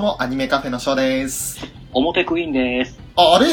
[0.00, 1.60] うも、アニメカフェのショーです。
[1.92, 2.98] 表クイーンです。
[3.16, 3.46] あ、あれ？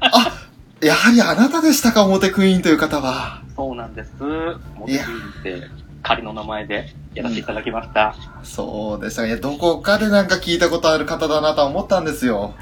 [0.00, 0.32] あ、
[0.80, 3.42] やはりあなたでしたか、表クイーンという方は。
[3.54, 4.10] そうなんです。
[4.20, 5.68] 表クイーンって
[6.02, 8.14] 仮の名前でやらせていただきました。
[8.42, 9.28] そうでしたか。
[9.28, 12.54] いや、どこかでなんか聞いたことある方だなとは思ったんですよ。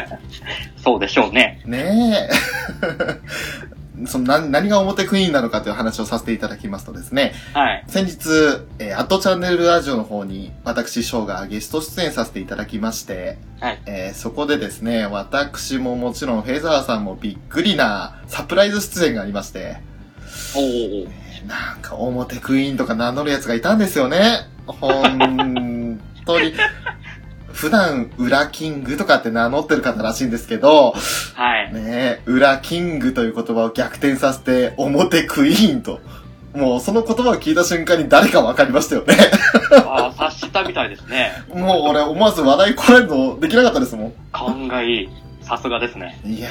[0.76, 1.62] そうでしょうね。
[1.64, 2.30] ねえ。
[4.06, 7.84] その何何が表クイーンなのかという話をさせていただきますとですね、はい。
[7.88, 8.28] 先日、
[8.78, 13.82] えー、アットチャンネルラジオの方に私、ショーがゲスト出演させていただきまして、はい。
[13.86, 19.78] えーそこでですね、私ももちろんフェザーさんもびっくりなサプライズ出演がありまして、
[20.56, 21.08] おー。
[21.46, 24.46] なんか表クイーンとか名乗るやつがいたんですよね。
[24.66, 26.54] ほんとに。
[27.52, 30.94] 普段、裏キングとかって名乗ってる方らしいんですけど、
[31.34, 31.72] はい。
[31.72, 36.00] ねえ、裏キングという言葉を逆転させて、表クイーンと。
[36.54, 39.16] もうその言葉を聞いた瞬間に誰かわかりましたよね。
[39.86, 41.32] ああ、察したみたいですね。
[41.54, 45.08] もう俺思わず話題こらえるのできなかったですも勘がいい。
[45.40, 46.20] さすがですね。
[46.26, 46.32] ん。
[46.32, 46.50] いや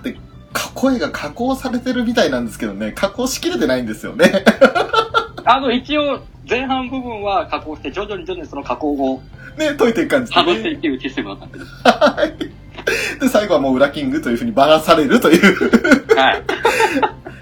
[0.00, 0.16] ー、で、
[0.52, 4.44] か声が加工されてるみたいなんですけどね、加工しきれてないんですよね。
[5.44, 9.22] あの、一応、前半部分は加工して、徐々に徐々にその加工を
[9.58, 10.70] ね、解いていく感じ剥がしてで、ね。
[10.70, 13.20] いっていうシステムだったんです。
[13.20, 16.16] で、最後はもう裏キングという風にばらされるという。
[16.16, 16.42] はい。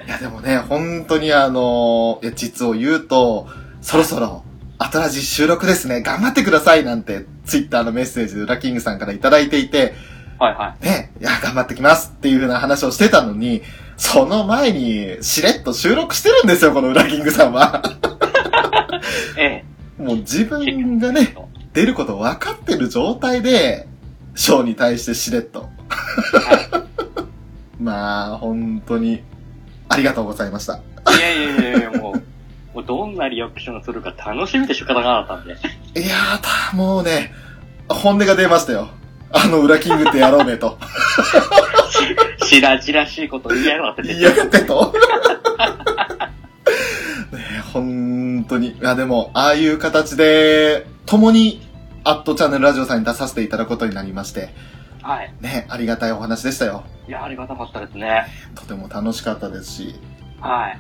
[0.07, 3.49] いや、でもね、本当にあの、いや実を言うと、
[3.81, 4.43] そろそろ、
[4.79, 9.95] 新しい収録ですね、頑張ってくださいなんて、ツイッターのメッセージで裏キングさんからいただいていて、
[10.39, 13.63] はいはね、いや、頑張ってきますっていう風な話をしてたのに、
[13.97, 17.83] その前に、しれっと収録してるんですよ、この裏キングさんは。
[19.37, 19.41] い。
[19.41, 19.65] え
[19.99, 20.45] もう自え。
[20.45, 21.35] 分がね、
[21.73, 23.87] 出ること分かってる状態で、
[24.35, 25.69] ショーに対してしれっと。
[27.81, 29.23] まあ、本当に、
[29.89, 30.75] ありがとうございました。
[30.75, 30.81] い
[31.21, 31.43] やい
[31.73, 32.23] やいやもう、
[32.75, 35.55] もうどんなリアクションをするか楽しみで仕方がなかったんで。
[36.01, 37.33] いやー、たもうね、
[37.89, 38.89] 本音が出ましたよ。
[39.31, 40.79] あの裏キングってやろうねと。
[42.41, 44.09] し、しらじらしいこと言いやがってて。
[44.09, 44.95] 言いやがってと。
[47.33, 47.61] ねえ
[48.39, 48.69] 本当に。
[48.69, 51.61] いや、でも、ああいう形で、共に、
[52.05, 54.51] アットチャンネルラジオさんに出させていただくことになりまして、
[55.03, 55.35] はい。
[55.41, 56.85] ね、ありがたいお話でしたよ。
[57.09, 58.27] いや、ありがたかったですね。
[58.55, 59.95] とても楽しかったですし、
[60.41, 60.79] はい。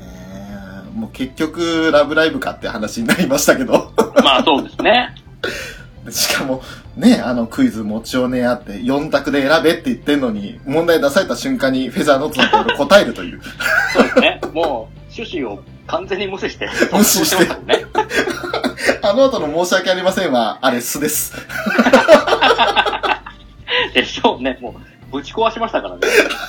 [0.00, 0.58] えー
[0.98, 3.92] もう結局、ラブライブかって話になりましたけど。
[4.24, 5.14] まあそうですね。
[6.10, 6.62] しかも、
[6.96, 13.40] ね、あのクイズ持ちをねあって、4択で選べって言ってんのに、問題出された瞬間にフェザーノートのところ答えるという。
[13.92, 14.40] そうですね。
[14.52, 17.86] もう、趣旨を完全に無視して、無視してね。
[19.02, 21.32] あの後の申し訳ありませんは、あれ、素です。
[23.94, 24.58] でしょうね。
[24.60, 24.76] も
[25.10, 26.00] う、ぶち壊しましたからね。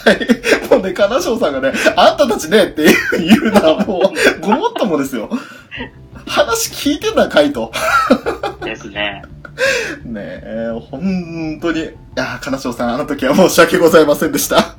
[0.05, 0.19] はい。
[0.69, 2.83] もうね、金賞さんがね、あんたたちね、って
[3.17, 5.29] 言うのはもう、ごもっともですよ。
[6.27, 7.71] 話聞いてんだ、カイト。
[8.61, 9.23] ですね。
[10.03, 11.79] ねえ、本当に。
[11.79, 11.83] い
[12.15, 14.75] やー、金賞さん、あの時は申し訳ございませんでした。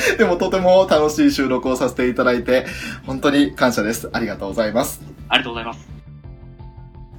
[0.18, 2.66] でもとても楽しい収録をさせていただいて、
[3.06, 4.08] 本当に感謝です。
[4.12, 5.02] ありがとうございます。
[5.28, 5.88] ありがとうございます。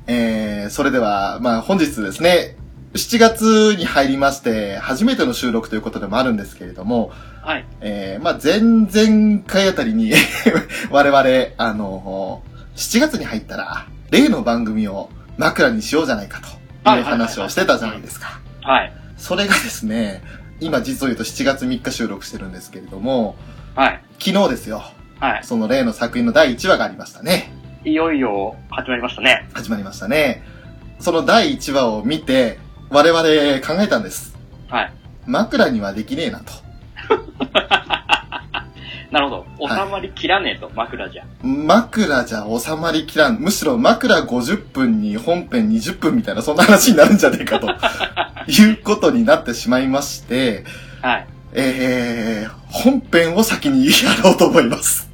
[0.08, 2.58] えー、それでは、まあ本日ですね、
[2.94, 7.12] 7月に入りまして、初めての収録ということでもあるんですけれども、
[7.42, 7.66] はい。
[7.82, 10.14] えー、まあ、前々回あたりに、
[10.92, 12.44] 我々、あの、
[12.76, 16.40] 7月に入ったら、例の番組を枕にしようじゃないか
[16.84, 18.40] という話をしてたじゃないですか。
[18.62, 18.94] はい。
[19.18, 20.22] それがですね、
[20.64, 23.36] 今実を言うと7月3日収録してるんですけれども、
[23.76, 24.04] はい。
[24.20, 24.84] 昨日ですよ、
[25.20, 25.44] はい。
[25.44, 27.54] その例の作品の第1話がありましたね。
[27.86, 29.50] いよいよ始まりましたね。
[29.54, 30.44] 始まりましたね。
[31.00, 33.22] その第1話を見て、我々
[33.66, 34.38] 考えたんです。
[34.70, 34.94] はい。
[35.26, 36.54] 枕にはできねえなと。
[39.14, 39.70] なるほど。
[39.70, 41.24] 収まりきらねえと、枕じゃ。
[41.44, 43.38] 枕じゃ収まりきらん。
[43.38, 47.68] むしろ枕50分に本編20分みたいなそんな話になるんじゃねえかと。
[48.52, 50.64] いうことになってしまいまして、
[51.04, 51.28] はい。
[51.54, 53.92] えー、本編を先にや
[54.24, 55.08] ろうと思います。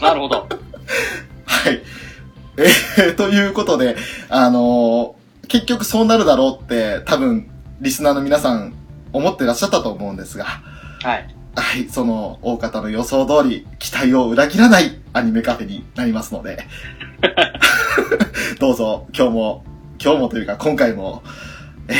[0.00, 0.46] なるほど。
[1.44, 1.82] はい。
[2.56, 3.96] えー、ということで、
[4.28, 7.50] あのー結局そうなるだろうって多分、
[7.80, 8.72] リスナーの皆さん
[9.12, 10.44] 思ってらっしゃったと思うんですが、
[11.02, 11.39] はい。
[11.56, 16.64] はい、その大方の予想通り、期待を裏切らないアニメカフェになりますので、
[18.60, 19.64] どうぞ今日も、
[20.02, 21.22] 今日もというか今回も、
[21.88, 21.94] え、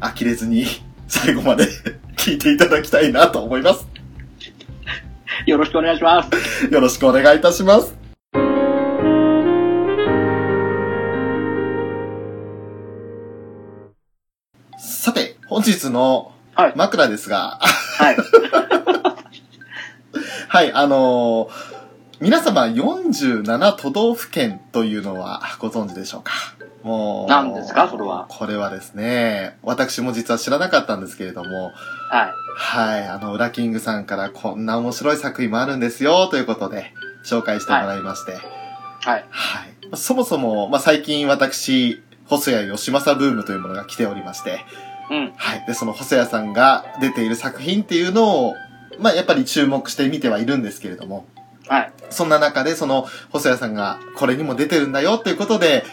[0.00, 0.66] 呆れずに
[1.08, 1.66] 最後まで
[2.16, 3.86] 聞いていただきたいなと思います。
[5.46, 6.66] よろしくお願いします。
[6.72, 7.96] よろしくお願いいたします。
[14.78, 16.72] さて、本日のはい。
[16.76, 18.16] 枕ですが、はい。
[18.16, 18.22] は
[18.62, 18.63] い、
[20.74, 21.74] あのー
[22.20, 26.32] 皆様47都道府県というのはご存知でしょうか？
[26.84, 27.28] もう。
[27.28, 27.88] 何ですか？
[27.90, 31.72] それはこれはですね、私も実は知らなかったんですけれども、
[32.10, 32.32] はい。
[32.56, 36.94] はい、あの、ウラキングさんからこんな面白い作品もあるんですよ、ということで、
[37.26, 38.42] 紹介してもらいまして、はい。
[39.02, 39.24] はい。
[39.96, 44.64] そもそも、まあ、最近私、細谷義正ブームというものが来ておりまして、
[45.10, 45.32] うん。
[45.36, 45.64] はい。
[45.66, 48.54] で、その細谷さんが出ている作品っていうのを、
[48.98, 51.26] まあ、やっぱり注目して見てはいるんですけれども、
[51.68, 51.92] はい。
[52.10, 55.84] そんな中で、その、細谷さんがこれにも出てるんだよっていうことで、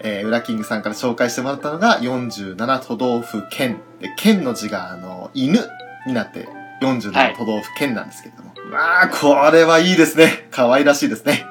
[0.00, 3.80] えー、ウラキングさんから紹介してもらったのが47都道府県。
[4.00, 5.58] で、県の字が、あの、犬
[6.06, 6.48] になって、
[6.82, 8.52] 47都道府県なんですけれども。
[8.70, 10.48] まあ、これはいいですね。
[10.50, 11.46] 可愛らしいですね。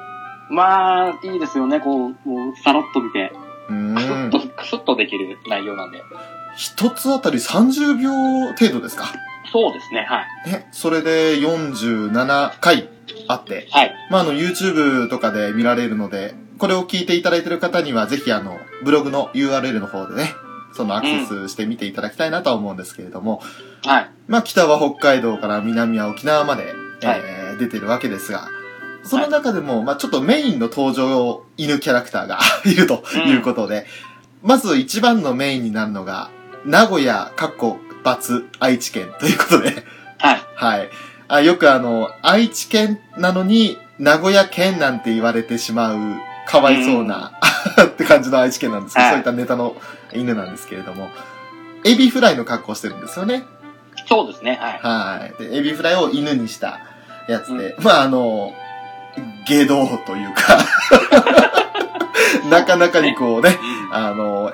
[0.48, 1.80] まあ、いいですよね。
[1.80, 3.32] こう、もう、さらっと見て、
[3.68, 4.40] うーんクスッと、。
[4.56, 6.02] クスッとできる内容なんで。
[6.56, 8.10] 一つあたり30秒
[8.52, 9.12] 程度ですか。
[9.56, 10.06] そうですね。
[10.06, 10.50] はい。
[10.50, 12.88] ね、それで47回
[13.26, 13.94] あって、はい。
[14.10, 20.34] まあ、あの、YouTube とかで見られるので、これを聞いていただいている方には、ぜひあの、ブログの URL の方でね、
[20.74, 23.40] そのアクセスして見ていただきたいなとは思うんですけれども、
[23.82, 24.10] はい。
[24.28, 28.48] まあ、北は北海道から南は沖縄まで、はいえー出てるわけですが、
[29.02, 33.86] その中でも、まあ、ちょっとメインの登場犬キャラクターが いるということで、
[34.42, 36.30] まず一番のメインになるのが、
[36.66, 37.85] 名古屋、かっこ、×
[38.60, 39.84] 愛知県ということで、
[40.18, 40.40] はい。
[40.54, 40.90] はい。
[41.28, 45.98] あよくあの、愛知県なのに、名古屋県なんて言われてしまう、
[46.46, 47.32] かわいそうな、
[47.84, 49.76] って感じの愛知県なんですけど、はいそういったネタの
[50.12, 51.10] 犬なんですけれども、
[51.84, 53.44] エビフライの格好してるんですよね。
[54.08, 54.58] そうですね。
[54.82, 55.22] はい。
[55.22, 55.42] はい。
[55.42, 56.80] で、エビフライを犬にした
[57.28, 58.54] やつで、まああの、
[59.46, 60.58] 下道というか、
[62.50, 63.58] なかなかにこうね、
[63.90, 63.94] うん。
[63.94, 64.52] あの、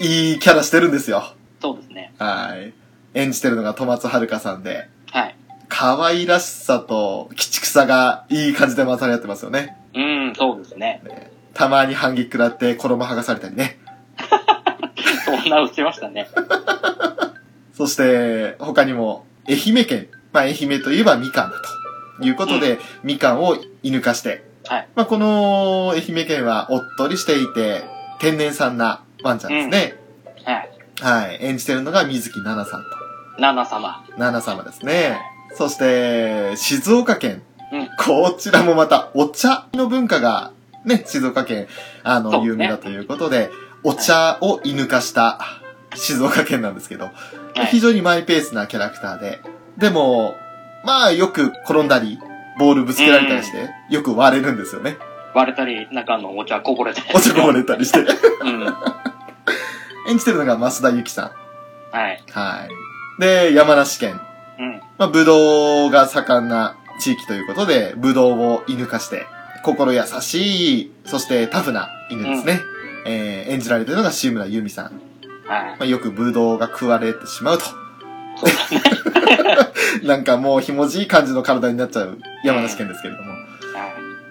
[0.00, 1.34] いいキャラしてるんですよ。
[1.60, 2.14] そうですね。
[2.18, 2.85] はい。
[3.16, 5.36] 演じてるのが戸松遥さんで、はい。
[5.68, 9.76] 可愛らしさと、鬼畜さがいい感じで混ざり合ってますよね。
[9.94, 11.02] うん、そうですね。
[11.54, 13.78] たまに反撃食らって衣剥がされたりね。
[15.24, 16.28] そんな打ちましたね。
[17.74, 20.08] そして、他にも、愛媛県。
[20.32, 21.56] まあ、愛媛といえばみかんだ
[22.20, 24.44] ということで、みかんを犬化して。
[24.66, 24.88] はい。
[24.94, 27.82] まあ、この愛媛県はおっとりしていて、
[28.18, 29.94] 天然産なワンちゃんですね。
[30.44, 30.70] はい。
[31.00, 31.38] はい。
[31.40, 32.95] 演じてるのが水木奈々さんと。
[33.38, 34.04] ナナ様。
[34.16, 35.18] 奈々様ですね。
[35.54, 37.42] そして、静岡県。
[37.72, 40.52] うんこちらもまた、お茶の文化が、
[40.84, 41.66] ね、静岡県、
[42.04, 43.50] あの、有名だということで、
[43.82, 45.40] お茶を犬化した
[45.94, 49.40] 静岡県なんですけど、はい非常にマイペースなキャラクターで、
[49.78, 50.34] でも、
[50.84, 52.18] まあ、よく転んだり、
[52.58, 54.98] ボールぶつけられたりして、よく割れるんですよね。
[55.34, 57.06] 割れたり、中のお茶こぼれたり。
[57.14, 58.00] お茶こぼれたりして。
[58.00, 58.76] うん。
[60.08, 61.32] 演じてるのが増田由紀さ
[61.92, 62.22] はい。
[62.26, 62.32] ん。
[62.32, 62.85] はい。
[63.18, 64.20] で、山梨県。
[64.58, 64.80] うん。
[64.98, 69.26] まあ、ぶどうが盛んな地域ということで、ぶどうを犬化して、
[69.64, 72.60] 心優しい、そしてタフな犬ですね。
[73.06, 74.84] えー演じられてるのが志村由美さん。
[74.86, 74.92] はい。
[75.48, 77.64] まあ、よくぶどうが食われてしまうと。
[80.04, 83.30] なんかもうひもじい感じの体になっちゃう山梨県ですけれども。
[83.30, 83.40] はい。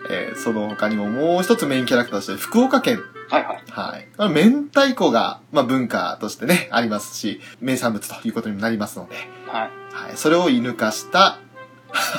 [0.10, 3.64] えーその他にももう一つメインキャラクターとして、福岡県はいはい。
[3.68, 4.08] はい。
[4.18, 9.16] まあ、明太子が、まあ、文化としてね、ありますし、名産物ということにもなりますので、
[9.48, 9.72] はい。
[9.94, 10.18] はい。
[10.18, 11.40] それを射抜かした、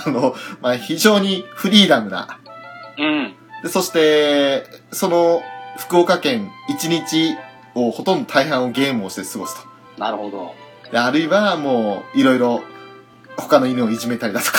[0.07, 2.41] あの、まあ、非常にフリーダムな、
[2.99, 3.35] うん。
[3.63, 5.43] でそして、その、
[5.79, 7.37] 福岡県一日
[7.75, 9.69] をほとんど大半をゲームをして過ごすと。
[10.01, 10.55] なるほど。
[10.91, 12.63] であるいはもう、いろいろ、
[13.37, 14.59] 他の犬をいじめたりだとか、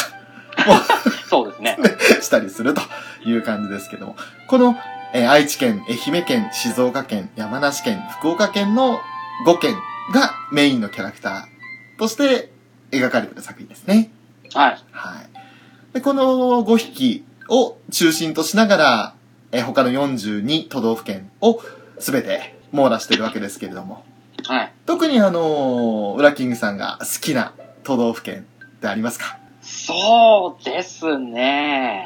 [1.27, 1.77] そうですね。
[2.21, 2.81] したりすると
[3.25, 4.15] いう感じですけども。
[4.47, 4.77] この、
[5.13, 8.99] えー愛知県、愛媛県、静岡県、山梨県、福岡県の
[9.45, 9.75] 5県
[10.13, 12.51] がメインのキャラクターとして
[12.91, 14.11] 描かれている作品ですね。
[14.53, 14.77] はい。
[14.91, 15.93] はい。
[15.93, 16.23] で、この
[16.63, 19.13] 5匹を中心としながら、
[19.51, 21.61] えー他の42都道府県を
[21.99, 24.03] すべて網羅しているわけですけれども。
[24.45, 24.73] はい。
[24.85, 28.45] 特にあのー、ウラキングさんが好きな都道府県
[28.77, 29.39] ってありますか？
[29.61, 32.05] そうですね。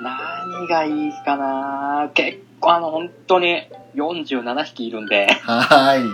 [0.00, 3.62] 何がいいかな結構あの、本当に
[3.94, 6.10] 47匹いるんで、はーい。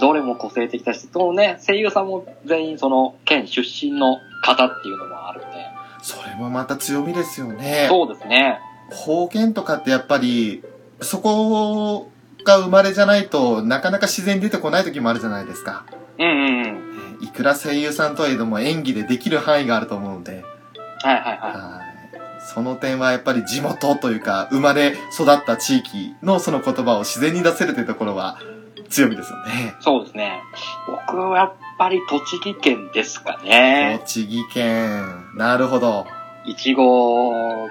[0.00, 5.48] どれも個性的だし、そのね、声優さんも全員その県出身の方っていうのもあるんで、
[6.02, 7.86] それもまた強みですよね。
[7.88, 8.58] そうですね。
[8.90, 10.62] 方言とかってやっぱり、
[11.00, 12.10] そこ
[12.44, 15.84] が生まれじゃないとなかなか自然に出てこない時もあるじゃないですか。
[16.18, 16.64] うんうん
[17.20, 17.24] うん。
[17.24, 20.44] いくら声優さんとはいえども演技でできる範囲があると思うので、
[21.02, 21.91] はいはいははい
[22.52, 28.38] その点はやっぱり地元というか、生まれ育った地域のその言葉を自然に出せるというところは
[28.90, 29.74] 強みですよね。
[29.80, 29.82] い。
[29.82, 30.42] そうですね。
[30.86, 34.00] 僕はやっぱり栃木県ですかね。
[34.02, 35.02] 栃木県。
[35.34, 36.06] なるほど。
[36.44, 37.68] いちごを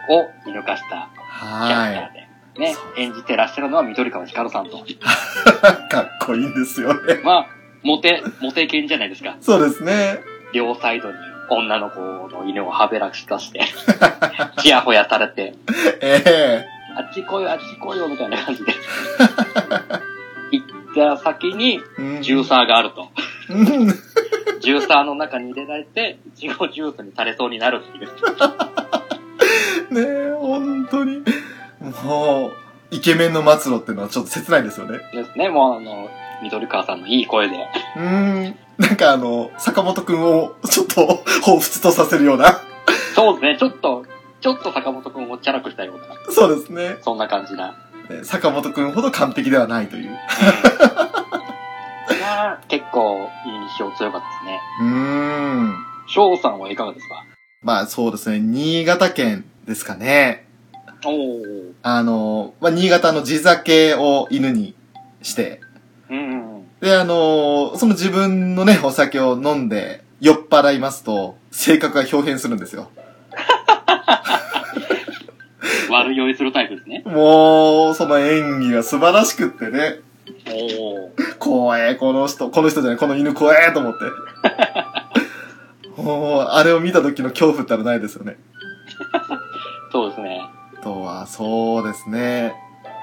[0.47, 1.09] 見抜かした
[1.39, 2.21] キャラクタはーで。
[2.59, 4.83] ね演じてらっしゃるのは緑川光さんと。
[4.87, 4.95] い。
[4.97, 7.21] かっこいいんですよね。
[7.23, 7.47] まあ、
[7.83, 9.37] モテ、モテ犬じゃないですか。
[9.41, 10.19] そうですね。
[10.53, 11.17] 両サイドに
[11.53, 13.61] 女の子の犬をはべらかして、
[14.61, 15.53] ちやほやされて、
[16.01, 16.65] ええ
[16.95, 18.73] あっち来いよ、あっち来いよ、みたいな感じで。
[20.51, 23.09] 行った先に、うんジューサーがあると。
[23.49, 23.87] うん
[24.61, 28.07] ジューサーの中に入れられて、いちごジュースにされそうになるっていう。
[29.91, 31.23] ねえ、本当に。
[32.03, 34.99] もう、イケメンの末路っていうのはちょっと切ないですよね。
[35.13, 36.09] ですね、もうあの、
[36.43, 37.55] 緑川さんのいい声で。
[37.95, 38.55] うーん。
[38.81, 42.61] なんかあの、坂本くんをちょっと彷彿とさせるような。
[43.13, 44.05] そうですね、ちょっと、
[44.41, 46.97] ちょっと坂本くんをチャラくしたような、そうですね。
[47.03, 47.75] そんな感じな。
[48.09, 50.09] ね坂本くんほど完璧ではないという。
[52.19, 54.59] が結構印象強かったですね。
[54.81, 55.75] うーん。
[56.07, 57.23] 翔さんはいかがですか？
[57.61, 60.47] まあそうですね、新潟県ですかね。
[61.05, 61.73] おー。
[61.83, 64.73] あの、まあ、新潟の地酒を犬に
[65.21, 65.61] して、
[66.09, 66.50] うんうんうん。
[66.81, 72.89] で、あの、その自分のね、お酒を飲んで酔っ払いますと、性格が表変するんですよ。
[75.91, 77.03] 悪酔いするタイプですね。
[77.05, 79.99] もう、その演技が素晴らしくってね。
[80.47, 81.37] おー。
[81.37, 83.99] 怖え、この人、この人じゃない、この犬怖えと思って。
[86.01, 88.37] もう、あれを見た時の恐怖ったらないですよね。
[89.91, 90.41] そうですね。
[90.79, 92.55] あとは、そうですね。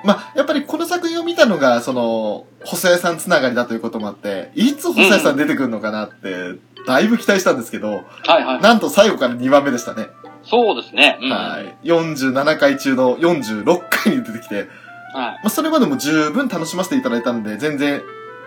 [0.05, 6.55] まあ、やっぱりこの作品を見たのが、その、細谷さんつながりだということもあって、いつ細谷さん出てくるのかなって、
[6.87, 8.61] だいぶ期待したんですけど、はいはい。
[8.61, 10.07] なんと最後から2番目でしたね。
[10.45, 11.19] そうですね。
[11.21, 11.31] うん。
[11.31, 11.77] はい。
[11.87, 14.65] 47回中の46回に出てきて、はい。
[14.65, 18.03] まあ、それまでも十分楽しませていただいたので、全然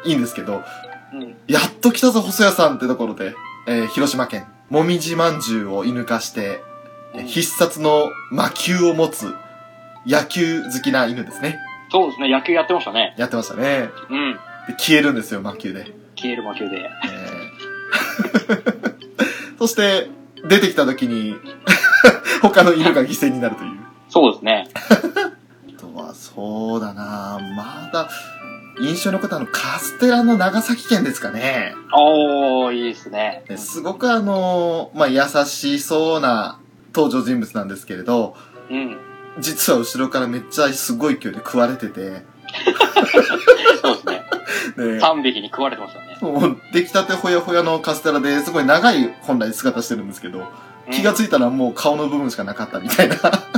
[0.06, 0.64] いいんですけど、
[1.14, 1.36] うん。
[1.48, 3.36] やっと来たぞ、細谷さんってところで、
[3.68, 6.64] えー広島県、もみじまんじゅうを射抜かして、
[7.14, 9.34] えー必殺の魔球を持つ、
[10.06, 11.60] 野球好きな犬ですね。
[11.92, 12.30] そうですね。
[12.30, 13.14] 野球やってましたね。
[13.18, 13.90] やってましたね。
[14.10, 14.34] うん。
[14.68, 15.94] で消えるんですよ、魔球で。
[16.16, 16.78] 消える魔球で。
[16.78, 17.52] えー
[19.60, 20.10] そして、
[20.48, 21.36] 出てきた時に、
[22.42, 23.72] 他の犬が犠牲になるという。
[24.10, 24.68] そうですね。
[25.78, 28.10] あとは、そうだなまだ、
[28.80, 31.76] 印象のことあの、カステラの長崎県ですかね。
[31.94, 33.44] おー、いいですね。
[33.48, 36.58] ですごくあの、まあ、優しそうな
[36.96, 38.36] 登場人物なんですけれど、
[38.70, 38.98] うん。
[39.40, 42.24] 実は後ろからめっちゃすごい勢いで食われてて、
[43.82, 44.24] そうですね。
[44.76, 46.18] で、3匹に食われてましたね。
[46.22, 50.48] もう出来たてほやほやのカステラですごい長い本来姿してるんですけど、
[50.92, 53.52] 気がうんついたらもう顔の部分しかなかったみたいな、そうですね。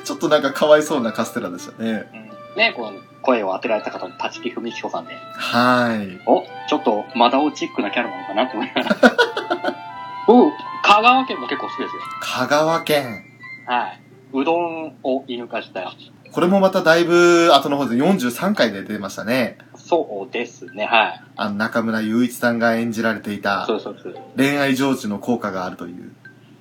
[0.04, 2.08] ちょっとなんかかわいそうなカステラでしたね。
[2.12, 2.28] うん。
[2.56, 6.20] ね、この声を当てられた方の立木文彦さんで、はい。
[6.26, 8.96] お、ちょっとマダオチックなキャラなのかなと思いながら。
[10.26, 10.52] 僕、
[10.82, 12.02] 香川県も結構好きですよ。
[12.20, 13.24] 香川県。
[13.66, 14.00] はい。
[14.32, 15.92] うどんを射抜かした。
[16.30, 19.58] これもまただいぶ後の方で43回で出ましたね。
[19.76, 21.22] そうですね、はい。
[21.36, 24.14] あの中村雄一さんが演じられていたそうそうです。
[24.36, 26.12] 恋愛成就の効果があるという、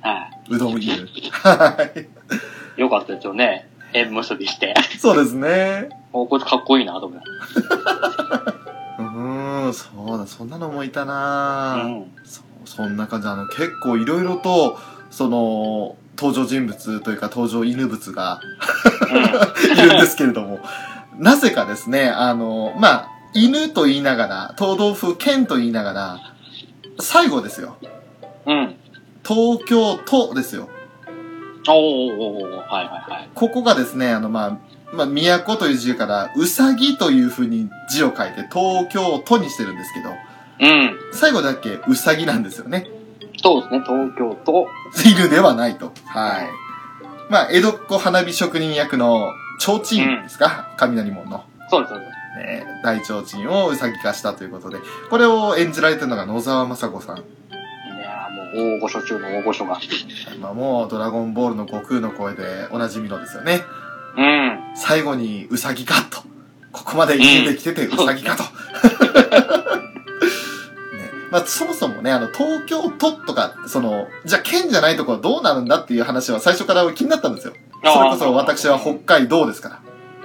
[0.01, 1.07] はうどん犬。
[1.31, 1.99] はい。
[2.77, 2.81] い。
[2.81, 3.69] よかったですよね。
[3.93, 4.73] 縁結びして。
[4.99, 5.89] そうですね。
[6.13, 7.23] おこいつかっこいいな、と思いま
[8.99, 11.07] うーん、そうだ、そんなのもいたす。
[11.07, 12.11] なぁ、うん。
[12.23, 13.27] そう、そんな感じ。
[13.27, 14.77] あの、結構いろいろと、
[15.09, 18.41] その、登場人物というか登場犬物が
[19.77, 20.59] いるんですけれども、
[21.17, 26.19] なぜかですね、あの、まあ、犬と言いながら、東道府県と言いながら、
[26.99, 27.77] 最後ですよ。
[28.45, 28.57] うん。
[28.57, 28.75] うん。
[29.25, 30.69] 東京都ですよ。
[31.67, 33.29] おーおはいはいはい。
[33.35, 34.59] ここがですね、あの、まあ、
[34.93, 40.09] まあ、都という字から、うさぎという風に字を書いて、東京都にしてるんですけど、
[40.59, 40.97] うん。
[41.11, 42.87] 最後だけうさぎなんですよね。
[43.37, 44.67] そうですね、東京都。
[45.05, 45.93] 犬ではないと。
[46.05, 46.49] はい。
[47.29, 51.43] まあ、江戸っ子花火職人役の、提灯ですか、雷門の。
[51.69, 52.17] そうです、そうです。
[52.37, 54.77] ね、大提灯をうさぎ化したということで、
[55.09, 57.17] これを演じられてるのが野沢雅子さん。
[57.17, 57.21] い
[57.99, 59.79] やーもう大御所中の大御所が。
[60.39, 63.61] まあ、もう、ドラゴンボールの悟空の声でおなじみのですよね。
[64.17, 64.59] うん。
[64.75, 66.19] 最後にうさぎかと。
[66.71, 68.43] ここまで犬できててうさぎかと。
[68.43, 68.49] ね、
[71.37, 77.53] まあ、そもそもね、あの、東京都とか、その、じゃあ県じゃないところどうなるんだっていう話は最初から気になったんですよ。
[77.83, 79.81] それこそ私は北海道ですから。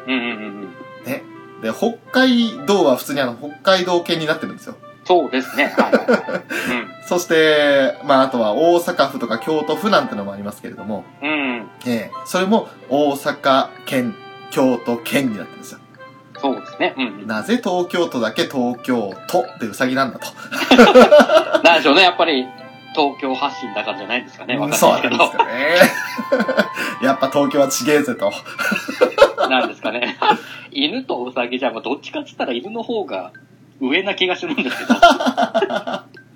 [0.07, 0.63] うんうんうんうん。
[1.05, 1.23] ね。
[1.61, 4.77] で、北海道は普通にあの、北海道県になってるんですよ。
[5.05, 5.67] そうですね。
[5.77, 6.43] はいはいはい。
[7.07, 11.31] そして、まあ、あとは大阪府とか京都府なんてのもありますけれども、うん。
[11.31, 11.71] うん。
[11.85, 14.15] ええそれも大阪県、
[14.51, 15.79] 京都県になってるんですよ。
[16.43, 16.95] そうですね。
[16.99, 17.27] うんうん。
[17.27, 20.27] なぜ東京都だけ東京都でうさぎなんだと。
[21.63, 22.47] なんでしょうね、やっぱり、
[22.95, 24.59] 東京発信だからじゃないですかね。
[24.59, 25.25] わかんそうないですけど。
[25.25, 26.57] なんですよね。
[27.07, 28.33] やっぱ東京はちげえぜと。
[29.49, 30.19] なんですかね。
[30.71, 33.31] 犬とウサギじゃ、まあどっちかっつったら犬の方が
[33.81, 34.95] 上な気がするんですけど。
[34.95, 34.99] い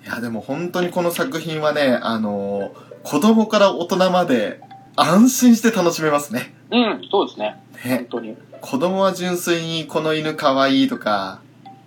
[0.09, 4.59] や、でも本当にこの作品はね、あのー子供から大人まで
[4.97, 6.53] 安心して楽しめますね。
[6.71, 7.55] うん、そうですね。
[7.81, 8.07] 本ね。
[8.09, 8.35] 当に。
[8.61, 11.41] 子供は純粋にこの犬可愛いとか、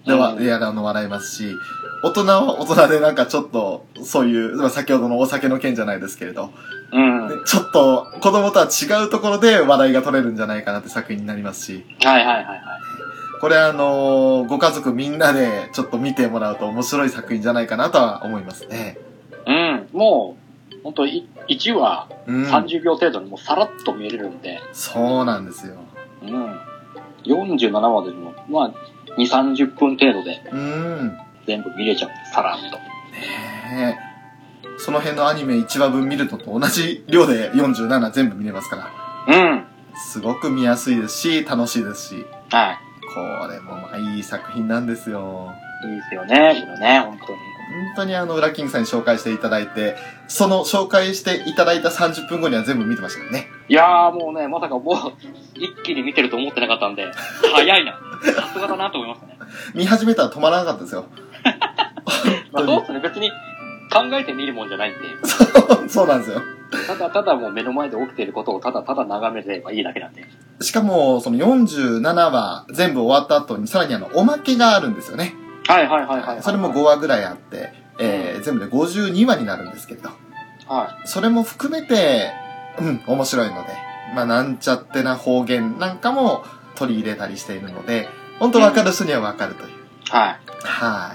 [0.06, 1.54] では、うんいや、あの、笑いますし、
[2.02, 6.50] 大人は大人でなんかちょっと、そういう、まあ先ほどのお酒の件じゃないですけれど、
[6.92, 7.44] うん。
[7.44, 12.62] ちょっと子供とは違うところで笑いが取れるんじゃないかなって作品になりますし、はいはいはい。
[13.40, 18.98] これあのーご家族みんなでちょっと見てもらうと面白い作品じゃないかなとは思いますね。
[19.46, 20.36] うん、も
[20.72, 22.44] う、本当い1話うん。
[22.44, 25.76] 30秒程度にもうさらっと見れるんで、そうなんですよ。
[26.22, 26.60] うん。
[27.24, 28.72] 47話でも、まあ、
[29.18, 31.18] 2、30分程度でうん。
[31.46, 32.62] 全部見れちゃうさらっと。
[32.62, 34.10] ねえ。
[34.78, 38.90] その辺のアニメ1話分見るのと同じ量で47全部見れますか
[39.26, 39.64] ら、うん。
[39.94, 42.78] すごく見やすいですし、楽しいですし、は
[43.14, 45.52] これもまあいい作品なんですよ。
[45.84, 45.88] い。
[45.88, 47.38] いいですよね、これね、本当に。
[47.70, 49.96] 本当にあの、ウラキングさんに紹介していただいて、
[50.28, 53.46] その紹介していただいた30分後には全部見てましたからね。
[53.68, 54.94] いやーもうね、まさかもう、
[55.54, 57.10] 一気に見てると思ってなかったんで、
[57.54, 58.00] 早いな。
[58.34, 59.38] さすがだなと思いましたね。
[59.74, 61.06] 見始めたら止まらなかったですよ。
[62.52, 63.30] まあそうですね、別に
[63.92, 64.98] 考えて見るもんじゃないんで、
[65.88, 66.42] そうなんですよ。
[66.86, 70.24] ただただもう目の前で起きていることをただただ眺めればいいだけなんで。
[70.60, 75.34] しかも、その47話全部終わった後にさらにあの、おまけがあるんですよね。
[75.70, 76.42] はいはいはいはい。
[76.42, 80.10] それも5話ぐらいあって、えー、全部で52話になるんですけれど。
[80.66, 82.32] はそれも含めて、
[82.78, 83.68] うん、面白いので、
[84.14, 86.44] まあ、なんちゃってな方言なんかも
[86.76, 89.68] 取り入れたりしているので、本当分かる人には分かるという。
[89.68, 89.72] い。
[90.10, 90.38] はい。
[90.62, 91.14] は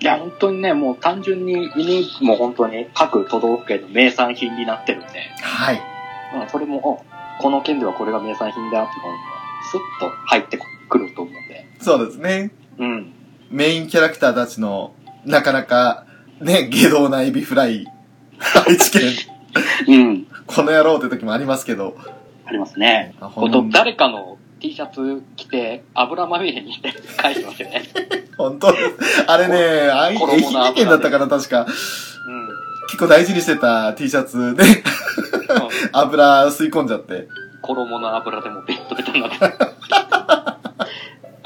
[0.00, 0.04] い。
[0.04, 5.08] いや、本当にね、もう単純に犬も本当に各都道府県の名産品になってるんで、
[5.42, 5.80] はい。
[6.34, 7.04] まあ、それも、お
[7.42, 9.18] この県ではこれが名産品だっていうのも、
[9.70, 10.58] スッと入って
[10.88, 11.66] くると思うんで。
[11.80, 12.50] そうですね。
[12.78, 13.19] うん。
[13.50, 16.04] メインキャラクターたちの、なかなか、
[16.40, 17.84] ね、下道なエビフライ、
[18.66, 19.02] 愛知県、
[19.88, 20.26] うん。
[20.46, 21.96] この野郎って時もありますけど、
[22.46, 23.14] ありますね。
[23.20, 27.82] あほんと、誰かの T シャツ着て、油まみれにして返してますよね。
[28.38, 28.68] 本当。
[29.26, 31.62] あれね、あい衣の愛媛県だったかな、確か。
[31.62, 31.66] うん。
[32.86, 34.62] 結構大事にしてた T シャツで、
[35.92, 37.26] 油吸い込んじゃって。
[37.62, 39.79] 衣の油でもベッドベトになって。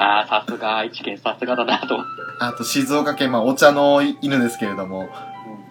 [0.05, 1.99] ああ、さすが愛知県、さすがだなと。
[2.39, 5.09] あと静岡県、まあお茶の犬ですけれども、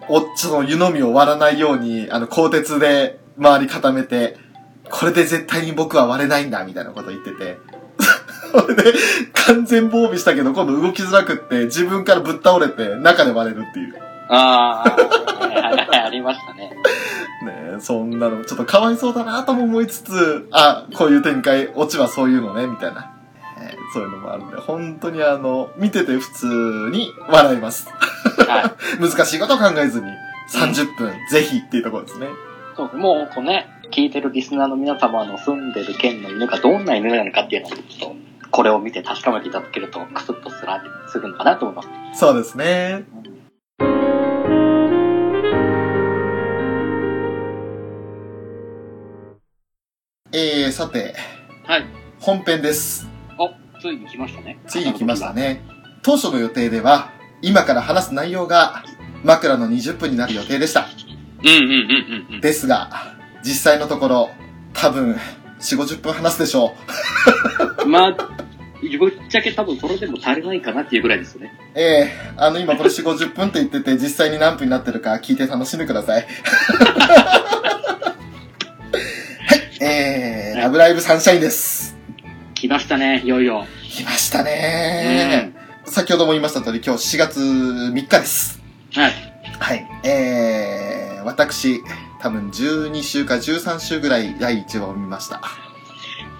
[0.08, 4.36] お茶の湯飲みを割らないように、あの、鋼鉄で周り固めて、
[4.90, 7.58] これで絶対に僕は割れないんだ、みたいなこと言ってて。
[8.52, 8.92] それで、
[9.32, 13.94] 完全防備したけど、今度動きづらくって、自分からぶっ倒れて、中で割れるっていう。
[14.28, 16.70] ああ、はいはいはいありましたね。
[17.44, 23.13] ねえ、そんなの、ちょっとかわいそうだなとも思いつつ、あ、こういう展開、オチはそういうのね、みたいな。
[23.94, 27.88] えーそういうのもあるんで、本当にあの、見てて普通に笑います。
[27.88, 28.98] はい。
[29.00, 30.06] 難しいことを考えずに、
[30.50, 32.26] 30分、ぜひっていうところですね。
[32.76, 38.16] そうですもう、こうね、聞いてるリスナーの皆様の住んでる県の犬がどんな犬なのかっていうのを、ちょっと、
[38.50, 42.18] これを見て確かめていただけると、クスッとすらするのかなと思います。
[42.18, 43.04] そうですね。
[50.32, 51.14] えー、さて、
[51.64, 51.86] はい。
[52.18, 53.13] 本編です。
[53.84, 54.58] あ、ついに来ましたね。
[54.66, 55.32] ついに来ました。
[55.32, 55.62] ね。
[56.02, 58.84] 当初の予定では、今から話す内容が、
[59.22, 60.86] 枕の20分になる予定でした。
[61.42, 62.40] うんうんうんうんうん。
[62.40, 64.30] ですが、実際のところ、
[64.72, 65.18] 多分、
[65.60, 66.74] 4、50分話すでしょ
[67.82, 67.86] う。
[67.88, 68.16] まあ、
[68.98, 71.52] ぶっちゃけ多分それでも足りないかなっていうぐらいですよね。
[71.74, 76.26] ええあの、今これ4、50分って言ってて、実際に何分になってるか聞いて楽しんでください。
[76.26, 77.46] は
[79.80, 81.83] い、えー、ラブライブサンシャインです。
[82.64, 83.66] 来ましたね、いよいよ。
[83.90, 85.52] 来ましたね
[85.84, 88.58] 先ほども言いました通り、今日4月3日です。
[88.94, 89.12] はい。
[89.58, 89.86] はい。
[90.02, 91.82] えー、私、
[92.22, 95.42] 多分12週か13週ぐらい第1話を見ました。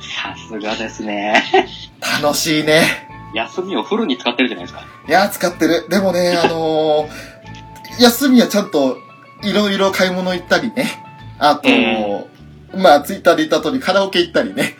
[0.00, 1.44] さすがですね。
[2.22, 3.06] 楽しいね。
[3.34, 4.82] 休みをフルに使ってるじゃないですか。
[5.06, 5.87] いやー、使ってる。
[5.90, 8.96] でもね、 あのー、休みはちゃんと、
[9.42, 11.04] いろいろ買い物行ったりね。
[11.38, 11.68] あと、
[12.78, 14.74] まあ、ツイッターで言った通りカラオケ行ったりね。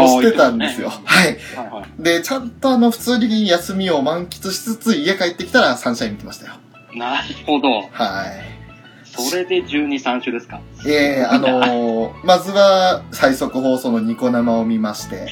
[0.00, 0.90] もしてたんですよ。
[1.04, 1.26] はい。
[1.56, 2.02] はいはい。
[2.02, 6.52] で、ちゃんとあの、普通に休みを満喫しつつ、家帰ってきたらサンシャイン見てましたよ。
[6.94, 7.68] なるほど。
[7.90, 8.54] はい。
[9.16, 10.60] それで12、3週ですか？
[10.86, 15.28] ええあのー、 まずは、最速放送のニコ生を見まして、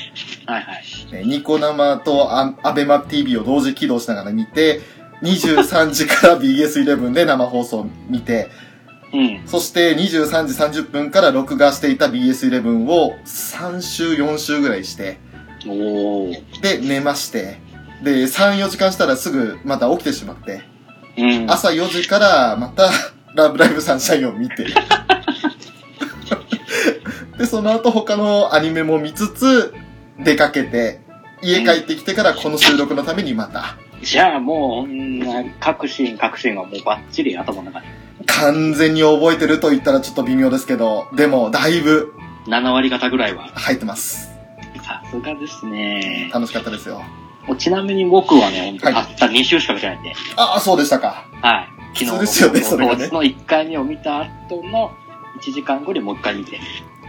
[0.47, 0.73] はいは
[1.11, 1.13] い。
[1.13, 4.81] ねニコ生とアアベマ TV を同時起動しながら見て、
[5.23, 8.51] 23時から BS11 で生放送を見て、
[9.13, 9.43] うん。
[9.47, 15.19] そして23時30分から録画していた BS11 を3週4週ぐらいして、
[15.67, 16.61] おー。
[16.63, 17.59] で、寝まして、
[18.03, 20.63] で、3、4時間したらすぐまた起きてしまって、
[21.17, 21.51] うん。
[21.51, 22.91] 朝4時からまた
[23.35, 24.67] ラブライブサンシャインを見て、
[27.39, 29.75] で、その後他のアニメも見つつ、
[30.19, 31.01] 出かけて、
[31.43, 37.87] 家帰ってきてからこの収録のためにまた、じゃあもう、うん各シーン各シーンはもうバッチリ頭の中に。
[38.27, 42.13] 完全に覚えてると言ったらちょっと微妙ですけど、でもだいぶ
[42.47, 43.49] 7割方ぐらいは。
[43.55, 44.31] 入ってます。
[44.85, 46.31] さすがですね。
[46.33, 47.03] 楽しかったですよ。
[47.47, 50.13] もうちなみに僕はね、たった2週しか見てないんで。
[50.37, 51.27] ああ、そうでしたか。
[51.41, 51.99] はい。
[51.99, 54.93] 昨日ですよねそれがねの1回目を見た後の
[55.39, 56.59] 1時間後にもう1回見て、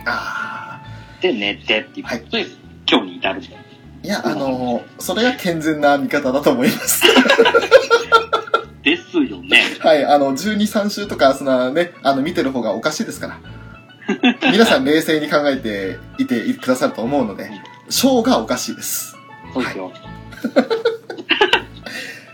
[0.05, 0.81] あ
[1.21, 2.05] で、寝てっていう。
[2.05, 2.45] はいで、
[2.89, 3.41] 今日に至る。
[3.41, 7.03] いや、あのーそれが健全な見方だと思います。
[8.83, 9.61] ですよね。
[9.79, 13.39] はい、あの、12、3週とか、そんなね、あの、見てる方がおかしいですから。
[14.51, 17.49] 皆さん冷静に考えていてくださると思うので、
[17.89, 19.15] ショーがおかしいです。
[19.53, 19.91] そうですよ。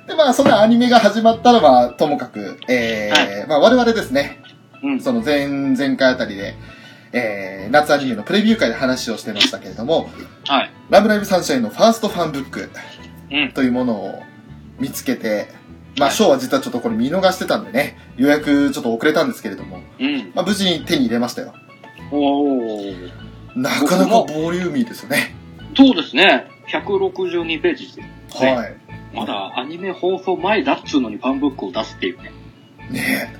[0.08, 4.42] で、まあ、そのアニメが始まったらは、ともかく、えーまあ、我々ですね、
[4.82, 5.00] うん。
[5.00, 6.56] その前、前回あたりで、
[7.12, 10.10] えー、夏アニメのプレビュー会で話をしてましたけれども、
[10.48, 10.72] はい。
[10.90, 12.70] ラブライブサンシャインのファーストファンブック
[13.32, 13.52] うん。
[13.52, 14.24] というものを
[14.80, 15.59] 見つけて、
[15.98, 20.32] まあ、はいショーは実はちょっとこれ見逃してたんでね、予約ちょっと遅れたんですけれども、うん。
[20.34, 21.54] まあ、無事に手に入れましたよ。
[22.12, 23.12] おー。
[23.56, 25.36] なかなかボリューミーですよね。
[25.76, 26.48] そうですね。
[26.72, 28.06] 162ページですよ。
[28.42, 28.76] ねはい。
[29.14, 32.32] まだアニメ放送前だっつうのにファンブックを出すっていうね。
[32.92, 33.32] ね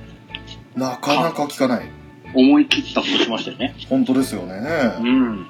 [0.76, 0.78] え。
[0.78, 1.88] なかなか聞かない。
[2.34, 3.74] 思い切ったことしましたよね。
[3.88, 4.54] 本当ですよね。
[5.00, 5.46] うん。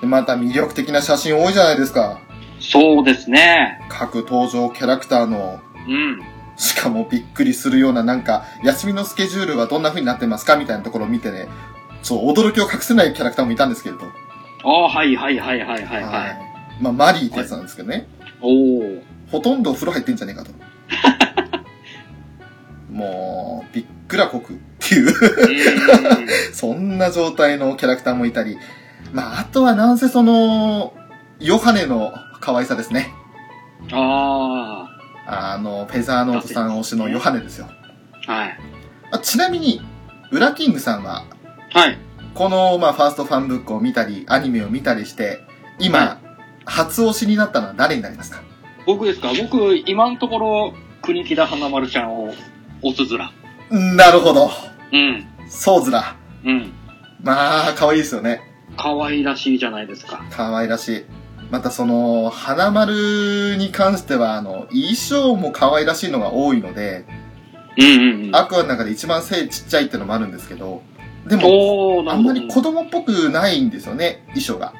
[0.00, 2.20] でまた魅力的な写真多いじゃないですか。
[2.58, 3.80] そうですね。
[3.88, 6.22] 各登場キャラクターの、うん。
[6.60, 11.48] しかもびっくりするようななんか、休みのスケジュールはどんな風になってますかみたいなところを見てね、
[12.02, 14.02] そう、驚きを隠せないキャラクターもいたんですけれど。
[14.64, 16.04] ああ、はいはいはいはいはいはい。
[16.04, 18.06] はいまあ、マリーってやつなんですけどね。
[18.42, 19.02] おお。
[19.30, 20.50] ほとんどお風呂入ってんじゃねえかと。
[22.92, 25.10] もう、びっくらこくっていう。
[25.10, 25.14] う
[26.52, 28.58] そんな状態のキャラクターもいたり。
[29.14, 30.92] まあ、あとはなんせその、
[31.38, 33.14] ヨハネの可愛さですね。
[33.90, 33.94] ん。
[33.94, 34.89] あ
[35.32, 37.68] あの、フェザーノートさん推しのヨハネですよ。
[38.26, 38.32] あ。
[38.32, 38.58] はい。
[39.12, 39.80] あちなみに、
[40.32, 41.24] ウラキングさんは、
[41.72, 41.98] はい。
[42.34, 45.40] この、まあ、ファーストファンブックを見たり、アニメを見たりして、
[45.78, 46.18] 今、は
[46.64, 48.42] 初推しになったのは誰になりますか？
[48.86, 49.32] 僕ですか？
[49.40, 52.34] 僕、今のところ、国木田花丸ちゃんを、
[52.82, 53.32] おつづら。
[53.70, 54.50] なるほど。
[54.92, 55.26] うん。
[55.48, 56.16] そうずら。
[56.44, 56.72] うん。
[57.22, 58.42] まあ、可愛いですよね。
[58.76, 60.24] 可愛らしいじゃないですか。
[60.30, 61.04] 可愛らしい。
[61.50, 67.04] またその、花丸に関しては、あの、衣装も可愛らしいのが多いので、
[67.76, 68.36] うんうんうん。
[68.36, 70.82] アクアの中で一番背ちっちゃいってのもあるんですけど、
[71.26, 72.14] でも、あ。
[72.16, 74.72] んまり子供っぽくないんですよね、衣装が。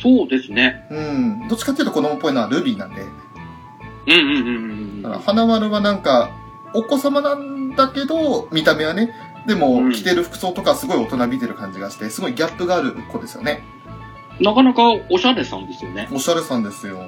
[0.00, 0.86] そうですね。
[0.90, 1.48] うん。
[1.48, 3.02] どっちかっていうと子供っぽいのはルビーなんで。
[3.02, 4.58] うんうんうんうんう
[4.98, 5.02] ん。
[5.02, 6.30] だから花丸はなんか、
[6.74, 9.12] お子様なんだけど、見た目はね、
[9.46, 13.64] でも、うん着てる服装とかすごい大人びてる感じがして、すごいギャップがある子ですよね。
[14.42, 16.08] なかなかおしゃれさんですよね。
[16.12, 17.04] おしゃれさんですよ。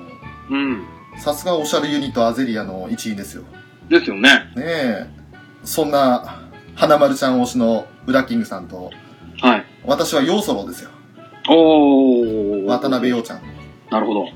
[0.51, 0.85] うん。
[1.17, 3.43] さすがおしゃれユニットアゼリアの一員ですよ。
[3.43, 3.49] ね
[3.89, 4.31] ですよね。
[4.57, 5.07] え。
[5.65, 6.43] そんな、
[6.75, 8.91] 花丸ちゃん推しのウラキングさんと、
[9.41, 9.65] はい。
[9.85, 10.91] 私はヨーソロですよ。
[11.49, 12.65] おー。
[12.67, 13.43] 渡辺陽ちゃん。
[13.91, 14.27] なるほど。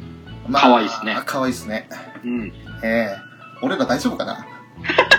[0.48, 1.88] ま可愛いっすね可愛いっすね。
[2.24, 2.52] うん。
[2.82, 3.16] ええ
[3.62, 4.46] 俺ら大丈夫かな？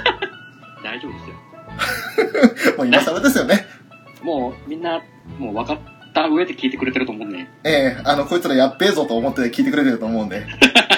[0.84, 2.76] 大丈夫ですよ。
[2.78, 3.66] もう今更ですよね。
[4.24, 5.02] もうみんな、
[5.38, 5.78] もう分かっ
[6.14, 7.48] た上で聞いてくれてると思うんで。
[7.64, 10.46] ええあの、こいつらやっべえぞと思って聞いてくれてると思うんで。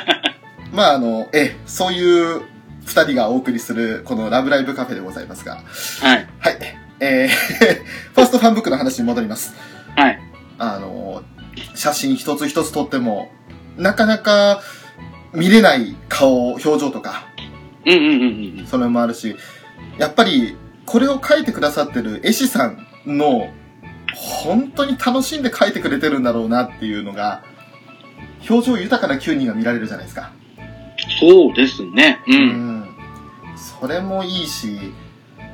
[0.74, 2.42] まあ、あの、ええそういう
[2.86, 5.62] 二人がお送りする、このラブライブカフェでございますが。
[6.02, 6.28] はい。
[6.40, 6.58] はい。
[7.00, 7.82] えー
[8.14, 9.56] ファーストファンブックの話に戻ります。
[9.96, 10.20] はい。
[10.58, 11.24] あの、
[11.76, 13.32] 写真一つ一つ撮っても、
[13.78, 14.62] なかなか
[15.34, 17.26] 見れない顔、表情とか、
[17.86, 18.08] うんうんう
[18.56, 18.68] んうん。
[18.68, 19.36] それもあるし、
[19.98, 23.50] やっぱり、これを描いてくださってる絵師さんの、
[24.16, 27.44] 本当に楽しんで描いてくれてるんだろうなっていうのが、
[28.50, 30.32] 表情豊かな9人が見られるじゃないですか。
[31.20, 32.20] そうですね。
[32.28, 32.32] う。
[32.32, 32.90] うんん。
[33.80, 34.80] それもいいし、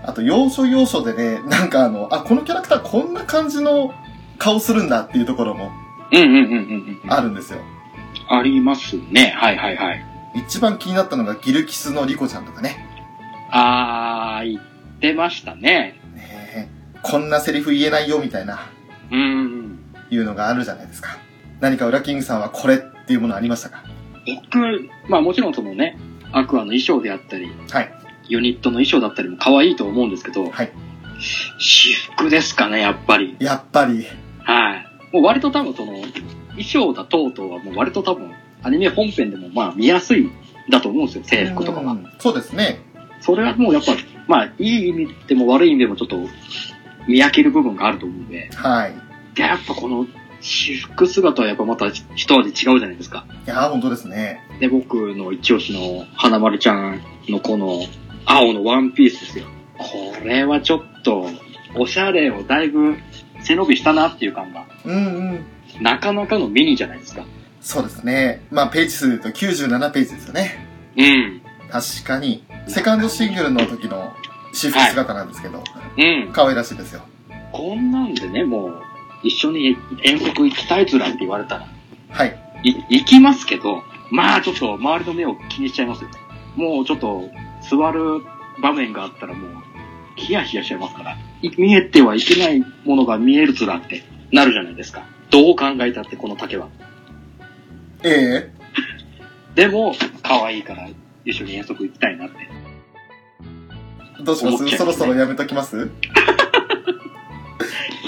[0.03, 3.93] あと、要所要所でね、なんかあの、あ、このキャラクターこんな感じの
[4.37, 5.71] 顔するんだっていうところも
[6.11, 7.13] うんうんうんうんうん。
[7.13, 7.59] あるんですよ。
[8.29, 9.33] ありますね。
[9.35, 10.05] はいはいはい。
[10.35, 12.85] 一番気になったのがギルキスのリコちゃんとかね。
[13.51, 15.99] あー、言ってましたね。
[17.09, 18.59] こんなセリフ言えないよみたいな、
[19.11, 19.79] うんうん。
[20.09, 21.17] いうのがあるじゃないですか。
[21.59, 23.83] 何かウラキングさんはこれっていうものありましたか？
[24.25, 25.97] 僕、まあもちろんそのね、
[26.31, 27.93] アクアの衣装であったり、はい。
[28.29, 30.71] ユニットの衣装だったりも可愛いと思うんですけど、はい。
[31.59, 33.37] 私服ですかね、やっぱり。
[33.39, 34.05] やっぱり、
[34.39, 34.85] はい。
[35.13, 40.29] もう割と多分その、衣装だ等々はもう割と多分、アニメ本編でもまあ見やすい
[40.69, 41.93] だと思うんですよ、制服とかは。
[41.93, 42.81] うんそうですね。
[43.21, 43.93] それはもうやっぱ、
[44.27, 46.19] まあいい意味でも悪い意味でもちょっと
[47.07, 48.93] 見飽きる部分があると思うんで、はい。
[49.35, 50.07] でやっぱこの
[50.41, 53.25] 私服姿はやっぱまた一味違うじゃないですか。
[53.45, 54.41] いやー、本当ですね。
[54.59, 57.81] で、僕の一押しの花丸ちゃんのこの
[58.25, 59.45] 青のワンピースですよ。
[59.77, 61.29] これはちょっと、
[61.75, 62.97] おしゃれをだいぶ
[63.41, 64.99] 背伸びしたなっていう感が、うんう
[65.35, 65.45] ん。
[65.81, 67.25] なかなかのミニじゃないですか。
[67.61, 68.41] そうですね。
[68.51, 70.67] まあ、ページ数で言うと97ページですよね。
[70.97, 71.41] うん。
[71.69, 74.13] 確かに、セカンドシングルの時の
[74.57, 75.63] 私服姿なんですけど、
[75.97, 76.31] うん。
[76.33, 77.01] 可愛らしいですよ。
[77.51, 78.81] こんなんでね、もう、
[79.23, 81.67] 一緒に遠足行きたいずらって言われたら、
[82.09, 82.39] はい。
[82.63, 86.09] い、行きますけど、まあちょっと周りの目を気にしちゃいますよ。
[86.55, 87.29] もうちょっと、
[87.69, 88.23] 座る
[88.61, 89.51] 場面があったらもう、
[90.15, 91.17] ヒヤヒヤしちゃいますから。
[91.43, 95.03] い見えてはいけないものが見えるずらってなるじゃないですか。
[95.29, 96.69] どう考えたってこの竹は。
[98.03, 98.51] え
[99.53, 99.93] でも、
[100.23, 100.89] 可愛いから
[101.25, 102.56] 一緒に遠足行きたいなって。
[104.19, 104.77] えどうします？
[104.77, 105.77] そろそろやめときます？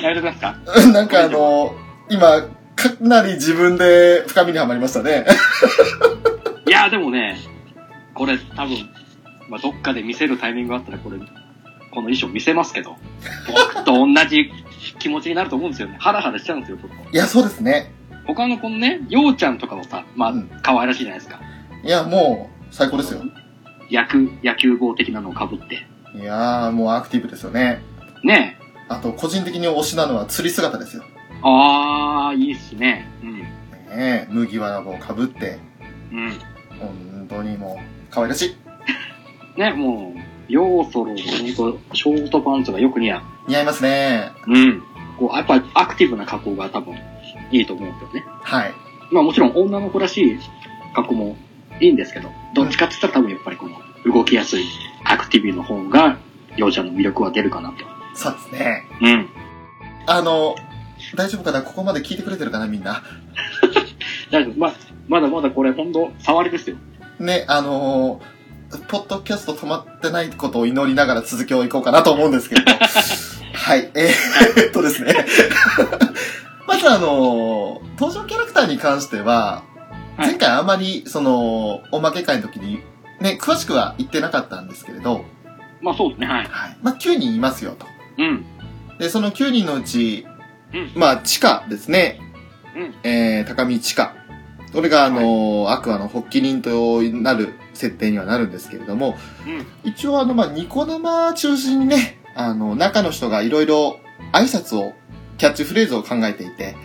[0.02, 0.88] やめてくださいか？
[0.92, 1.76] なんかあの、
[2.10, 2.42] 今、
[2.76, 5.26] かなり自分で深みにはまりましたね。
[6.68, 7.38] いや、でもね、
[8.14, 8.90] これ多分、
[9.50, 12.96] まあ、どっかで見せるタイミングがあったらこれ、この衣装見せますけど、
[13.48, 14.52] 僕と同じ
[15.00, 15.98] 気持ちになると思うんですよね。
[16.00, 17.12] ハラハラしちゃうんですよ、ちょっと。
[17.12, 17.92] いや、そうですね。
[18.26, 21.40] 他のこのね、ようちゃんとかもさ、まあうん、可愛らしいじゃないですか。
[21.84, 23.22] いや、もう、最高ですよ。
[23.92, 25.88] 野球、野球帽的なのを被って。
[26.16, 27.82] いやー、もうアクティブですよね。
[28.24, 31.04] ねあと、個人的に推しなのは釣り姿ですよ。
[31.06, 31.40] え。
[31.44, 33.08] あー、いいっすね。
[33.22, 33.40] うん。
[33.40, 33.48] ね
[33.90, 35.60] え、麦わら帽かぶって、
[36.12, 36.30] うん。
[36.80, 38.56] 本当にもう、可愛らしい。
[39.60, 40.20] ね、もう、
[40.52, 43.22] ヨーソロのほんと、ショートパンツがよく似合う。
[43.48, 44.32] 似合いますね。
[44.48, 44.82] うん。
[45.20, 46.96] こう、やっぱアクティブな格好が多分、
[47.52, 48.26] いいと思うんですよね。
[48.42, 48.74] はい。
[49.12, 50.40] まあもちろん女の子らしい
[50.96, 51.38] 格好も
[51.80, 54.66] いいんですけど、どっちかって言ったら多分やっぱりこの動きやすい
[55.04, 56.18] アクティブの方が、
[56.58, 57.86] 幼者の魅力は出るかなと。
[58.14, 58.88] そうですね。
[59.02, 59.30] うん。
[60.08, 60.56] あの、
[61.16, 61.62] 大丈夫かな？
[61.62, 62.68] ここまで聞いてくれてるかな？
[62.68, 63.04] みんな。
[64.32, 64.60] 大丈夫。
[64.60, 64.74] ま、
[65.08, 66.78] まだまだこれ本当触りですよ。
[67.20, 68.40] ね、あのー
[68.88, 72.72] ポッドキャスト止まってないことを祈りながら続きをいこうかなと思うんですけれど。
[73.54, 73.90] はい。
[73.96, 75.26] えー、っとですね。
[76.68, 79.64] まずあのー登場キャラクターに関しては、
[80.18, 82.82] はい前回あまり、その、おまけ会の時に、
[83.22, 85.26] ね、詳しくは言ってなかったんですけれど、
[85.82, 86.46] まあそうですね、はい。
[86.46, 86.78] はい。
[86.82, 87.86] まあ、9人いますよと。
[88.18, 88.46] うん。
[88.98, 90.26] で、その9人のうち、
[90.74, 92.20] うんまあ、地下ですね。
[92.76, 94.14] うんえー、高見地下。
[94.74, 99.16] これが、あのーアクアの発起人となる設定にはなるんですけれども、
[99.48, 99.66] うん。
[99.90, 104.00] 一応あの、まあ、ニコ生中心にね、あの、中の人がいろいろ
[104.34, 104.94] 挨拶を、
[105.38, 106.76] キャッチフレーズを考えていて、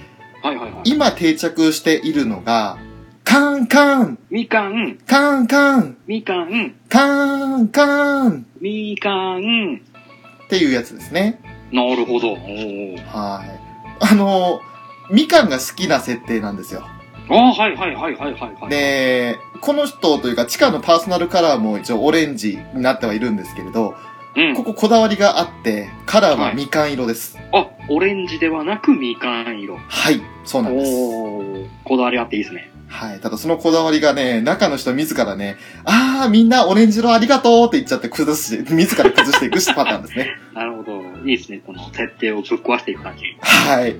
[0.42, 0.82] はいはいはい。
[0.84, 2.78] 今定着しているのが、
[3.24, 9.80] カンカン、みかん、カンカン、みかん、カンカン、みかん、
[10.44, 11.40] っていうやつですね。
[11.72, 12.34] なるほど。
[12.34, 12.40] はい。
[14.00, 14.60] あの、
[15.10, 16.87] みかんが好きな設定なんですよ。
[17.30, 18.70] ああ、はいはいはいはいはいはい。
[18.70, 23.94] で、この人というか、地下のパーソナルカラーも一応オレンジになってはいるんですけれど、
[24.37, 24.54] うん。
[24.54, 27.38] こここだわりがあって、カラーはみかん色です。
[27.52, 29.78] あ、オレンジではなくみかん色。
[29.78, 30.92] はい、そうなんです。
[31.84, 32.73] こだわりあっていいですね。
[32.94, 33.18] はい。
[33.18, 40.28] ただそのこだわりがね、中の人自らね、あー、みんなオレンジ色ありがとうって言っちゃって崩して、自ら崩していくパターンですね。
[40.54, 41.02] なるほど。
[41.24, 41.61] いいですね。
[41.66, 43.24] この設定をぶっ壊していく感じ。
[43.40, 43.96] はい。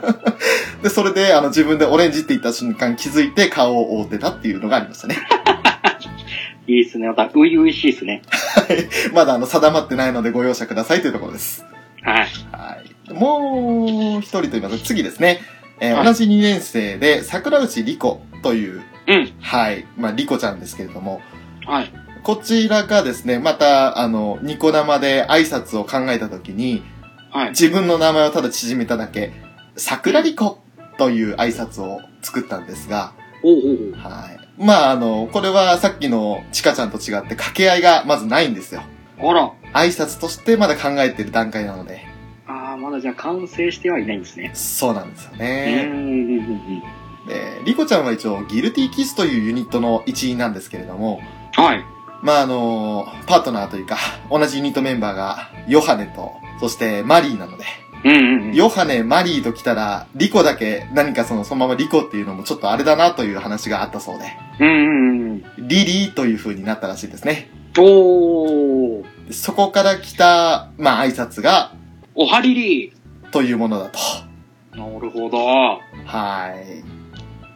[0.82, 5.16] で、それで、あの、自分でオレンジって言った瞬間気づいて顔を覆ってたっていうのがありましたね。
[6.66, 7.06] いいですね。
[7.08, 8.22] また、ういういしいですね。
[9.12, 11.62] まだ、あの、定まってないのでご容赦くださいというところです。
[12.00, 12.26] はい。
[12.52, 12.78] は
[13.10, 13.12] い。
[13.12, 15.40] もう一人と言いますと、次ですね。
[15.84, 19.32] えーはい同じ2年生で、桜内莉子という、うん。
[19.40, 19.86] はい。
[19.96, 21.20] まあ、莉子ちゃんですけれども、
[21.66, 21.92] はい。
[22.22, 26.82] こちらがですね、また、あの、ニコ生で挨拶を考えたときに、
[27.30, 27.48] はい。
[27.50, 29.32] 自分の名前をただ縮めただけ、
[29.76, 30.58] 桜莉子
[30.96, 34.40] という挨拶を作ったんですが、おうおうはい。
[34.56, 38.82] まあ、あの、これはさっきのチカちゃんと違って掛け合いがまずないんですよ。
[39.18, 39.52] あら。
[39.74, 42.13] 挨拶としてまだ考えてる段階なので、
[42.74, 44.50] ああ、まだじゃあ完成してはいないんですね。
[44.54, 45.84] そうなんですよね。
[45.86, 46.82] んうんうん
[47.26, 51.22] で、リコちゃんは一応ギルティキスというユニットの一員なんですけれども、
[51.56, 51.64] うん。
[51.64, 51.82] はい。
[52.22, 53.96] まあ、あの、パートナーというか、
[54.30, 57.64] 同じユニットメンバーが、ヨハネと、そしてマリーなので、
[58.04, 58.54] うんうんうん。
[58.54, 64.24] ヨハネ、マリーと来たら、リコだけ何かその、そのままリコっていうのもちょっとあれだなという話があったそうで、
[64.60, 65.66] うんうんうん。
[65.66, 67.50] リリーという風になったらしいですね。
[67.78, 69.28] おー。
[69.28, 71.72] でそこから来た、まあ挨拶が、
[72.14, 72.92] おはりり
[73.30, 73.98] というものだと。
[74.76, 75.38] なるほど。
[75.38, 76.54] は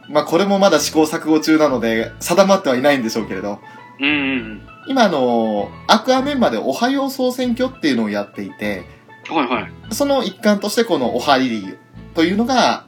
[0.07, 0.11] い。
[0.11, 3.59] まあこれもまだ試行錯誤中なので、定まってはいないんでしょうけれど、
[3.99, 8.85] うんうん今あの、アクアメンバーでおはよう総選挙っていうのをやっていて、
[9.29, 9.35] うん。
[9.35, 9.71] はいはい。
[9.91, 11.77] その一環としてこのおはりり
[12.15, 12.85] というのが、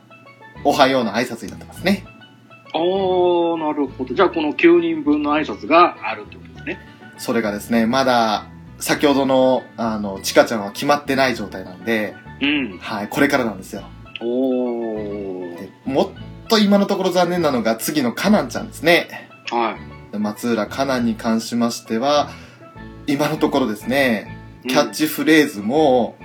[0.64, 2.06] おはようの挨拶になってますね。
[2.74, 4.14] あー、なるほど。
[4.14, 6.80] じゃあこの9人分の挨拶があるってことですね。
[7.18, 8.48] それがですね、まだ、
[8.82, 12.78] 先ほどの、あの、チカちゃんは決まってない状態なんで、うん。
[12.80, 13.84] はい、これからなんですよ。
[14.20, 15.56] おー。
[15.56, 16.10] でもっ
[16.50, 19.30] と今のところ残念なのが次のカナンちゃんですね。
[19.52, 19.78] は
[20.14, 20.18] い。
[20.18, 22.32] 松浦カナンに関しましては、
[23.06, 24.36] 今のところですね、
[24.68, 26.18] キャッチフレーズも、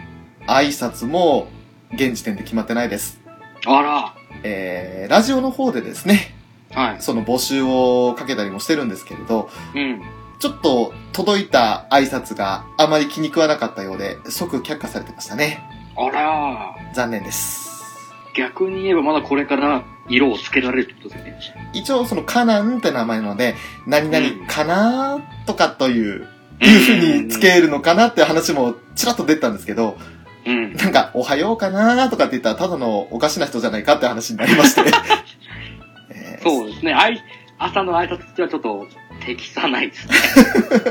[0.47, 1.49] 挨拶も、
[1.93, 3.21] 現時点で決まってないです。
[3.67, 4.15] あら。
[4.43, 6.35] えー、ラジオの方でですね、
[6.73, 6.97] はい。
[7.01, 10.03] その募集をかけたりもしてるんですけれど、うん。
[10.39, 15.63] ちょっと届いた挨拶があまり気に食わなかったようで、即却下されてましたね。
[15.97, 16.77] あら。
[16.95, 17.67] 残念です。
[18.37, 21.71] 逆に言えばまだこれから色をつけられるってことですよね。
[21.73, 23.55] 一応そのカナンって名前なので、
[23.87, 29.99] 何々かなとかという、うんいう風につけるのかなって話もちらっと出たんですけど、
[30.47, 30.75] うん。
[30.75, 34.83] なんか、おはようかなとかって言ったら、ただのおかしな人じゃないかって話になりまして。
[36.11, 36.95] えーそうですね。
[36.95, 37.23] あい
[37.59, 38.87] 朝の挨拶ってはちょっと
[39.27, 40.15] 適さないですね。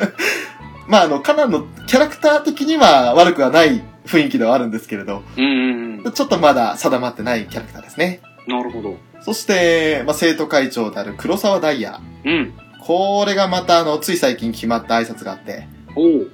[0.88, 6.12] まあ、あの、カナンのキャラクター的には悪くはない雰囲気ではあるんですけれど、うんうんうん。
[6.12, 8.22] ちょっとまだ定まってないキャラクターですね。
[8.48, 8.98] なるほど。
[9.22, 12.00] そして、まあ、生徒会長である黒沢ダイヤ。
[12.24, 12.54] うん。
[12.82, 16.32] これがまたあの、つい最近決まった挨拶があって、おう。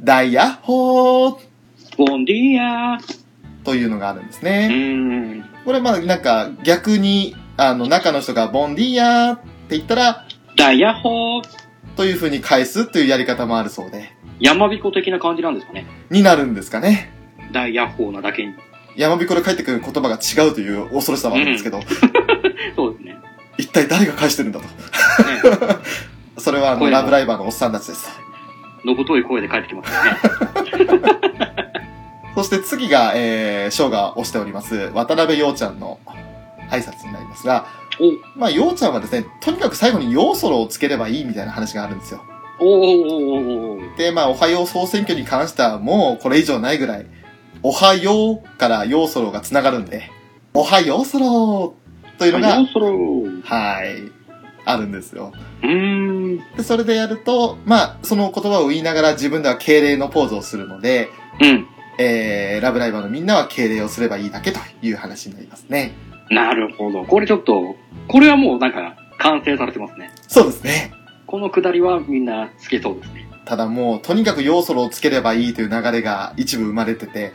[0.00, 1.36] ダイヤホー
[1.96, 3.20] ボンディアー。
[3.64, 4.68] というのがあるんですうね。
[4.68, 5.44] ん。
[5.64, 10.26] これまあなんか逆に、あの、中の人がボンディヤーって言ったら、
[10.60, 11.42] ダイヤホー。
[11.96, 15.86] という風に返すというやり方もあるそうで、山彦的な感じなんですかね。
[16.10, 17.10] になるんですかね。
[17.50, 18.52] ダイヤホーなだけに。
[18.94, 21.80] 山彦で返ってくる言葉が違うという恐ろしさもあるんですけど、
[22.76, 23.16] そうですね。
[23.56, 24.66] 一体誰が返してるんだと。
[24.66, 24.72] ね
[26.36, 28.20] それはあの、ラブライバーのおっさんたちです。
[28.84, 31.00] のぶとい声で帰ってきますよね。
[32.36, 35.98] そして次が、えー、ショーが推しております、渡辺陽ちゃんの
[36.70, 37.79] 挨拶になりますが、お
[38.36, 42.24] まあ、陽ちゃんはですね、とにかく最後に陽ソロをつければいいみたいな話があるんですよ。
[42.58, 47.06] おおおおおで、まあ、おはよう総選挙に関してはもうこれ以上ないぐらい、
[47.62, 50.10] おはようから陽ソロが繋がるんで、
[50.54, 51.74] おはようソロ
[52.18, 54.12] というのが、よそろうはい、
[54.64, 55.32] あるんですよ。
[56.56, 61.08] で、それでやると、まあ、その言葉を言いながら自分では敬礼のポーズをするので、
[61.40, 61.66] うん。
[61.98, 65.92] えー、ラブライバーのみんなは敬礼をすればいいだけという話になりますね。
[66.30, 67.04] なるほど。
[67.04, 67.76] これちょっと、
[68.08, 70.10] これはもうなんか、完成されてますね。
[70.28, 70.92] そうですね。
[71.26, 73.28] このくだりはみんな好きそうですね。
[73.44, 77.32] ただもう、とにかく要素をつければいいという流れが一部生まれてて、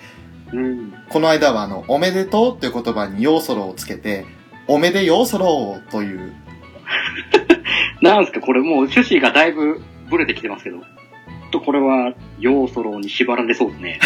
[0.51, 0.93] うん。
[1.09, 4.25] この間はあの、おめでとうっていう言葉に要素をつけて、
[4.67, 6.33] おめで要素という、
[8.01, 10.77] なんすか、これもう趣旨がだいぶブレてきてますけど。
[11.51, 13.99] とこれは、ヨーソローに縛られそうですね。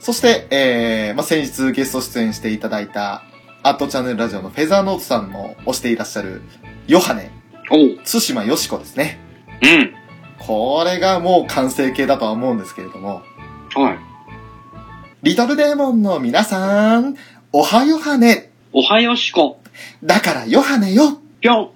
[0.00, 3.22] そして、えー、まあ、先日ゲスト出演していただいた、
[3.62, 6.42] アットチャンネルラジオのフェザーノートさんも推していらっしゃる、
[6.86, 7.30] ヨハネ。
[8.04, 9.18] 津島よしこですね。
[9.62, 9.94] うん。
[10.38, 13.22] これがもう完成形だとは思うんですけれども、
[13.74, 13.98] はい。
[15.22, 17.16] リトルデーモンの皆さん、
[17.52, 19.60] おはよはね、おはよしこ。
[20.04, 21.70] だからヨハネよぴょん。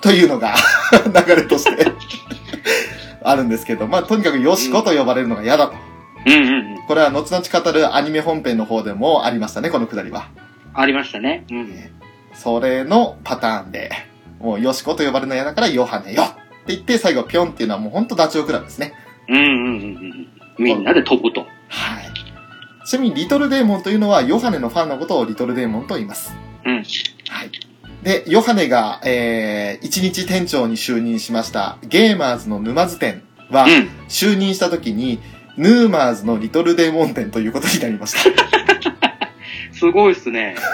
[0.00, 0.54] というのが
[1.06, 1.86] 流れとして
[3.22, 5.74] あるんですけど、まあ、とにかくヨシコと呼ばれるのが嫌だと。
[6.26, 6.86] うんうんうん。
[6.86, 10.28] これは後々語るアニメ本編の方でもありましたね、このくだりは。
[10.74, 11.44] ありましたね。
[11.50, 11.72] うん。
[12.34, 13.90] それのパターンで、
[14.40, 16.26] もうヨシコと呼ばれるの嫌だからヨハネよっ
[16.66, 18.94] て言って最後ピョンっていうのはもうほんとダチョウ倶楽部ですね。
[19.28, 20.28] うんうんうんうん。
[20.58, 21.42] みんなで飛ぶと。
[21.42, 21.46] は
[22.00, 22.86] い。
[22.86, 26.34] ちなみにリトルデーモンというのはヨハネのファンのことをリトルデーモンと言います。
[26.64, 26.76] うん。
[26.76, 26.84] はい。
[28.02, 33.88] で、ヨハネが、えー、一日店長に就任しましたゲーマーズの沼津店は、うん。
[34.08, 35.18] 就任した時に、
[35.56, 38.30] ヌーマーズのリトルデーモン店ということになりました。
[39.72, 40.56] すごいっすね。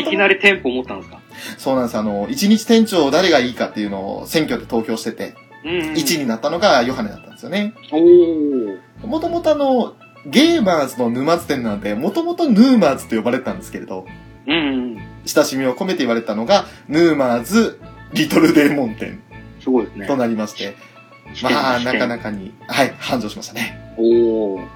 [0.00, 1.20] いきなり店舗持ったんですか？
[1.58, 1.96] そうなんです。
[1.98, 5.34] あの、一日店長誰がいいかっていうのを選挙で投票してて、
[5.64, 5.80] うん、うん。
[5.92, 7.74] 1になったのがヨハネだったんですよね。
[7.92, 8.78] おー。
[9.06, 9.94] もともとあの、
[10.26, 14.06] ゲーマーズの沼津店なんで、もともとヌーマーズと呼ばれてたんですけれど、
[14.46, 14.56] うんう
[14.96, 14.98] ん。
[15.24, 17.78] 親しみを込めて言われたのが、ヌーマーズ
[18.12, 19.20] リトルデーモン店
[19.62, 20.06] すごいですね。
[20.06, 20.74] となりまして、
[21.42, 22.24] まあ、なかなか。
[22.24, 23.94] かに、 はい、繁盛しましたね。
[23.96, 24.66] おー。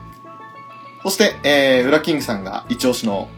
[1.02, 3.28] そして、えー、ウラキングさんが一押しの、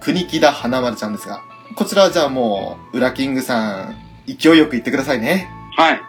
[0.00, 1.42] 国木田花丸ちゃんですが、
[1.74, 3.96] こちらはじゃあもう、ウラキングさん、
[4.26, 5.48] 勢いよく言ってくださいね。
[5.76, 6.00] はい。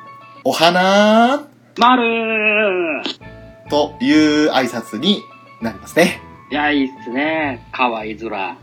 [0.44, 1.48] お花
[1.78, 5.22] まるーという挨拶に
[5.62, 6.22] なりますね。
[6.52, 7.66] いや、いいっすね。
[7.72, 8.58] かわいいずら。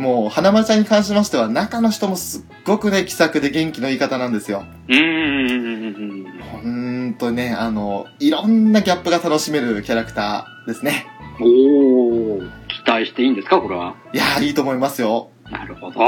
[0.00, 4.64] もう、花丸ちゃんに関しましては、中の人もすっごくね、気さくで元気のいい方なんですよ。
[4.88, 6.20] うんうんうんうん
[6.62, 11.06] ほんとね、あの、いろんなギャップが楽しめるキャラクターですね。
[11.38, 11.46] うん。
[11.46, 12.50] おー。
[12.68, 13.94] 期待していいんですかこれは？
[14.12, 15.30] いやー、いいと思いますよ。
[15.50, 16.00] ななるほど。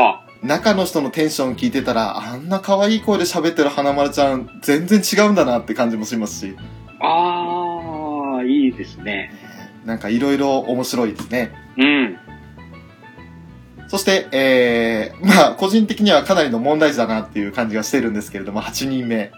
[0.42, 6.56] 中の人のテンション聞いてたら、あんな可愛い声で喋ってる花丸ちゃん、全然違うんだなって感じもしますし、
[7.00, 9.32] あー、いいですね。
[9.84, 11.52] なんかいろいろ面白いですね。
[11.76, 12.18] うん。
[13.92, 19.30] そして、えー、まあ、個人的にはかなりの問題児だなっていう感じがしてるんですけれども、8人目。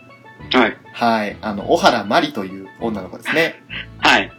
[0.52, 0.76] はい。
[0.92, 1.36] はい。
[1.40, 3.56] あの、小原マリという女の子ですね。
[3.98, 4.30] はい。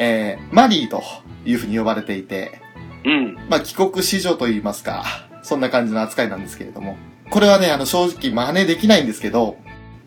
[0.00, 1.04] えー、マリーと
[1.46, 2.60] いうふうに呼ばれていて、
[3.04, 3.36] うん。
[3.48, 5.04] まあ、帰国子女と言いますか、
[5.44, 6.96] そんな感じの扱いなんですけれども。
[7.30, 9.56] これはね、あの、正直真似できないんですけど、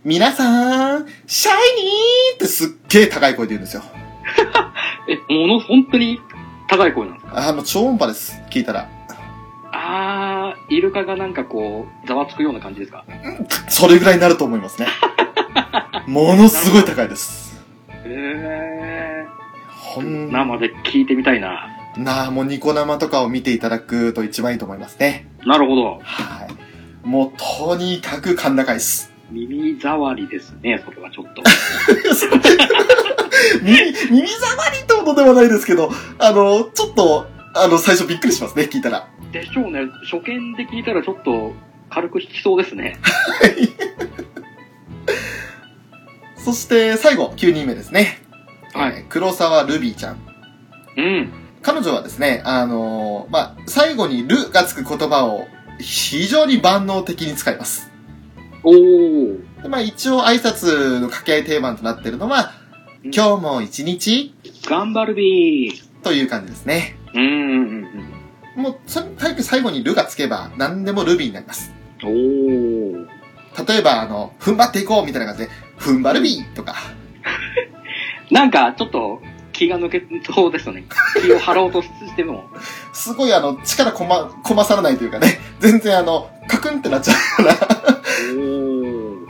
[0.03, 3.83] 皆さん、シャイニーってすっげー高い声で言うんですよ。
[5.07, 6.19] え、もの、本当に
[6.67, 7.47] 高い声なんですか？
[7.47, 8.41] あの、超音波です。
[8.51, 8.89] 聞いたら。
[9.85, 13.05] あー、イルカがなんかこう、ざわつくような感じですか？
[13.67, 14.87] それぐらいになると思いますね。
[16.07, 17.61] ものすごい高いです。
[18.05, 19.25] へ
[19.69, 20.31] ほんー。
[20.31, 21.67] 生で聞いてみたいな。
[21.97, 25.27] なあ、もうニコ生とかを見ていただくと一番いいと思いますね。
[25.45, 25.99] なるほど。
[26.03, 27.07] はい。
[27.07, 29.11] もう、とにかく甲高いです。
[29.29, 31.43] 耳障りですね、それはちょっと。
[33.61, 33.77] 耳、
[34.11, 39.07] 耳障りってことではないですけど、あの、ちょっと、あの、最初びっくりしますね、聞いたら。
[39.33, 39.87] でしょうね。
[40.09, 41.53] 初見で聞いたらちょっと
[41.89, 42.97] 軽く引きそうですね。
[46.37, 48.19] そして、最後、9人目ですね。
[48.73, 50.17] はいえー黒沢ルビーちゃん。
[50.97, 51.29] うん。
[51.61, 55.47] 彼女はですね、あのーまあ、最後にルがつく言葉を
[55.79, 57.89] 非常に万能的に使います。
[58.63, 59.61] おー。
[59.63, 62.51] でまあ、一応挨拶の掛け合い定番となっているのは、
[63.03, 65.83] 今日も一日頑張るびー。
[66.03, 66.97] という感じですね。
[67.13, 68.12] うん
[68.55, 71.71] うんうんもう、そ最最後にルがつけば何でもルビーになります。
[72.03, 72.09] うん。
[72.09, 73.07] おー。
[73.67, 75.49] 例えば、あの、踏ん張っていこうみたいな感じで、
[75.79, 76.75] 踏ん張るビーとか、
[78.31, 80.85] なんかちょっと気が抜けそうですよね。
[81.21, 82.45] 気を張ろうとしても。
[82.93, 87.49] すごいあの、力こま、こまさらないというかね、全然あの、カクンってなっちゃうよ
[88.31, 89.23] おー。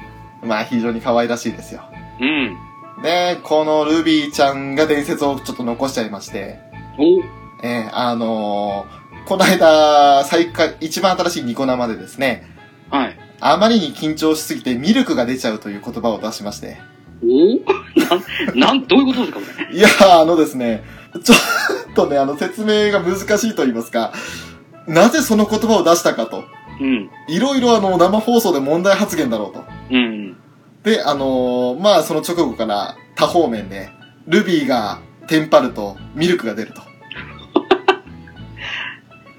[0.44, 0.48] うな。
[0.48, 1.84] まあ、非常に可愛らしいですよ。
[2.20, 2.58] うん。
[3.04, 6.60] で、このルビーちゃんが伝説をちょっと残しちゃいまして、
[6.98, 7.22] お
[7.66, 12.46] えーあのーこの間、最下、一番新しいニコ生でですね、
[12.90, 13.18] はい。
[13.40, 16.78] あまりに緊張しすぎてミルクが出ちゃうという言葉を出しまして、
[17.24, 17.26] お
[18.00, 19.78] なん、 なん、どういうことですかこれ？
[19.78, 20.84] いやー、あのですね、
[21.24, 24.12] ちょっとね、あの、説明が難しいと言いますか、
[24.88, 26.44] なぜその言葉を出したかと。
[26.82, 27.10] うん。
[27.30, 29.64] いろいろあの、生放送で問題発言だろうと。
[29.92, 30.36] うん。
[30.84, 33.90] で、あのーまあ、その直後から多方面で、
[34.28, 36.82] ルビーがテンパるとミルクが出ると。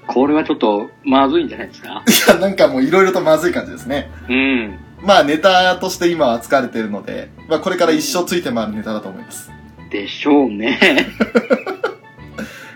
[0.07, 2.03] これはちょっと、まずいんじゃないですか？
[2.05, 4.09] いや、なんかもういろいろとまずい感じですね。
[4.29, 4.79] うん。
[5.01, 9.51] まあネタとして今は扱われているので、まあこれから一生ついて回るネタだと思います。
[9.91, 10.79] でしょうね。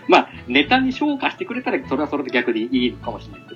[0.08, 3.54] まあ、ネタに昇華してくれたら、それはそれで逆にいいのかもしれないけ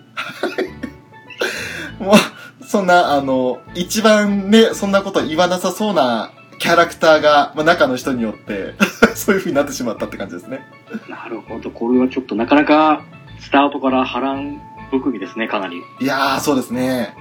[1.98, 2.04] ど。
[2.04, 2.16] もう、
[2.64, 8.74] そんな、あの、一番ね、そんなこと言わなさそうなキャラクターが、まあ中の人によって、
[9.16, 10.60] そういう風になってしまったって感じですね。
[11.08, 11.70] なるほど。
[11.70, 13.02] これはちょっとなかなか、
[13.44, 14.58] スタートから波乱
[14.90, 15.82] 含みですね、かなり。
[16.00, 17.14] いやー、そうですね。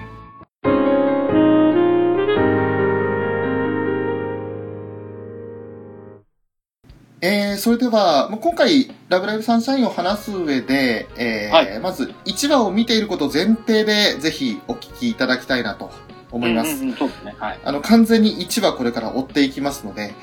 [7.21, 15.91] えー、それでは、もう今回、ラブライブサンシャインを話す上で、えーはいまず、1話を見ていることを前提で、ぜひお聞きいただきたいなと
[16.31, 16.75] 思います。
[16.75, 17.35] うんうんうんそうですね。
[17.37, 17.59] はい。
[17.65, 20.13] あの、完全に1話これから追っていきますので、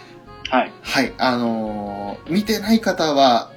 [0.48, 0.72] はい。
[0.82, 3.50] はい、あのー見てない方は、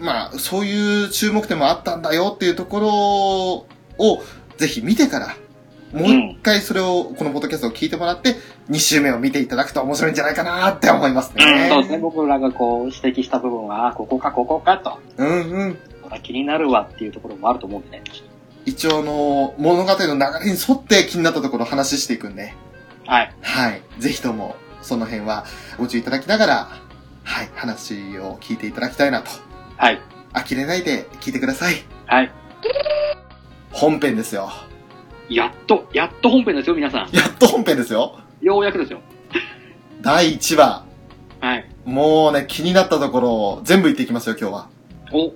[0.00, 3.66] まあ、そういう注目点もあったんだよっていうとこ
[3.98, 4.22] ろを、
[4.56, 5.36] ぜひ見てから、
[5.92, 8.34] もう一回それを、このポッドキャストを聞いてもらって、
[8.68, 11.68] 2週目を見ていただくと面白いんじゃないかなって思いますうん、ね。
[11.70, 11.98] そうですね。
[11.98, 14.98] 僕らがこう、指摘した部分は、あここか、ここかと。
[15.18, 15.78] うんうん。
[16.22, 18.02] 気になるわっていうところもあると思うんでね。
[18.66, 22.54] 一応あの、物語の流れに沿って気になったところを話していくんで、
[23.06, 23.32] はい。
[23.42, 23.82] はい。
[23.98, 25.44] ぜひとも、その辺は
[25.78, 26.68] ご注意いただきながら、
[27.22, 29.30] はい、話を聞いていただきたいなと。
[29.76, 30.00] はい。
[30.32, 31.74] 呆れないで聞いてください。
[32.06, 32.30] はい。
[33.70, 34.50] 本編ですよ。
[35.28, 37.10] やっと、やっと本編ですよ、皆さん。
[37.12, 38.18] やっと本編ですよ。
[38.40, 39.00] ようやくですよ。
[40.00, 40.84] 第1話。
[41.40, 41.66] はい。
[41.84, 44.68] もうね、気になったところを全部言っていきますよ、今日は。
[45.12, 45.32] お、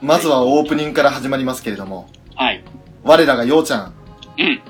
[0.00, 2.64] まずはオープニングから始まりますけれども、はい。
[3.02, 3.94] 我らがようちゃん。
[4.38, 4.62] うん。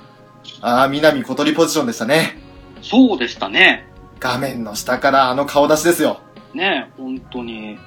[0.63, 2.39] ああ、南小鳥ポジションでしたね。
[2.83, 3.87] そうでしたね。
[4.19, 6.21] 画面の下からあの顔出しですよ。
[6.55, 7.79] ね本当に。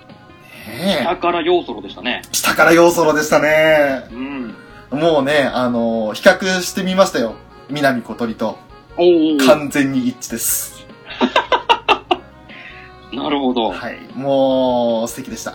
[1.03, 2.21] 下から要ソロでしたね。
[2.31, 4.07] 下からヨーソロでしたね。
[4.11, 4.55] うん。
[4.91, 7.35] もうね、あの比較してみましたよ。
[7.69, 8.57] 南小鳥と。
[8.97, 9.45] おー。
[9.45, 10.85] 完全に一致です。
[13.11, 13.71] なるほど。
[13.71, 13.99] はい。
[14.15, 15.53] もう、素敵でした。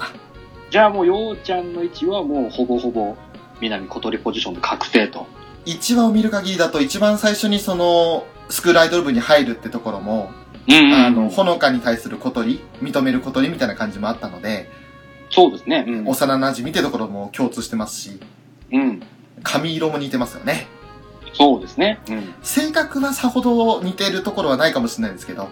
[0.71, 3.17] じゃあもう、ようちゃんの位置はもうほぼほぼ、
[3.61, 5.27] 南小鳥ポジションで確定と。
[5.67, 10.31] 1話を見る限りだと一番最初にその、スクールアイドル部に入るってところも、
[10.69, 14.71] うんあの、ほのかに対する小鳥、認める小鳥みたいな感じもあったので、
[15.31, 15.85] そうですね。
[15.87, 16.09] うん。
[16.09, 18.21] 幼馴染ってところも共通してますし、
[18.73, 19.03] うん。
[19.43, 20.67] 髪色も似てますよね。
[21.35, 22.01] そうですね。
[22.09, 22.35] うん。
[22.43, 25.49] 性格はさほど似てるところはないかもしれないですけど、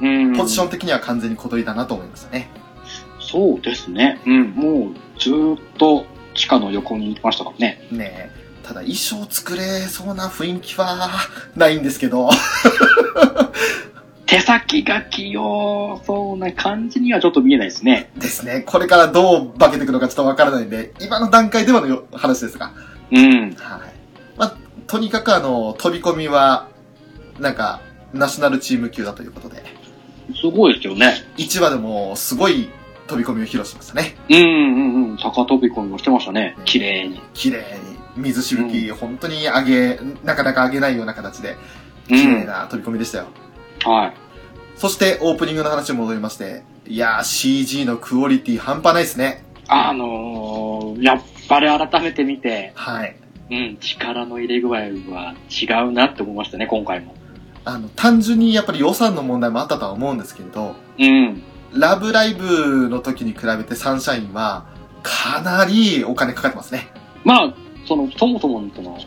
[0.00, 0.36] うん。
[0.36, 2.50] ポジション的には完全に小鳥だなと思いましたね。
[3.20, 4.20] そうですね。
[4.26, 4.50] うん。
[4.50, 6.04] もう、ずーっと
[6.34, 7.86] 地下の横にいましたからね。
[7.90, 8.42] ねえ。
[8.62, 11.10] ただ衣装作れそうな雰囲気は
[11.56, 12.30] ないんですけど、
[14.32, 18.10] 手先が器用そうな感じにはちょっと見えないですね。
[18.16, 18.62] ですね。
[18.62, 22.72] これからどう化けていくのかちょっとわからないんで、今の段階ではのよ話ですが。
[23.10, 23.54] うん。
[23.56, 23.92] はい。
[24.38, 24.56] まあ、
[24.86, 26.68] とにかくあの、飛び込みは、
[27.40, 27.82] なんか、
[28.14, 29.62] ナショナルチーム級だということで、
[30.40, 31.12] すごいですよね。
[31.36, 32.70] 1話でもすごい
[33.08, 34.14] 飛び込みを披露しましたね。
[34.30, 35.16] うんうんうん。
[35.18, 36.56] 高飛び込みもしてましたね。
[36.64, 37.20] 綺麗に。
[37.34, 37.98] 綺麗に。
[38.16, 41.58] 水しぶき、本当に上げ、なかなか上げないような形で、
[42.06, 42.46] う綺麗ん。
[42.46, 43.26] な飛び込みでしたよ。
[43.84, 44.21] はい。
[44.76, 49.44] そして、オープニングの話に戻りまして、いやー、CG のクオリティ半端ないですね。
[49.68, 53.16] あのー、やっぱり改めて見て、はい。
[53.50, 54.80] うん、力の入れ具合
[55.14, 57.14] は違うなって思いましたね、今回も。
[57.64, 61.42] あの、単純にやっぱり予算の問題もあったとは思うんですけれど、うん。
[61.74, 64.66] ラブライブの時に比べてサンシャインは、
[65.02, 66.88] かなりお金かかってますね。
[67.24, 67.54] まあ、
[67.86, 68.98] その、そもそものその、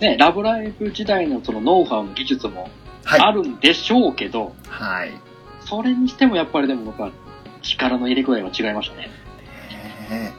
[0.00, 2.72] ね、ラブライブ時代のそのノウハウの技術もはい。
[3.04, 5.12] あるんでしょうけど、はい。
[5.60, 7.10] それにしてもやっぱりでも僕は
[7.62, 9.02] 力の入れ具合は違いましたね。
[9.02, 9.12] ね
[10.10, 10.32] え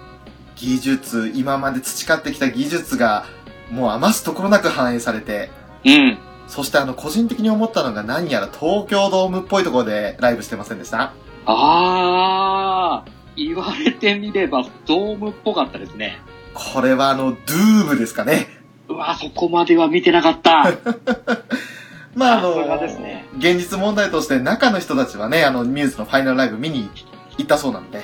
[0.56, 3.26] 技術、今まで培ってきた技術が、
[3.72, 5.50] もう余すところなく反映されて、
[5.86, 6.18] うん。
[6.48, 11.14] そしてあの、個人的に思ったのが何やら東京ドームっぽいところでライブしてませんでした？
[11.46, 16.20] あー、言われてみればドームっぽかったですね。
[16.54, 18.48] これはあの、ドゥームですかね。
[18.88, 20.66] うわ、そこまでは見てなかった。
[22.16, 22.56] まああの
[23.00, 26.90] ね現実問題として中の人たちはね、あの、ミューズのファイナルライブ見に
[27.38, 28.04] 行ったそうなんで、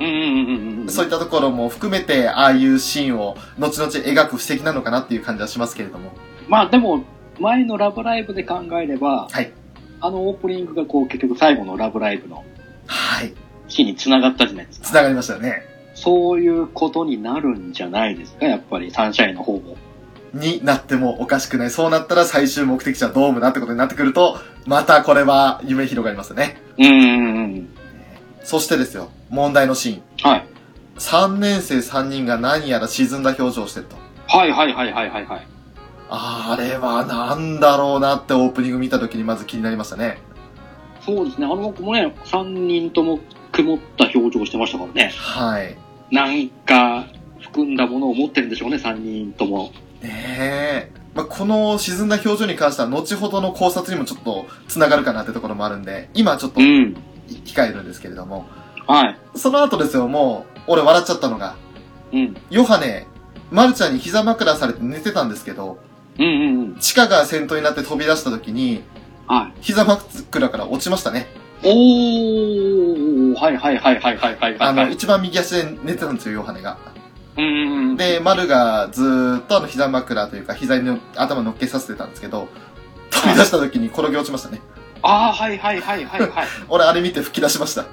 [0.00, 0.88] うんうんうんうん。
[0.88, 6.12] そういったところも含めて、ああいうシーンを後々描く布石なのかなっていう感じはしますけれども。
[6.48, 7.04] まあでも、
[7.38, 9.52] 前のラブライブで考えれば、はい。
[10.00, 12.44] あのオープニングがこう結局最後のラブライブの
[12.86, 13.32] はい。
[13.68, 14.86] 日に繋がったじゃないですか。
[14.86, 15.62] 繋がりましたよね。
[15.94, 19.76] そういうことになるんじゃないですか、やっぱりサンシャインの方も。
[20.36, 21.70] になってもおかしくない。
[21.70, 26.60] そうなったら最終目的地はドームだってことになってくると、またこれは夢広がりますよね。
[26.78, 27.68] うんうんうん。
[28.42, 30.30] そしてですよ、問題のシーン。
[30.30, 30.46] はい。
[30.98, 33.96] 3年生3人が何やら沈んだ表情をしてると。
[34.26, 35.46] はいはいはいはいはいはい。
[36.08, 40.18] あれはなんだろうなってオープニング見た時にまず気になりましたね。
[41.04, 41.46] そうですね。
[41.46, 43.20] あの子もね、3人とも
[43.52, 45.12] 曇った表情してましたからね。
[45.16, 45.76] はい。
[46.10, 47.06] なんか、
[47.40, 49.70] 含んだものを持ってるんでしょうね、3人とも。
[50.06, 50.92] ねえ。
[51.14, 56.96] まあ、この沈んだ表情に関しては後ほどの考察にもちょっと繋がるかなってところもあるんで、今はちょっとうん。
[57.44, 58.46] 控えるんですけれども、
[58.86, 59.18] はい。
[59.34, 61.56] その後ですよ、もう、俺笑っちゃったのが、
[62.12, 62.36] うん。
[62.50, 63.06] ヨハネ、
[63.50, 65.78] マルちゃんに膝枕されて寝てたんですけど、
[66.18, 66.76] うんうんうん。
[66.78, 68.82] チカが先頭になって飛び出した時に、
[69.26, 69.52] はい。
[69.60, 71.26] 膝枕から落ちましたね。
[71.64, 74.92] おー、はいはいはいはいはいはいあの、はい。
[74.92, 76.78] 一番右足で寝てたんですよ、ヨハネが。
[77.96, 82.48] で、マルがずーっとあの膝枕というか、膝に頭乗っけさせてたんですけど、
[83.10, 84.60] 飛び出した時に転げ落ちましたね。
[85.02, 86.46] あー、はいはいはいはいはい。
[86.68, 87.84] 俺あれ見て吹き出しました。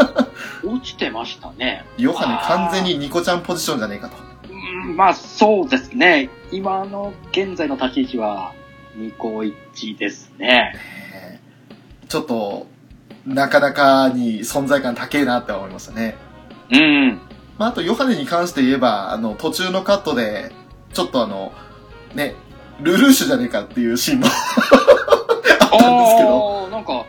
[0.64, 1.84] 落ちてましたね。
[1.98, 4.16] ヨハネ完全にニコちゃんポジションじゃねえかと。
[4.50, 6.30] うん、まあそうですね。
[6.52, 8.52] 今の現在の立ち位置は、
[8.96, 10.74] ニコイチですね。
[11.14, 11.54] えー
[12.14, 12.68] ちょっと、
[13.26, 16.16] なかなかに存在感高えなって思いましたね。
[16.70, 17.20] うん。
[17.58, 20.52] まあ、あと、ヨハネに関して言えば、あの、途中のカットで、
[20.92, 21.52] ちょっとあの、
[22.14, 22.34] ね、
[22.80, 27.04] ルルーシュじゃねえかっていうシーンも あったんですけど、なんか、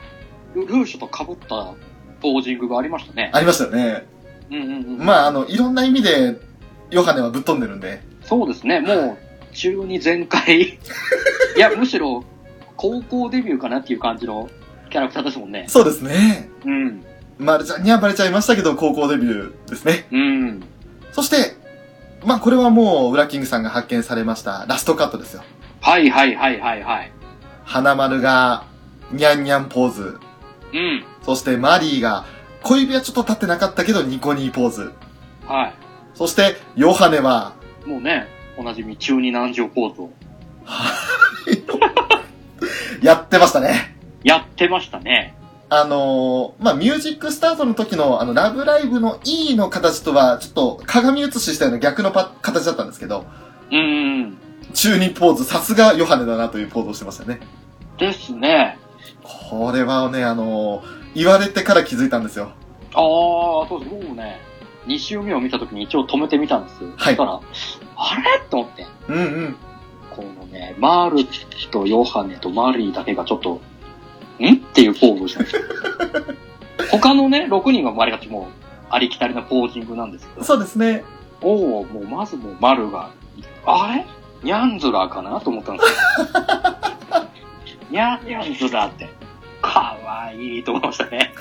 [0.53, 1.73] ルルーシュと被った
[2.21, 3.31] ポージングがありましたね。
[3.33, 4.05] ありましたよね。
[4.51, 5.05] うんうんうん。
[5.05, 6.39] まあ、あの、いろんな意味で、
[6.91, 8.79] ヨハネはぶっ飛んでるんで、そうですね。
[8.79, 9.17] もう、
[9.53, 10.61] 中に全開。
[11.57, 12.23] いや、むしろ、
[12.75, 14.49] 高校デビューかなっていう感じの
[14.89, 15.65] キャラクターですもんね。
[15.67, 16.49] そうですね。
[16.65, 17.04] うん。
[17.37, 20.07] マルちゃんにはバレちゃいましたけど、高校デビューですね。
[20.11, 20.63] うん。
[21.11, 21.55] そして、
[22.25, 25.43] まあ、これはもう、ウラキングさんが発見されました、ラストカットですよ。
[25.81, 27.11] はいはいはいはいはい。
[27.63, 28.63] 花丸が、
[29.11, 30.19] ニャンニャンポーズ。
[30.73, 31.03] うん。
[31.23, 32.25] そしてマリーが、
[32.63, 34.93] 小指はちょっと立ってなかったけど、ニコニーポーズ。
[35.45, 35.73] は
[36.15, 37.53] そして、ヨハネは、
[37.85, 37.89] い。
[37.89, 38.27] もうね、
[38.57, 40.09] おなじみ中二南條ポーズを
[43.03, 43.95] やってましたね。
[44.23, 45.35] やってましたね。
[45.69, 53.25] あのー、まあ、ミュージックスタートの時の、あの、ラブライブの E の形とは、ちょっと鏡写ししたような逆のパ形だったんですけど、
[53.71, 53.81] うんう
[54.27, 54.37] ん。
[54.73, 57.39] 中二ポーズ、さすがヨハネだなというポーズをしてましたね。
[57.97, 58.77] ですね。
[59.23, 60.83] これはね、あのー、
[61.15, 62.51] 言われてから気づいたんですよ。
[62.93, 63.91] ああ、そうです。
[63.91, 64.39] 僕もね、
[64.85, 66.89] 2週目を見たときに一応止めてみたんですよ。
[66.95, 67.41] はいそしたら、
[67.95, 68.49] あれ？
[68.49, 68.85] と思って。
[69.09, 69.55] うんうん。
[70.15, 71.25] このね、マール
[71.71, 73.61] とヨハネとマリーだけがちょっと、
[74.39, 74.55] ん？
[74.55, 75.61] っていうポーズをしたんですよ。
[76.91, 78.45] 他のね、6人は周りがちもう、
[78.89, 81.03] ありきたりなポージングなんですけど、そうですね。
[81.41, 83.09] おおもうまずもうマルが、
[83.65, 84.05] あれ？
[84.43, 85.39] ニャンズラーかな？
[85.41, 85.95] と思ったんですよ。
[87.89, 89.09] ニャンニャンズラーって、
[89.61, 91.33] かわいいと思いましたね。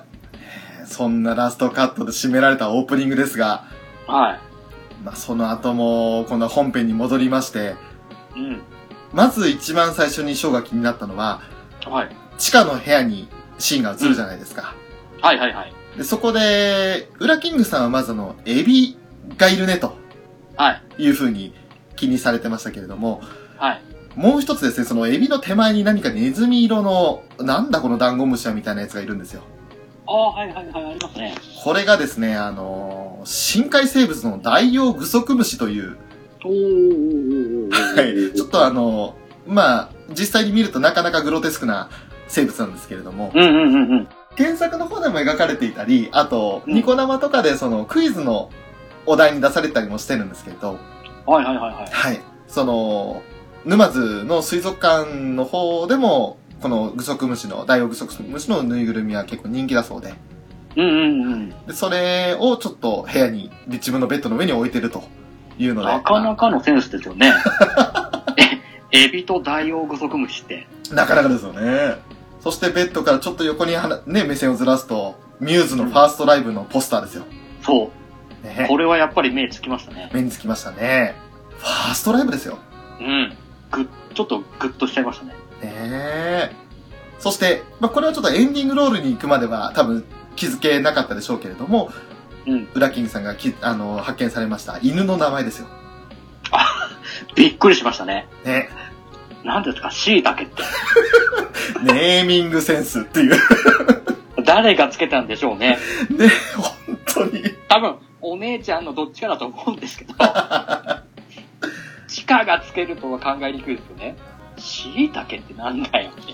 [0.86, 3.64] そんなラストカットで締められたオープニングですが、
[4.06, 4.40] はい。
[5.04, 7.74] まあ、その後も、この本編に戻りまして、
[8.34, 8.62] うん。
[9.12, 11.40] まず一番最初にショーが気になったのは、
[11.88, 12.16] はい。
[12.38, 13.28] 地下の部屋に
[13.58, 14.74] シーンが映るじゃないですか。
[15.20, 15.72] はいはいはい。
[15.96, 18.96] でそこで、ウラキングさんはまずあの、エビ
[19.36, 19.96] がいるね、と
[20.56, 21.02] はい。
[21.02, 21.54] いう風に
[21.96, 23.20] 気にされてましたけれども、
[23.56, 23.82] はい。
[24.14, 29.42] もう一つですね、そのエビの手前に何かネズミ色の、なんだこのダンゴムシはみたいなやつがいるんですよ。
[30.06, 31.34] ああ、はいはいはい、ありますね。
[31.62, 35.96] これがですね、あのー深海生物のダイオウグソクムシという、
[36.44, 37.70] おー。
[37.70, 41.90] はい、ちょっとあのーまあ、実際に見るとなかなかグロテスクな
[42.28, 44.08] 生物なんですけれども、うんうんうんうん。
[44.36, 48.50] 原作の方でも描かれていたり、あと、うんニコ生とかでそのクイズの
[49.06, 50.78] お題に出されたりもしてるんですけれど、
[51.26, 51.86] はいはいはいはい。
[51.90, 52.20] はい。
[52.46, 53.22] その、
[53.64, 60.14] 沼津の水族館の方でも、このグソクムシの、ダイオウグソクムシのぬいぐるみは結構人気だそうで、
[60.76, 61.50] うんうんうん。
[61.66, 65.02] でそれをちょっと部屋に、で自分のベッドの上に置いてると
[65.58, 67.32] いうので、なかなかのセンスですよね。
[68.92, 70.66] え、エビとダイオウグソクムシって。
[70.90, 71.96] なかなかですよね。
[72.40, 77.24] そしてベッドからちょっと横にはなね、目線をずらすと、ミューズのファーストライブのポスターですよ。
[77.62, 77.90] そ
[78.42, 78.46] う。
[78.46, 80.10] ね、これはやっぱり目つきましたね。
[80.12, 81.16] 目につきましたね。
[81.58, 82.58] ファーストライブですよ。
[83.00, 83.36] うん。
[83.70, 85.32] ぐっ、ちょっとグッとしちゃいましたね。
[85.32, 86.52] ねえ。
[87.18, 90.04] そして、まあ、これはちょっとエンディングロールに行くまでは多分
[90.36, 91.90] 気づけなかったでしょうけれども、
[92.46, 92.68] うん。
[92.72, 95.66] ウラキングさんがきあの発見されました犬の名前ですよ。
[97.34, 98.26] びっくりしましたね。
[98.44, 98.68] ね。
[99.44, 100.62] なんですか、椎茸って。
[101.82, 103.36] ネーミングセンスっていう。
[104.44, 105.78] 誰がつけたんでしょうね。
[106.10, 107.42] ね、本当に。
[107.68, 110.14] 多分、お姉ちゃんのどっちかだと思うんですけど。
[112.08, 114.16] 地下がつけるとは考えにくいですよね。
[114.56, 116.32] 椎茸ってなんだよって。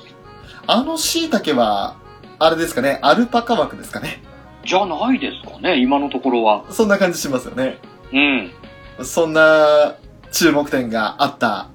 [0.66, 1.96] あの椎茸は、
[2.38, 4.22] あれですかね、アルパカ枠ですかね？
[4.64, 6.64] じゃないですかね、今のところは。
[6.70, 7.78] そんな感じしますよね。
[8.12, 9.04] うん。
[9.04, 9.94] そんな
[10.34, 11.68] 注目点があった、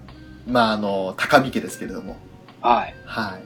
[0.46, 2.18] まあ、あの、高見家ですけれども。
[2.62, 2.96] はい。
[3.06, 3.38] は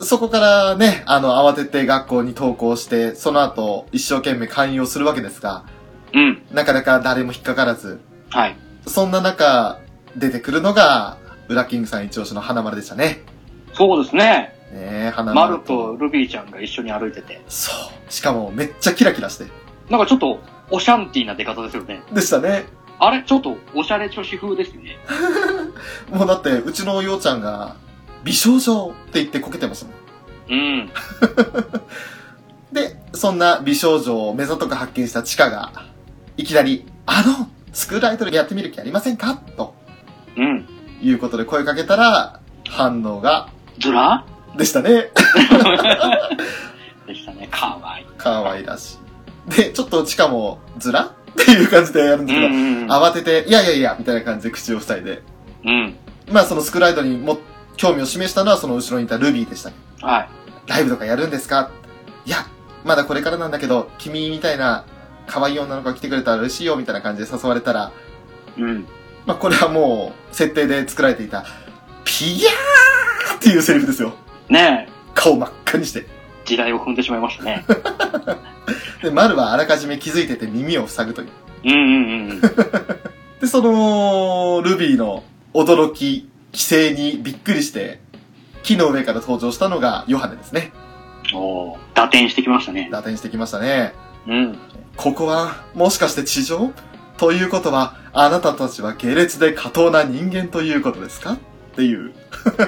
[0.00, 0.04] い。
[0.04, 5.64] そこからね、あの、慌てて学校に登校して、その後、一生懸命勧誘するわけですが、
[6.12, 6.42] うん。
[6.52, 8.00] なかなか誰も引っかからず、
[8.30, 8.56] はい。
[8.88, 9.78] そんな中、
[10.16, 11.16] 出てくるのが、
[11.48, 13.22] ウラキングさん一押しの花丸でしたね。
[13.72, 14.52] そうですね。
[14.72, 17.40] ねえ、花マ丸ルとルビーちゃんが一緒に歩いてて。
[17.48, 18.12] そう。
[18.12, 19.46] しかも、めっちゃキラキラして。
[19.88, 20.40] なんかちょっと、
[20.70, 22.02] オシャンティーな出方ですよね。
[22.12, 22.66] でしたね。
[23.00, 23.22] あれ？
[23.22, 24.98] ちょっと、おしゃれ女子風ですね。
[26.10, 27.76] もうだって、うちのようちゃんが、
[28.24, 29.94] 美少女って言ってこけてましたもん。
[30.50, 30.90] うん。
[32.72, 35.72] で、そんな美少女を目ざとく発見したチカが、
[36.36, 39.34] いきなり、あの、スクールアイドルやってみる気ありませんか？
[39.56, 39.74] と
[40.36, 40.66] うん。
[41.00, 44.24] いうことで声かけたら、反応が、ズラ？
[44.56, 45.10] でしたね。
[47.06, 47.48] でしたね。
[47.50, 48.06] かわいい。
[48.18, 48.98] 可愛らし
[49.48, 49.50] い。
[49.54, 55.22] で、ちょっとチカも、ずらっていう感じでやるんですけど、ん慌てて、いやいやいや、みたいな感じで口を塞いで、
[55.64, 55.96] うん。
[56.30, 57.38] まあそのスクールアイドルにも
[57.76, 59.76] 興味を示したのはその後ろにいたルビーでしたね。
[60.02, 60.28] はい。
[60.66, 61.70] ライブとかやるんですか？
[62.26, 62.46] いや、
[62.84, 64.84] まだこれからなんだけど、君みたいな
[65.26, 67.92] 可愛い女の子が来てくれたら嬉しいよ、みたいな感じで誘われたら、
[68.58, 68.86] うん。
[69.26, 71.44] まあこれはもう、設定で作られていた、
[72.04, 74.14] ピヤーっていうセリフですよ。
[74.48, 76.06] ねえ、顔真っ赤にして。
[76.48, 77.64] 時代を踏んでしまいましたね。
[79.02, 81.28] で、マルはあらかじめ気づいてて耳を塞ぐという。
[81.64, 82.40] うんうんうん。
[83.40, 85.22] で、その、ルビーの
[85.54, 88.00] 驚き、規制にびっくりして、
[88.62, 90.72] 木の上から登場したのがヨハネですね。
[91.34, 92.88] おー、打点してきましたね。
[92.90, 93.92] 打点してきましたね。
[94.26, 94.58] うん。
[94.96, 96.72] ここは、もしかして地上？
[97.18, 101.34] ということは、あなたたちは下劣で下等な人間ということですか？
[101.34, 101.36] っ
[101.76, 102.12] ていう、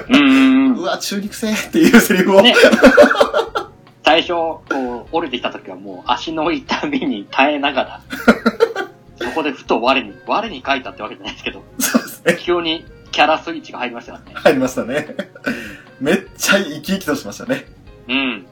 [0.09, 0.77] うんうんう。
[0.79, 2.53] うんわ、中肉性っていうセリフを、ね
[4.11, 8.01] 最初、こう、降りてきた時はもう足の痛みに耐えながら、
[9.25, 12.37] そこでふと我に、我に書いたってわけじゃないですけど、そうですね。
[12.41, 12.83] 急に
[13.13, 14.31] キャラスイッチが入りましたからね。
[14.35, 15.15] 入りましたね。
[16.01, 17.67] めっちゃ生き生きとしましたね。
[18.09, 18.45] うん。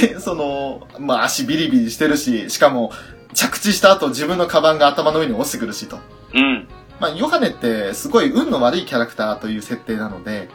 [0.00, 2.90] で、その、まあ足ビリビリしてるし、しかも、
[3.34, 6.00] 着地した後自分のカバンが頭の上に落ちてくるしと。
[6.34, 6.66] うん。
[6.98, 10.48] まあ、ヨハネってすごい運の悪いキャラクターという設定なので、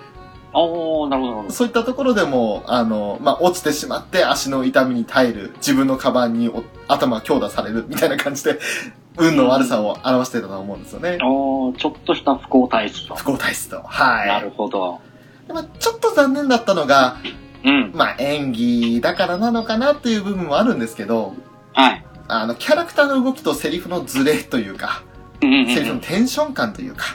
[0.53, 1.53] おー、なるほどなるほど。
[1.53, 8.59] そういったところでも、あの、まあ、落ちてしまって足の痛みに耐える、自分のカバンにお頭が強打されるみたいな感じで、
[9.17, 11.17] 運の悪さを表してたと思うんですよね。
[11.21, 13.15] おー、ちょっとした不幸体質と。
[13.15, 13.81] 不幸体質と。
[13.83, 14.27] はい。
[14.27, 14.99] なるほど。
[15.47, 17.17] でまあ、ちょっと残念だったのが、
[17.63, 17.91] うん。
[17.93, 21.35] まあ、演技だからなのかなっていう部分もあるんですけど、
[21.73, 22.05] はい。
[22.27, 25.03] あの、キャラクターの動きとセリフのズレというか、
[25.41, 27.05] うんうんうんセリフのテンション感というか、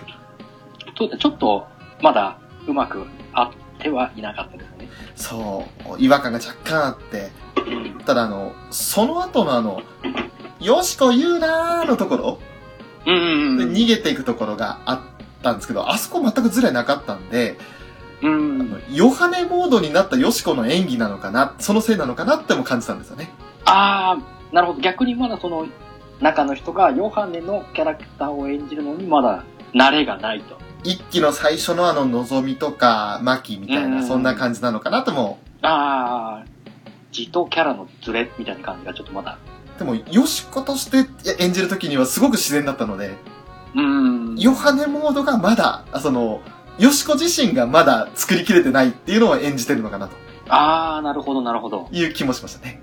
[0.96, 1.66] そうだ、ちょっと、
[2.02, 4.88] まだ、うまくあってはいなかったですね。
[5.16, 7.30] そう、違和感が若干あって、
[8.04, 9.82] ただあの、その後のあの、
[10.60, 12.38] よしこ言うなーのところ、
[13.06, 13.72] うんうんでうん。
[13.72, 15.00] 逃げていくところがあっ
[15.42, 17.56] たんですけど、あそこ全くズレなかったんで、
[18.22, 18.60] うん。
[18.60, 23.30] あのヨハネモードになったヨシコの演技なのかな、そのせいなのかなっても感じたんですよね。
[23.66, 24.80] あー、なるほど。
[24.80, 25.66] 逆にまだその、
[26.20, 30.63] 中の人がヨハネのキャラクターを演じるのにまだ慣れがないと。
[30.84, 36.48] 一期の最初のあの、のぞみとか、マキみたいな、うんそんな感じなのかなとも、あー、
[37.10, 39.38] 字とキャラのズレみたいな感じがちょっとまだ。
[39.78, 41.08] でも、ヨシコとして
[41.42, 43.16] 演じるときにはすごく自然だったので、
[43.74, 44.36] うん。
[44.36, 46.40] ヨハネモードがまだ、あその、
[46.78, 50.16] ヨシコ自身がまだ作りきれてないっていうのを演じてるのかなと
[50.48, 51.88] あー、なるほど、なるほど。
[51.92, 52.80] いう気もしましたね。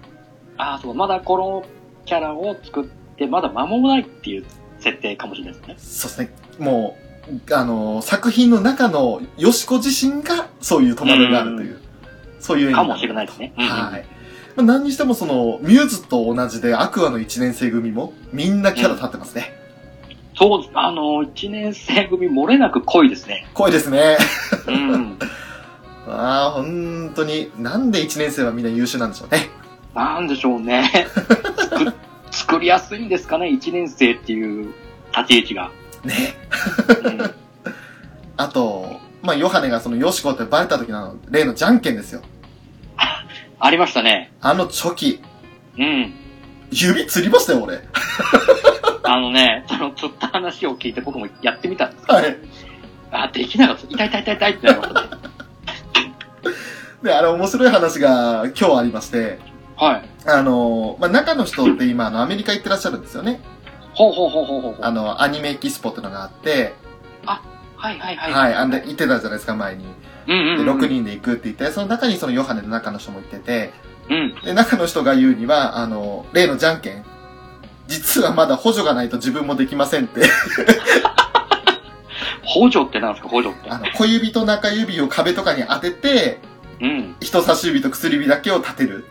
[0.58, 1.64] あー、そう、まだこの
[2.06, 2.86] キャラを作っ
[3.16, 4.45] て、まだ間もないっていう
[4.80, 5.76] 設定かもしれないですね。
[5.78, 6.66] そうですね。
[6.66, 7.11] もう、
[7.51, 11.80] あの、作品の中のヨシコ自身がそういう戸惑いがあるという、
[12.39, 13.53] そういう演技かもしれないですね。
[13.57, 14.05] はい。
[14.55, 19.53] まあ、何にしてもその、ミューズと同じでアクアの1年生組もみんなキャラ立ってますね。
[20.36, 20.72] そうです。
[20.74, 23.47] あの、一年生組漏れなく濃いですね。
[23.53, 24.17] 濃いですね。
[24.67, 25.17] うん。
[26.07, 29.49] あ あ、本当に、なんで1年生はみんな優秀なんでしょうね。
[29.93, 31.07] なんでしょうね。
[31.69, 31.93] 作
[32.32, 34.74] 作りやすいんですかね、一年生っていう
[35.15, 35.72] 立ち位置が。
[36.04, 36.36] ね。
[37.04, 37.20] うん、
[38.38, 42.22] あと、まあ、ヨハネがそのヨシコってバレた時の例のじゃんけんですよ。
[43.64, 44.34] ありましたね。
[44.41, 45.22] あのチョキ。
[45.78, 46.14] うん。
[46.72, 47.80] 指つりましたよ、俺。
[49.04, 52.38] あのね、その、ちょっと話を聞いて僕もやってみたんですけど、はい。
[53.12, 53.84] あ、できなかった。
[53.88, 55.08] 痛い痛い痛い痛いってなりましたね。
[57.04, 59.39] で、あれ面白い話が今日ありまして、
[59.78, 60.10] はい。
[60.26, 63.41] あの、まあ、中の人って今、あの、アメリカ行ってらっしゃるんですよね。
[64.10, 64.76] ほうほうほうほうほう。
[64.82, 66.74] あの、アニメエキスポってのがあって、
[67.82, 68.32] はいはいはい。
[68.32, 69.86] はい、あんで、行ってたじゃないですか、前に。
[70.28, 70.80] うんうん、で、うん。
[70.80, 73.74] 6人で行くって言って、その中にそのヨハネの中の人も行ってて、
[74.10, 74.36] うん。
[74.43, 77.04] で、中の人が言うには、あの、例のじゃんけん。
[77.88, 80.22] 実はまだ補助がないと自分もできませんって。
[82.43, 83.70] 補助ってなんですか補助って？
[83.70, 86.39] あの、小指と中指を壁とかに当てて、
[86.82, 87.16] うん。
[87.20, 89.06] 人差し指と薬指だけを立てる。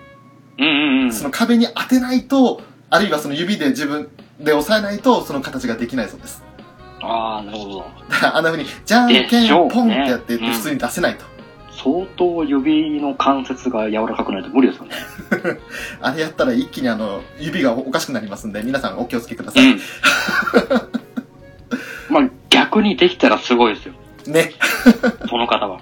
[0.58, 1.12] うんうんうん。
[1.12, 4.10] その壁に当てないと、あるいはその指で自分
[4.40, 6.42] で押さえないと、その形ができないそうです。
[7.02, 7.78] ああ、なるほど。
[8.08, 11.24] だからあんな風に、じゃんでけんポンってやってってうん普通に出せないと。
[11.82, 14.96] 相当指の関節が柔らかくないと無理ですよね。
[16.02, 19.72] あれやったら一気にあの、指がおかしくなりますんで、皆さんお気をつけください。
[19.72, 19.80] うん。
[22.10, 23.94] まあ逆にできたらすごいですよ。
[24.26, 24.52] ね。
[25.28, 25.80] その方は。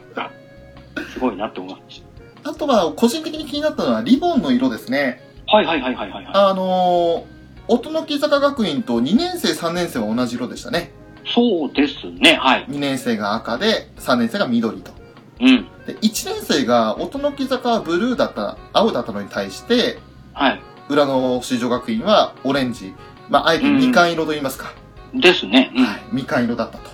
[1.13, 2.03] すごいなって思います。
[2.45, 5.21] あとは、個人的に気になったのは、リボンの色ですね。
[5.47, 6.33] はいはいはいはいはいはい。
[6.33, 7.38] あのー、
[7.69, 10.91] 音の木坂学院と2年生、3年生は同じ色でしたね。
[11.35, 12.39] そうですね。
[12.41, 12.67] はい。
[12.67, 14.93] 2年生が赤で、3年生が緑と。
[15.41, 15.69] うん。
[15.87, 19.99] で、1年生が音の木坂はブルーだった、青だったのに対して、
[20.33, 20.61] はい。
[20.89, 22.95] 裏の四条学院はオレンジ。
[23.29, 24.73] まあ、あえてみかん色と言いますか。
[25.15, 25.71] ですね。
[25.77, 26.03] はい。
[26.13, 26.91] みかん色だったと。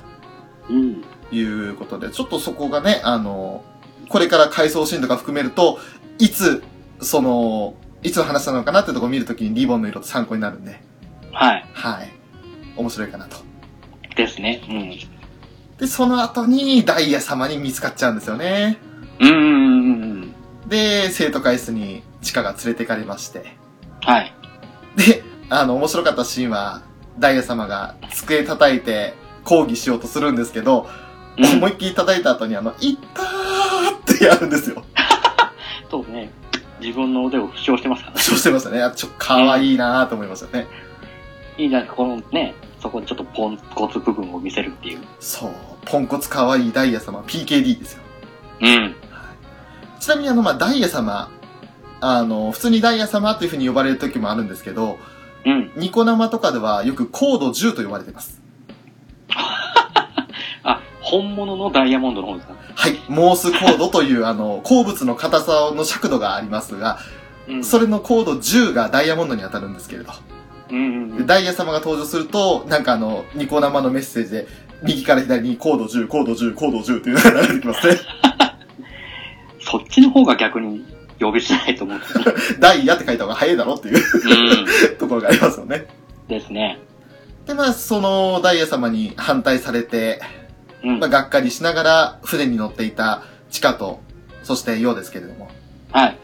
[0.71, 1.05] うん。
[1.31, 3.63] いうことで、ちょっとそこがね、あの、
[4.09, 5.79] これから回想シーンとか含めると、
[6.19, 6.65] いつ、
[7.01, 7.75] その、
[8.05, 10.79] いつの話なのかなってとこを見るときにリボンの色って参考になるんで、
[11.33, 11.67] はい。
[11.73, 12.13] はい。
[12.77, 13.37] 面白いかなと。
[14.15, 14.63] ですね。
[15.79, 18.79] で、その後にダイヤ様に見つかっちゃうんですよね。
[19.19, 19.29] うん。
[19.29, 20.69] うんうんうんうん。
[20.69, 23.57] で、生徒会室にチカが連れてかれまして。
[24.03, 24.33] はい。
[24.97, 26.83] で、あの、面白かったシーンは、
[27.19, 30.89] ダイヤ様が机叩いて抗議しようとするんですけど、
[31.37, 34.85] うん思いっきり叩いた後にあの、いったーってやるんですよ。
[35.91, 36.31] そうね。
[36.85, 38.23] 自分の腕を負傷してますからね。
[38.23, 38.83] そうしてましたね。
[38.83, 40.67] あちょっと可愛いなーと思いましたね。
[41.57, 41.97] いいじゃないですか。
[41.97, 44.99] このね、そこにちょっとポンコツ部分を見せるっていう。
[45.19, 45.51] そう。
[45.87, 48.03] ポンコツ可愛いダイヤ様、PKD ですよ。
[48.61, 48.95] うん。
[49.99, 51.31] ちなみにあの、まあ、ダイヤ様、
[52.03, 54.99] あの、普通にダイヤ様という風に呼ばれる時もあるんですけど、
[55.47, 55.73] うん。
[55.77, 58.43] ニコ生とかではよくコード10と呼ばれています。
[61.05, 62.55] あ、本物のダイヤモンドの方ですか？
[62.75, 62.99] はい。
[63.09, 66.99] モースコードという、あの、鉱物の硬さの尺度がありますが、
[67.49, 67.65] うん。
[67.65, 70.13] それのコード10がダイヤモンドに当たるんですけれど、
[70.71, 71.17] うんうんうん。
[71.19, 74.47] でダイヤ様が登場すると、なんかあの、ニコ生のメッセージで、
[74.83, 77.97] 右から左にコード10、コード10、コード10っていうのが流れてきますね。
[79.61, 80.85] そっちの方が逆に
[81.21, 82.01] 呼びづらいと思う。
[82.61, 84.97] ダイヤって書いた方が早いだろっていううん。
[84.99, 85.87] ところがありますよね。
[86.29, 86.79] ですね。
[87.47, 90.21] で、まあ、そのダイヤ様に反対されて、
[90.85, 91.09] うんまあ、。
[91.09, 94.01] がっかりしながら船に乗っていたチカと、
[94.43, 95.49] そしてヨウですけれども、
[95.91, 96.19] はい。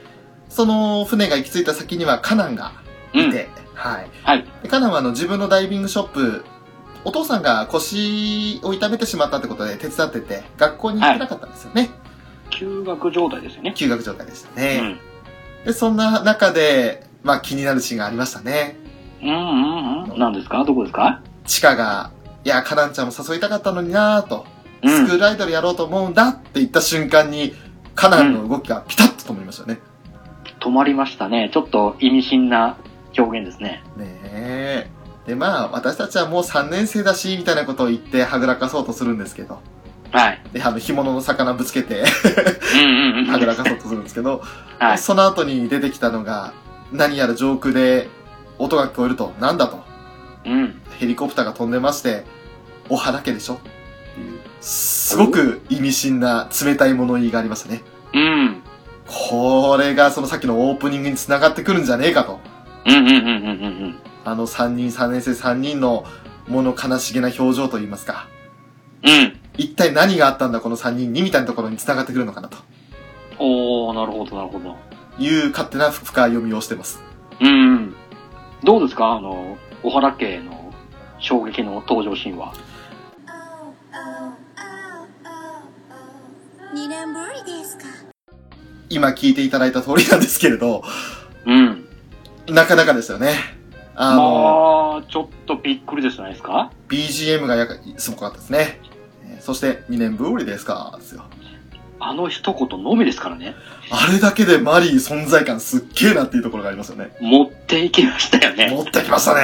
[0.49, 2.73] その船が行き着いた先にはカナンが
[3.15, 3.29] うん。
[3.29, 4.11] いて、はい。
[4.23, 4.45] はい。
[4.63, 6.45] でカナンはあの自分のダイビングショップ、
[7.05, 11.89] お父さんが腰を痛めてしまったってことで手伝ってて、学校に行ってなかったんですよね。
[12.51, 13.73] 休学状態ですよね。
[13.75, 14.81] 休学状態でしたうね。
[14.81, 14.99] ん。
[15.65, 18.77] で、そんな中で、まあ気になるシーンがありましたね。
[19.23, 20.19] うんうんうん。
[20.19, 20.65] 何ですか？
[20.65, 21.23] どこですか？
[21.47, 22.11] チカが、
[22.45, 24.47] いや、カナンちゃんも誘いたかったのになぁと、
[24.83, 27.55] うんスクールアイドルやろうと思うんだって言った瞬間に、
[27.95, 29.79] カナンの動きがピタッと止まりましたね。
[30.61, 31.51] 止まりましたね。
[31.53, 32.79] ちょっと意味深な
[33.19, 33.83] 表現ですね。
[33.97, 34.91] ねえ。
[35.27, 39.61] で、まあ、私たちはもう3年生だし、みたいなことを言ってはぐらかそうとするんですけど、
[40.13, 40.41] はい。
[40.53, 42.03] で、あの、干物の魚ぶつけて、
[42.75, 43.31] うんうんうん。
[43.31, 44.43] はぐらかそうとするんですけど、
[44.79, 44.99] はい。
[44.99, 46.53] その後に出てきたのが、
[46.93, 48.09] 何やら上空で
[48.59, 49.85] 音が聞こえると、なんだと、
[50.45, 50.83] うん。
[50.99, 52.25] ヘリコプターが飛んでまして、
[52.89, 53.55] おはだけでしょ？
[53.55, 57.83] っていう、すごく意味深な冷たい物言いがありましたね。
[58.15, 58.63] うん。
[59.07, 62.41] これがそのさっきのオープニングに繋がってくるんじゃねえかと。
[62.87, 63.99] うんうんうんうんうんうん。
[64.25, 66.05] あの3人、3年生3人の
[66.49, 68.29] 物悲しげな表情といいますか。
[69.03, 69.41] うん。
[69.57, 72.57] 一体何があったんだこの3人にみたいなところに繋がってくるのかなと
[73.39, 74.77] おー、なるほどなるほど。
[75.19, 77.03] いう勝手な深い読みをしてます。
[77.41, 77.95] うん。
[78.63, 79.13] どうですか？
[79.13, 80.73] あの、小原家の
[81.19, 82.53] 衝撃の登場シーンは
[86.75, 87.85] ？2年ぶりですか
[88.89, 90.83] 今聞いていただいた通りなんですけれど、
[91.47, 91.87] うん。
[92.49, 93.35] なかなかですよね。
[93.95, 98.81] あの、まあ、ちょっとびっくりですじゃないですか？BGM がやかすごかったですね。
[99.25, 101.25] えーそして2年ぶりですか、ですよ。
[102.01, 103.55] あの一言のみですからね。
[103.91, 107.15] あれだけでマリー存在感すっげえなっていうところがありますよね。
[107.21, 108.71] 持っていきましたよね。
[108.71, 109.43] 持ってきましたね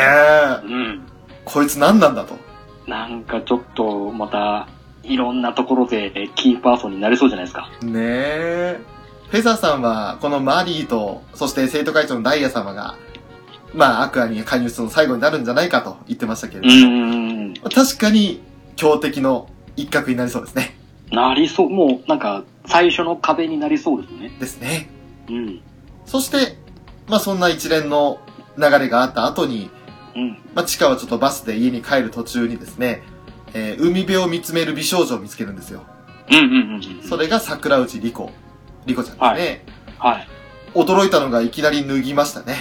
[0.64, 1.02] うん。
[1.44, 2.38] こいつ何なんだと。
[2.86, 4.68] なんかちょっと、また、
[5.02, 7.70] いろんなところでキーパーソンになりそうじゃないですか。
[7.82, 8.80] ねえ。
[9.28, 12.96] フェザーさんは、このマリーと、そして生徒会長のダイヤ様が、
[13.74, 17.54] まあ、アクアに加入するの最後になるんじゃないかと言ってましたけれど、うんうんうん。
[17.54, 18.40] 確かに
[18.76, 20.75] 強敵の一角になりそうですね。
[21.10, 24.30] なりそう、もうなんか、最初の壁になりそうですね。
[24.40, 24.88] ですね。
[25.28, 25.60] うん。
[26.04, 26.58] そして、
[27.08, 28.18] まあそんな一連の
[28.58, 29.70] 流れがあった後に、
[30.14, 30.38] うん。
[30.54, 33.02] まあチカはちょっとバスで家に帰る途中にですね、
[33.54, 35.84] えー海辺を見つめる美少女を見つけるんですよ。
[36.30, 37.08] うんうんうんうん。
[37.08, 38.30] それが桜内莉子。
[38.86, 39.64] 莉子ちゃんですね。
[39.98, 40.28] はい。
[40.74, 42.54] 驚いたのがいきなり脱ぎましたね。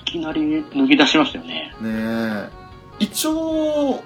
[0.00, 1.74] いきなり脱ぎ出しましたよね。
[1.80, 2.48] ねえ。
[3.00, 4.02] 一応、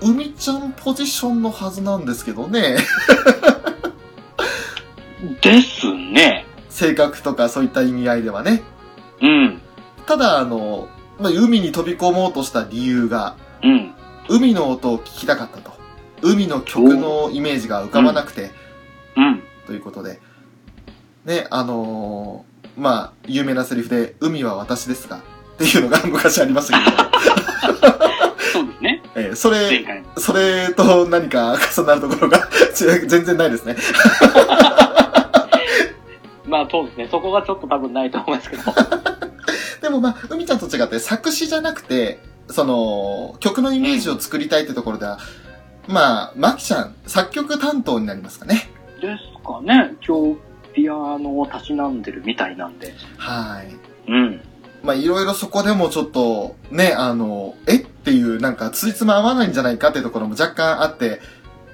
[0.00, 2.76] 海ちゃんポジションのはずなんですけどね。
[5.42, 6.44] ですね。
[6.68, 8.62] 性格とかそういった意味合いではね。
[9.22, 9.60] うん。
[10.06, 10.88] ただ、あの、
[11.18, 13.94] まあ、海に飛び込もうとした理由が、うん。
[14.28, 15.72] 海の音を聞きたかったと。
[16.22, 18.50] 海の曲のイメージが浮かばなくて、
[19.16, 19.42] うん。
[19.66, 20.20] ということで。
[21.24, 25.20] ね、あのーまあ、有名なセリフで、海は私ですが、っ
[25.56, 26.96] ていうのが昔ありましたけど、
[28.52, 28.95] そうですね。
[29.16, 29.84] えーそれ。
[30.18, 33.76] それと何か重なるところが 全然ないですね。
[36.46, 37.08] まあそうですね。
[37.10, 38.62] そこがちょっと多分ないと思いますけど。
[39.82, 45.18] でもまあ、海ちゃんと違って作詞じゃなくて、その、曲のイメージを作りたいってところでは、
[45.88, 48.70] まあ、マキちゃん、作曲担当になりますかね。
[49.00, 49.94] ですかね。
[50.06, 50.38] 今日、
[50.74, 52.94] ピアノをたしなんでるみたいなんで。
[53.16, 54.10] はい。
[54.10, 54.40] うん。
[54.82, 57.85] まあ、いろいろそこでもちょっと、ね、あの、え？
[58.06, 61.20] っていう、なんか、ついつま合わないんじゃないかっていうところも若干あって、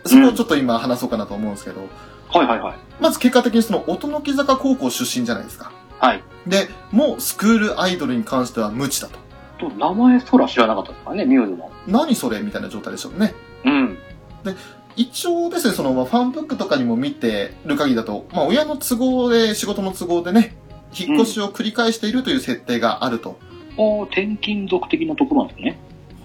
[0.07, 1.83] そこをちょっと今話そうかなと思うんですけど、
[2.31, 2.75] はいはいはい。
[3.03, 5.73] まず結果的にその、音の木坂高校出身じゃないですか。
[5.99, 6.25] はい。
[6.47, 9.19] で、もうスクールアイドルに関しては無知だと。
[9.59, 11.71] と、名前すら知らなかったですからね、ミューズの。
[11.87, 13.35] 何それみたいな状態でしょうね。
[13.67, 13.99] うん。
[14.97, 20.57] 一応ですね、その、まあ、ファンブックとかにも見てる限りだと、まあ、親の都合で、仕事の都合でね、
[20.99, 23.39] 引っ越しを繰り返しているという設定があると。
[23.77, 25.79] お転勤族的なところなんですね。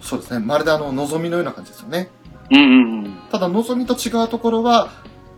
[0.08, 0.40] そうですね。
[0.40, 2.10] まるであの、望みのような感じですよね。
[2.50, 3.20] うんうんうん。
[3.30, 4.88] ただ、望みと違うところは、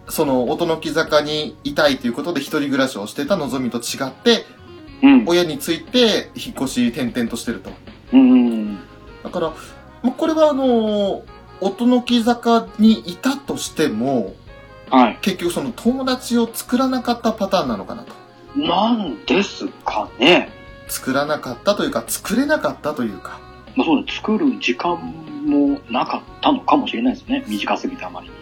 [0.10, 4.46] その、音の木坂にいたいということで一人暮らしをしてた望みと違って、
[5.02, 5.26] うん。
[5.28, 7.72] 親について引っ越し転々としてると。
[8.14, 8.80] うんうん。
[9.24, 9.54] だから、
[10.04, 11.24] まあ、これはあの、
[11.62, 14.36] 音の木坂にいたとしても、
[14.92, 15.18] はい。
[15.22, 18.14] 結局その友達を作らなかったパターンなのかなと。
[18.56, 20.52] なんですかね。
[20.88, 23.49] 作らなかったというか、作れなかったというか。
[23.76, 24.96] まあそうだ、作る時間
[25.46, 27.44] もなかったのかもしれないですね。
[27.48, 28.34] 短すぎてあまりに。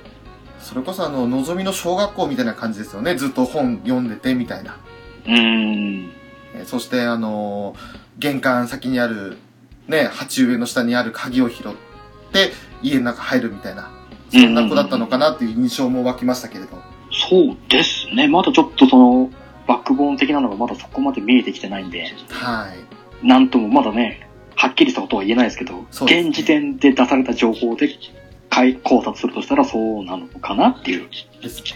[0.60, 3.16] それこそあの、のぞみの小学校みたいな感じですよね。
[3.16, 4.78] ずっと本読んでてみたいな。
[5.26, 6.12] うーん。
[6.56, 9.38] えーそしてあのー玄関先にある、
[9.88, 11.68] ね、鉢植えの下にある鍵を拾っ
[12.32, 12.52] て、
[12.82, 13.92] 家の中入るみたいな。
[14.32, 16.82] そんな子だったのかなっていう印象も湧きましたけれど。
[17.12, 18.28] そうですね。
[18.28, 19.30] まだちょっとその、
[19.68, 22.68] バックボーン的なのがまだそこまで見えてきてないんで、は
[23.24, 23.26] い。
[23.26, 24.27] なんともまだね、
[24.60, 27.90] はっきりしたことは言えないですけど、ね現時点で出された情報で
[28.50, 31.08] 解考察するとしたらそうなのかなっていう。
[31.42, 31.70] ですね。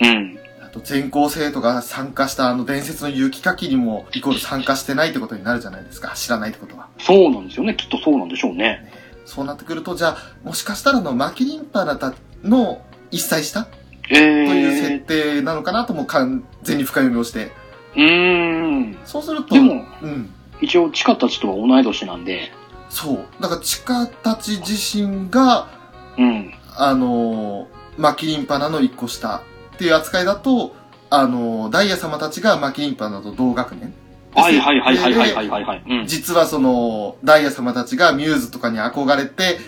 [0.00, 0.38] うん。
[0.64, 6.12] あと全校生徒が参加したあの伝説の雪かきにもイコール参加してないってことになるじゃないですか。
[6.16, 6.88] 知らないってことは。
[6.98, 7.74] そうなんですよね。
[7.76, 8.92] きっとそうなんでしょうね。
[9.24, 13.68] そうなってくると、じゃあ、もしかしたらあのマキリンパラタの一歳下と
[14.10, 15.34] えいう設ー。
[15.36, 17.52] 定なのかなとも完全に深読みをして。
[17.94, 18.98] うーん。
[19.04, 20.30] そうすると、でも、うん。
[20.60, 22.52] 一応、チカたちとは同い年なんで。
[22.88, 23.26] そう。
[23.40, 25.68] だから、チカたち自身が、
[26.16, 26.54] うん。
[26.76, 29.42] あのー、マキリンパナの一個下
[29.74, 30.74] っていう扱いだと、
[31.10, 33.92] あのー、ダイヤ様たちがマキリンパナと同学年。
[34.34, 39.58] はいはいはいはいはいはいはい、うん、実はその、ダイヤ様たちがミューズとかに憧れて、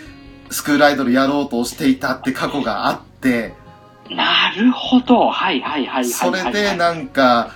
[0.49, 3.53] スクールアイドルやろうとしていたって過去があって。
[4.09, 5.29] なるほど。
[5.29, 7.51] はいはいはいはい、はい、それでなんか、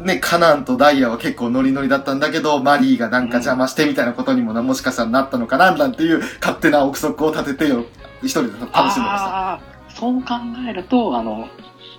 [0.00, 7.84] ね、カナンとダイヤは結構ノリノリだったんだけど、マリーがなんか邪魔してみたいなことにもな、もしかしたらなったのかな、なんていう勝手な憶測を立ててよ、
[8.22, 9.60] 一人で楽しんでました。
[9.88, 10.34] そう考
[10.68, 11.48] えると、あの、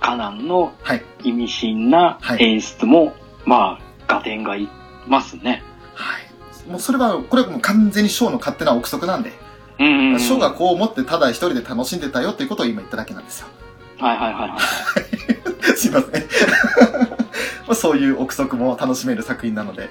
[0.01, 1.03] カナンのはい。
[1.23, 3.13] 意味深なはい演出も、
[3.45, 4.69] まあ、合点がい
[5.07, 5.63] ますね。
[5.93, 6.69] はい。
[6.69, 9.31] もうそれは、これはもう完全にショーの勝手な憶測なんで、
[9.79, 10.19] うんうん、うん。
[10.19, 13.47] ショーがこう思ってただ一人で楽しんでたよっていうことを今言っただけなんですよ。
[13.99, 15.34] はいはいはいはい。
[15.75, 16.23] すいません。
[17.67, 19.89] まあそういう憶測も楽しめる作品なので、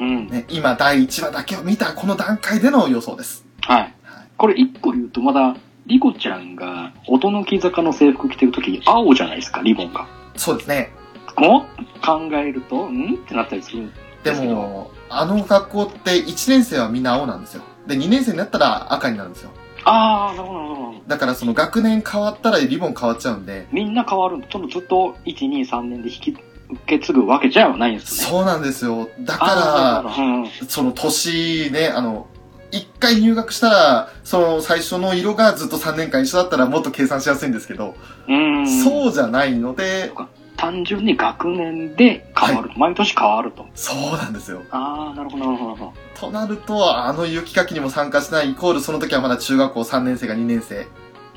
[0.00, 0.28] うん。
[0.28, 3.44] ね、今第1話だけを見たこの段階での予想です。
[3.62, 3.80] はい。
[3.80, 3.94] はい
[4.36, 5.56] これ一個言うと、まだ、
[5.86, 10.06] リコちゃんが、音の木坂の制服着てるとき、青じゃないですか、リボンが。
[10.36, 10.90] そうですね。
[11.36, 13.14] こう考えると、ん？
[13.14, 13.94] ってなったりするんで
[14.24, 14.54] ですけど。
[14.54, 17.62] も、あの学校って1年生はみんな青なんですよ。
[17.86, 19.50] で、2年生になったら赤になるんですよ。
[19.84, 21.00] ああ、なるほどなるほど。
[21.06, 24.46] だからその学年変わったらリボン変わっちゃうんで、みんな変わるんだ。
[24.50, 26.40] そのずっと1、2、3年で引き受
[26.86, 28.26] け継ぐわけじゃないんですね。
[28.26, 29.08] そうなんですよ。
[29.20, 32.26] だあかーうん、ら、その年ね、あの、
[32.70, 37.94] 一回入学したら、その最初の色がずっと3年間一緒だったらもっと計算しやすいんですけど、
[38.28, 38.66] うん。
[38.82, 40.10] そうじゃないので、
[40.56, 42.70] 単純に学年で変わる。
[42.76, 43.66] 毎年変わると。
[43.74, 44.62] そうなんですよ。
[44.70, 45.92] ああ、なるほど、なるほど、なるほど。
[46.20, 50.88] となると、あの雪かきにも参加しないイコールその時はまだ中学校3年生が2年生って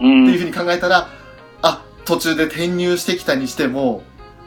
[0.01, 0.03] う。
[0.05, 1.09] いうんふうに考えたら、
[1.61, 4.03] あ、途中で転入してきたにしても、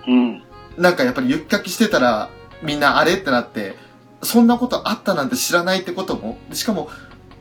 [0.07, 0.43] うん。
[0.79, 2.31] なんかやっぱり雪かきしてたら、
[2.63, 3.77] みんなあれってなって、
[4.23, 6.89] そんなことあったなんて知らないってことも、しかも、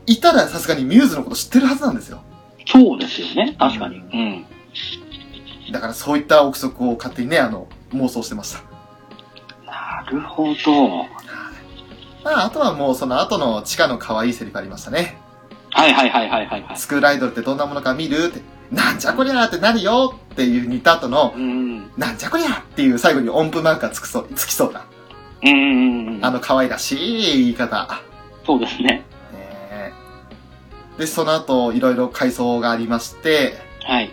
[0.06, 2.22] いたらさすがにミューズのこと知ってるはずなんですよ。
[2.66, 3.54] そうですよね。
[3.58, 3.96] 確かに。
[3.96, 4.46] うん。
[5.70, 8.62] だからそういった憶測を勝手にね、あの、妄想してました。
[9.66, 10.88] なるほど。
[12.24, 15.18] まあ、あとはもうその後の地下の可愛いセリフありましたね。
[15.70, 16.76] はいはいはいはいはいはい。
[16.76, 18.40] スクールアイドルってどんなものか見るって、
[18.70, 21.90] なんじゃこりゃーってなるよっていう似た後の、うん。
[21.96, 24.84] なんじゃこりゃーっていう最後に音符マークがつくそう、つきそうな、
[25.42, 26.24] うんうんうん。
[26.24, 27.88] あの可愛らしい言い方。
[28.46, 28.82] そうですね。
[28.82, 29.04] ね
[29.70, 29.92] え
[30.98, 33.54] で、その後、いろいろ回想がありまして、
[33.84, 34.10] はい。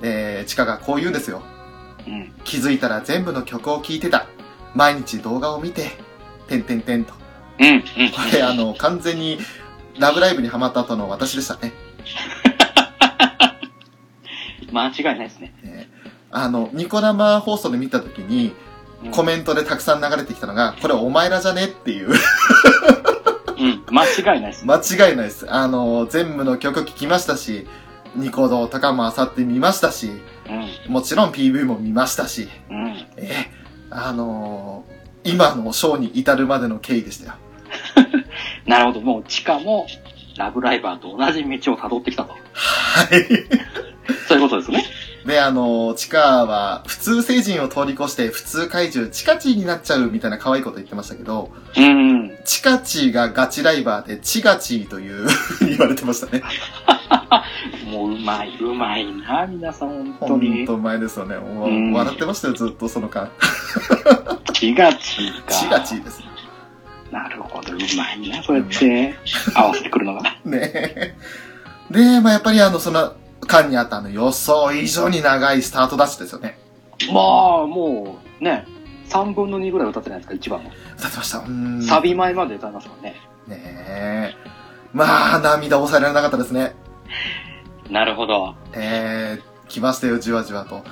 [0.00, 1.42] で、チカがこう言うんですよ。
[2.06, 2.32] うん。
[2.44, 4.26] 気づいたら全部の曲を聴いてた。
[4.74, 5.92] 毎日動画を見て、
[6.48, 7.12] てんてんてんと。
[7.12, 7.18] こ
[7.60, 7.66] うん。
[7.66, 7.82] うん。
[8.32, 9.38] れ、あの、完全に、
[9.98, 11.72] ラブライブにハマった後の私でしたね。
[14.72, 15.54] 間違いないですね。
[15.62, 15.90] ね
[16.30, 22.10] あの、ニコ生放送で見たときに、うんコメントでたくさん流れてきたのが、これお前らじゃねっていう。
[22.10, 23.84] うん。
[23.94, 24.74] 間違いないですね。
[24.74, 25.46] 間違いないです。
[25.48, 27.66] あの、全部の曲聴きましたし、
[28.16, 30.10] ニコ動とかも漁って見ましたし、
[30.86, 30.92] うん。
[30.92, 33.06] もちろん PV も見ましたし、うん。
[33.16, 33.50] え
[33.90, 34.84] あの
[35.24, 37.34] 今のショーに至るまでの経緯でしたよ。
[38.66, 39.00] なるほど。
[39.00, 39.86] もう地下も、
[40.36, 42.32] ラブライバーと同じ道を辿ってきたと。
[42.52, 43.08] はい。
[44.28, 44.84] そういうことですね。
[45.28, 52.38] で、あの、チカは普通成人を通り越して普通怪獣チカチーになっちゃうみたいな可愛いこと言ってましたけど、うん。
[52.46, 55.26] チカチーがガチライバーでチガチーという
[55.68, 56.42] 言われてましたね。
[57.92, 60.64] もううまい、うまいな、皆さん、本当に。
[60.64, 61.36] とうまいですよね。
[61.92, 63.30] 笑ってましたよ、ずっとその間。
[64.54, 65.52] チガチか。
[65.52, 66.22] チガチーです。
[67.12, 69.14] なるほど、うまいな、そうやって
[69.54, 70.22] 合わせてくるのが。
[70.46, 71.14] ね
[71.90, 73.12] で、まあやっぱりあの、その
[73.48, 76.58] 間にあったあの予想以上に長いスタートダッシュですよね。
[77.12, 78.64] まあ、もう、ね、
[79.08, 80.70] 3分の2ぐらい歌ってないですか、一番の。
[80.96, 81.38] 歌ってました。
[81.38, 81.82] うん。
[81.82, 83.16] サビ前まで歌いますもんね。
[83.48, 83.56] ね
[83.88, 84.34] え。
[84.92, 86.74] まあ、涙抑えられなかったですね。
[87.90, 88.54] なるほど。
[88.74, 90.82] えー、来ましたよ、じわじわと。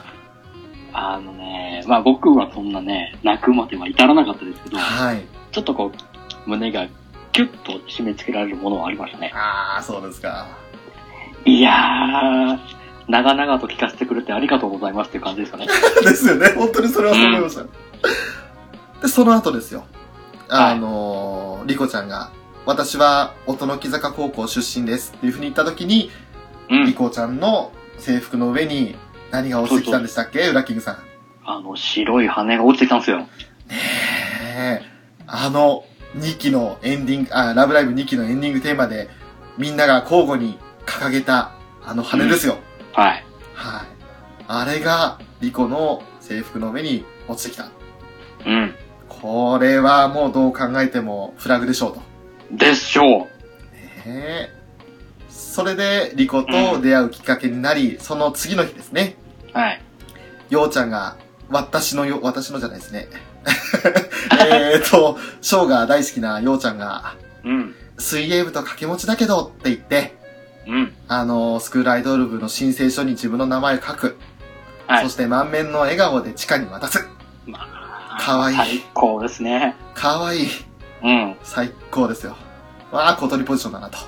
[0.93, 5.27] あのね、まあ僕はそんなね、泣くまでは至らなかったですけど、はい。
[5.53, 6.87] ちょっとこう、胸が
[7.33, 9.31] キュッと締め付けられるものはありましたね。
[9.35, 10.47] あー、そうですか。
[11.47, 12.59] いやー、
[13.09, 15.67] 長々と聞かせてくれてありがとうございますっていう感じですかね。
[16.03, 16.49] ですよね。
[16.57, 17.63] 本当にそれはそう思いました。
[19.01, 19.85] で、その後ですよ。
[20.49, 22.31] あのー、リコちゃんが、
[22.67, 26.11] 私は音の木坂高校出身ですっていうふうに言ったときに、
[26.69, 26.85] うん。
[26.85, 28.97] リコちゃんの制服の上に
[29.31, 30.49] 何が落ちてきたんでしたっけ？
[30.49, 30.99] ウラキングさん。
[31.45, 33.19] あの、白い羽が落ちてきたんですよ。
[33.19, 33.27] ね
[33.71, 34.83] え。
[35.29, 35.85] あの
[36.19, 39.09] 2期のエンディング、あ、ラブライブ2期のエンディングテーマで、
[39.59, 41.53] みんなが交互に掲げた、
[41.85, 42.59] あの羽ですよ。
[42.93, 43.25] はい。
[43.55, 43.87] はい。
[44.49, 47.69] あれが、リコの制服の上に落ちてきた。
[48.47, 48.75] うん。
[49.09, 52.01] これはもうどう考えてもフラグでしょうと。
[52.53, 53.09] でしょう。
[53.19, 53.31] ね
[54.07, 54.51] え。
[55.29, 59.17] それで、リコと出会うきっかけになり、その次の日ですね。
[59.53, 59.81] はい。
[60.51, 61.17] ようちゃんが、
[61.49, 63.09] 私のよ、私のじゃないですね。
[64.51, 67.15] えーと、ショーが大好きなようちゃんが、
[67.45, 67.75] うん。
[67.99, 70.15] 水泳部と掛け持ちだけどって言って、
[70.67, 70.95] うん。
[71.09, 74.19] あの、スクールアイドル部の申請書に自分の名前を書く。
[74.87, 75.11] はいそ。
[75.11, 77.07] して満面の笑顔で地下に渡す。
[77.47, 79.75] まあ、かわいい最高ですね。
[79.95, 80.49] かわいい。
[81.03, 81.37] うん。
[81.43, 82.37] 最高ですよ。
[82.93, 83.99] わあ、小鳥ポジションだなと。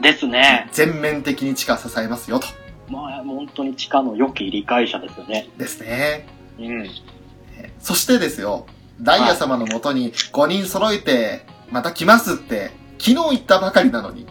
[0.00, 0.68] ですね。
[0.72, 2.46] 全面的に地下支えますよと。
[2.88, 5.48] まあ、本当に地下の良き理解者ですよね。
[5.56, 6.28] ですね。
[6.58, 6.90] うん。
[7.78, 8.66] そしてですよ、
[9.00, 14.26] ダイヤ様のもとに5人揃えて、また来ますって、昨日言ったばかりなのに、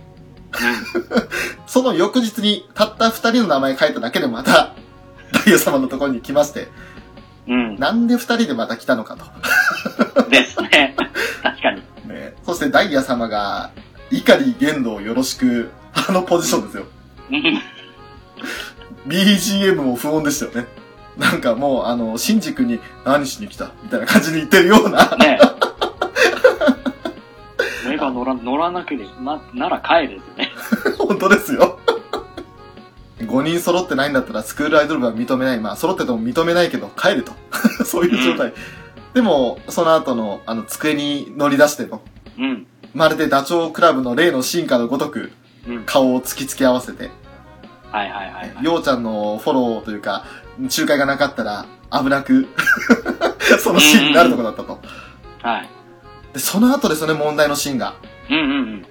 [1.68, 4.74] その翌日にたった2人の名前書いただけでまた、
[5.32, 6.68] ダイヤ様のところに来まして、
[7.48, 7.76] うん。
[7.76, 9.26] なんで2人でまた来たのかと。
[10.24, 10.30] うん。
[10.30, 10.96] ですね。
[11.42, 11.82] 確かに。
[12.08, 13.72] ね、そしてダイヤ様が、
[14.12, 16.86] 碇玄道よろしく、あのポジションですよ。
[17.32, 17.62] うん。
[19.08, 20.68] BGM も不穏でしたよね。
[21.18, 25.16] なんかもう、あの、新宿に何しに来たみたいな感じに言ってるような。
[25.18, 25.40] ね
[28.24, 30.52] 乗ら、乗らなければ、な、なら帰れですよね。
[30.98, 31.80] 本当ですよ。
[33.20, 35.60] 5人揃ってないんだったらスクールアイドル部は認めない。
[35.60, 37.34] まあ、揃ってても認めないけど、帰ると。
[37.86, 38.54] そういう状態。
[39.14, 42.02] でも、その後の、あの、机に乗り出しての、
[42.38, 42.68] うん。
[42.94, 45.32] まるでダチョウ倶楽部の例の進化のごとく、
[45.68, 45.84] うん。
[45.86, 47.12] 顔を突きつけ合わせて、
[47.92, 48.64] はいはいはい、はい。
[48.64, 50.26] ようちゃんのフォローというか、
[50.60, 52.48] 仲介がなかったら、危なく、
[53.62, 54.80] そのシーンになるとこだったと。
[55.42, 55.70] はい。
[56.34, 57.94] で、その後ですよね、問題のシーンが。
[58.30, 58.40] うんう
[58.78, 58.86] ん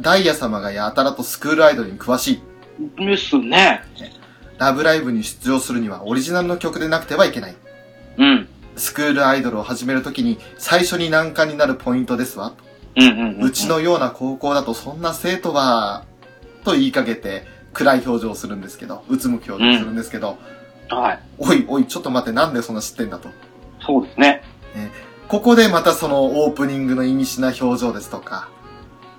[0.00, 2.42] ダイヤ様がやたらとスクールアイドルに詳しい。
[2.98, 3.06] うん。
[3.06, 3.82] ですね。
[4.58, 7.56] ラブライブに出場するにはオリジナルの曲でなくてはいけない。
[8.18, 8.48] うん。
[8.76, 12.54] スクールアイドルを始めるときに最初に難関になるポイントですわ。
[12.96, 13.42] うんうんうん。
[13.44, 16.04] うちのような高校だとそんな生徒は、
[16.64, 20.38] と言いかけて暗い表情をするんですけど、うつむく表情をするんですけど、
[20.88, 21.18] はい。
[21.38, 23.28] おいおい、ちょっと待って、なんでそんな知ってんだと。
[23.80, 24.42] そうですね。
[25.28, 28.48] ここでまたそのオープニングの意味深な表情ですとか、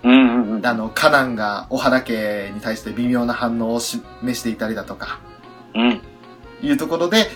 [0.04, 0.66] うんうんうん。
[0.66, 4.04] あの、カナンがお花家に対して微妙な反応を示
[4.34, 5.20] していたりだとか、
[5.74, 6.02] うん。
[6.62, 7.28] いうところで、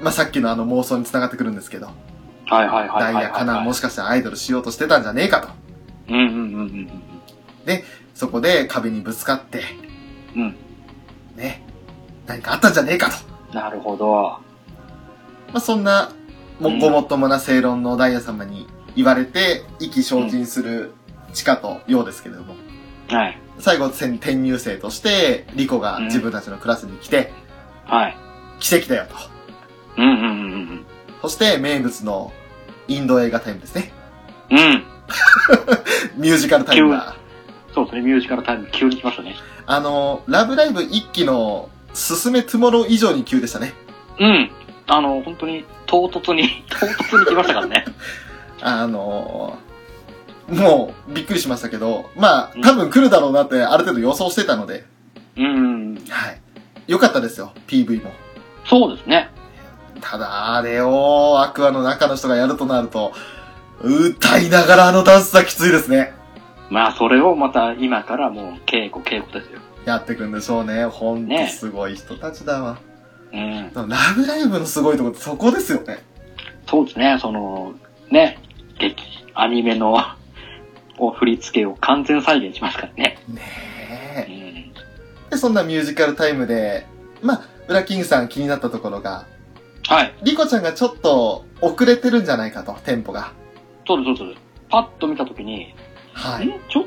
[0.00, 1.90] まあ、さっきのあの妄想に繋がってくるんですけど、
[2.46, 3.14] はいはいはい。
[3.14, 5.48] ダイヤ、カナンもしかしたらアイドルしようとしてたんじゃねえかと。
[6.08, 7.02] うんうんうんうん
[8.14, 9.62] そこで壁にぶつかって、
[10.34, 10.42] うん。
[10.42, 10.56] うん。
[11.36, 11.62] ね、
[12.26, 13.54] 何かあったんじゃねえかと。
[13.54, 14.40] なるほど。
[15.52, 16.10] まあ、そんな、
[16.58, 18.66] ももっともな正論のダイヤ様に
[18.96, 20.94] 言われて、意気消沈する
[21.38, 22.56] 地下とようですけれども、
[23.08, 23.38] はい。
[23.60, 27.32] 最後、転転入生として、リコが自分たちのクラスに来て、
[27.86, 28.16] はい。
[28.58, 29.14] 奇跡だよと。
[29.98, 30.24] うんうんう
[30.56, 30.86] ん
[31.22, 32.32] そして、名物の
[32.88, 33.92] インド映画タイムですね。
[34.50, 34.58] うん。
[34.58, 34.84] うん。
[36.16, 37.14] ミュージカルタイムが。
[37.72, 39.36] そうですね、ミュージカルタイム急に来ましたね。
[39.66, 43.74] あの、ラブライブ一期の、すすめトゥモロー以上に急でしたね。
[44.18, 44.50] うん。
[44.88, 47.84] あの、本当に、唐突に、唐突に来ましたからね。
[48.60, 49.56] あの
[50.48, 54.84] もう、びっくりしましたけど、まあ、多分来るだろうなって、ある程度予想してたので、
[55.36, 55.94] うん。
[56.08, 56.40] はい。
[56.86, 58.10] よかったですよ、PV も。
[58.64, 59.30] そうですね。
[60.00, 63.12] ただ、あれを、アクアの中の人がやるとなると、
[63.80, 66.12] 歌いながらあのダンスはきついですね。
[66.70, 69.60] まあ、それをまた今からもう稽古稽古ですよ。
[69.84, 70.84] やってくんでしょうね。
[70.84, 72.78] ほんとねすごい人たちだわ。
[73.32, 73.72] うん。
[73.72, 75.98] ラブライブのすごいとこってそこですよね。
[76.66, 77.72] そうですね、その、
[78.10, 78.38] ね、
[78.78, 79.02] 劇、
[79.34, 79.96] アニメの、
[80.98, 83.18] お振り付けを完全再現しますからね。
[83.28, 83.42] ね
[84.16, 85.28] うえ。
[85.28, 85.30] ん。
[85.30, 86.86] で、そんなミュージカルタイムで、
[87.22, 89.26] まあ、ウラキングさん気になったところが、
[89.86, 90.14] はい。
[90.22, 93.32] リコちゃんがちょっと遅れてるんじゃないかと、テンポが。
[93.86, 94.40] そうです、そうです。
[94.68, 95.74] パッと見たときに、
[96.12, 96.46] はい。
[96.46, 96.52] ん？
[96.68, 96.86] ちょ、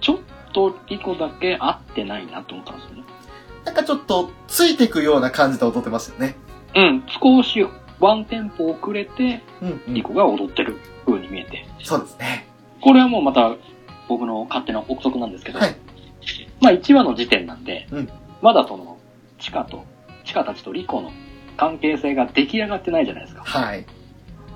[0.00, 0.18] ちょっ
[0.52, 3.04] とリコだけ合ってないなと思ったんですよね。
[3.64, 6.36] なんかちょっと、ついてくような感じで踊ってましたよね。
[6.74, 7.66] うん、少し
[8.00, 9.94] ワンテンポ遅れて、うん、うん。
[9.94, 10.76] リコが踊ってる
[11.06, 11.66] 風に見えて。
[11.82, 12.48] そうですね。
[12.80, 13.54] これはもうまた
[14.08, 15.76] 僕の勝手な憶測なんですけど、はい。
[16.60, 18.08] まあ1話の時点なんで、うん
[18.42, 18.96] まだその、
[19.38, 19.84] チカと、
[20.24, 21.12] チカたちとリコの
[21.56, 23.42] 関係性が出来上がってないじゃないですか。
[23.44, 23.84] はい。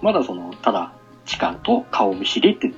[0.01, 0.95] まだその、ただ、
[1.27, 2.73] チカと顔見知りって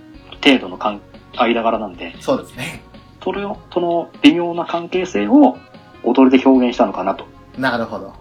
[0.44, 1.01] 程度の関
[1.36, 2.82] 間柄なんで、そうですね。
[3.23, 5.56] それを、その微妙な関係性を
[6.02, 7.27] 踊りで表現したのかなと。
[7.56, 8.14] なるほど。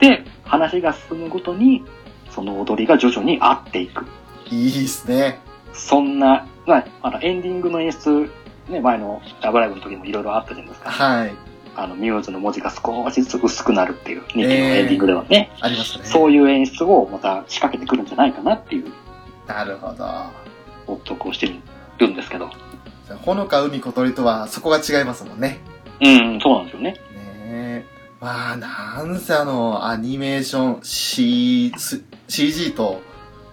[0.00, 1.84] で、話が進むごとに、
[2.30, 4.06] その踊りが徐々に合っていく。
[4.50, 5.40] いいっすね。
[5.78, 8.30] そんな、まあ、あの、エンディングの演出、
[8.68, 10.90] ね、前のラブライブの時もいろいろあったじゃないですか。
[10.90, 11.34] はい。
[11.76, 16.04] あの、ミューズの文字が少しずつ薄くなるっていう、2期のエンディングではね、ありましたね。
[16.04, 18.92] そういう演出をまた仕掛けてくるんじゃないかなっていう
[19.48, 20.04] なるほど。
[20.86, 21.50] 憶測をして
[21.98, 22.50] るんですけど。
[23.22, 25.58] ほのか海小鳥とはそこが違いますもんね。
[26.00, 26.92] うん、そうなんですよね。
[26.92, 26.98] ね
[27.46, 27.84] え。
[28.20, 33.00] まあ、なんせあの、アニメーション、C、す CG と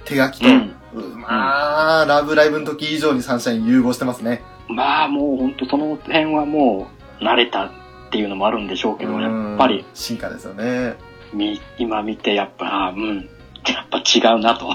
[0.03, 4.41] 手書きと、うんうまあ、ラブライブの時以上にサンシャイン融合してますね。
[4.67, 6.87] まあもう本当その辺はも
[7.21, 7.71] う慣れたっ
[8.11, 9.85] ていうのもあるんでしょうけど、やっぱりうん。
[9.93, 10.95] 進化ですよね。
[11.33, 13.17] み今見てやっぱ、うん、
[13.67, 14.73] やっぱ違うなと。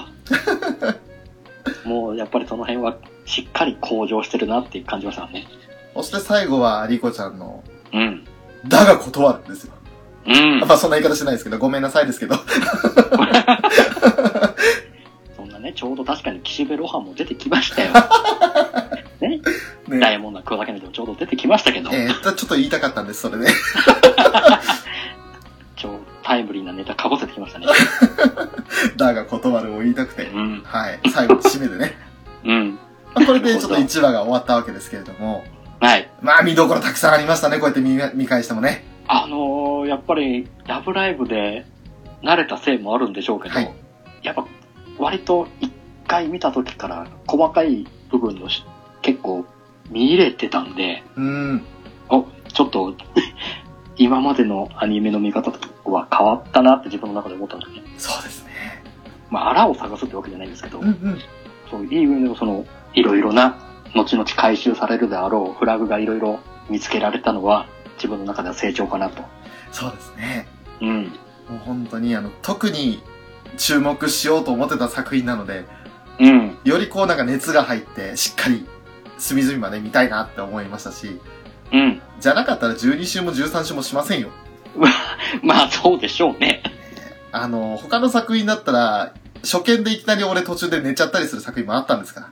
[1.85, 2.95] もうやっぱりその辺は
[3.25, 5.47] しっかり向上してるなっていう感じましたね。
[5.93, 8.25] そして最後はリコちゃんの、うん。
[8.67, 9.73] だが断るんですよ。
[10.25, 10.59] うん。
[10.59, 12.35] まあそんな言い方してないですけど、ごめんなさいですけど。
[15.73, 17.91] ちょうど確かに岸辺露伴も出てきましたよ。
[19.21, 19.41] ね。
[19.89, 23.47] ダイねヤモンドは桑田でもちょうど出てきましたけど、えーちょっと言いたかったんです、それで。
[25.75, 27.65] ちょうタイムリーなネタかぶせてきましたね。
[28.97, 30.25] だが断るを言いたくて。
[30.25, 30.61] うん。
[30.63, 30.99] はい。
[31.09, 31.97] 最後、締めでね。
[32.45, 32.79] うん。
[33.13, 35.43] まあ、これでちょっと1話が終わったわけですけれども。
[35.79, 36.09] はい。
[36.21, 38.85] まあ見どころたくさんありましたね、こうやって見見返してもね。
[39.07, 41.65] あのー、やっぱり、ラブライブで
[42.21, 43.73] 慣れたせいもあるんでしょうけど、はい
[44.21, 44.45] やっぱ、
[45.01, 45.71] 割と一
[46.07, 48.63] 回見た時から細かい部分のし
[49.01, 49.45] 結構
[49.89, 51.65] 見入れてたんで、うーん。
[52.09, 52.93] お、ちょっと、
[53.97, 57.81] 今までのアニメの見方とは変わったなって自分の中で思ったんですね。
[57.97, 58.51] そうですね。
[59.31, 61.19] まあ、あらを探すってわけじゃないんですけど、うんうん。
[61.69, 63.57] そういう意味でもその、いろいろな、
[63.95, 67.65] 後々回収されるであろうフラグがいろいろ見つけられたのは、
[67.95, 69.23] 自分の中では成長かなと。
[69.71, 70.47] そうですね。
[70.81, 71.03] うん。
[71.49, 73.01] もう本当に、あの、特に
[73.57, 75.65] 注目しようと思ってた作品なので、
[76.19, 76.57] うん。
[76.63, 78.67] よりこうなんか熱が入って、しっかり
[79.17, 81.19] 隅々まで見たいなって思いましたし、
[81.71, 82.01] うん。
[82.19, 84.29] じゃなかったら12週も13週もしませんよ。
[85.43, 86.63] まあ、そうでしょうね。
[87.31, 89.13] あの、他の作品だったら、
[89.43, 92.27] 初見でいきなり俺途中で寝ちゃったりする作品もあったんですから。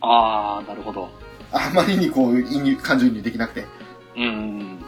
[0.00, 1.10] ああ、なるほど。
[1.52, 3.66] あまりにこう、移入、感情移入できなくて。
[4.16, 4.78] うん。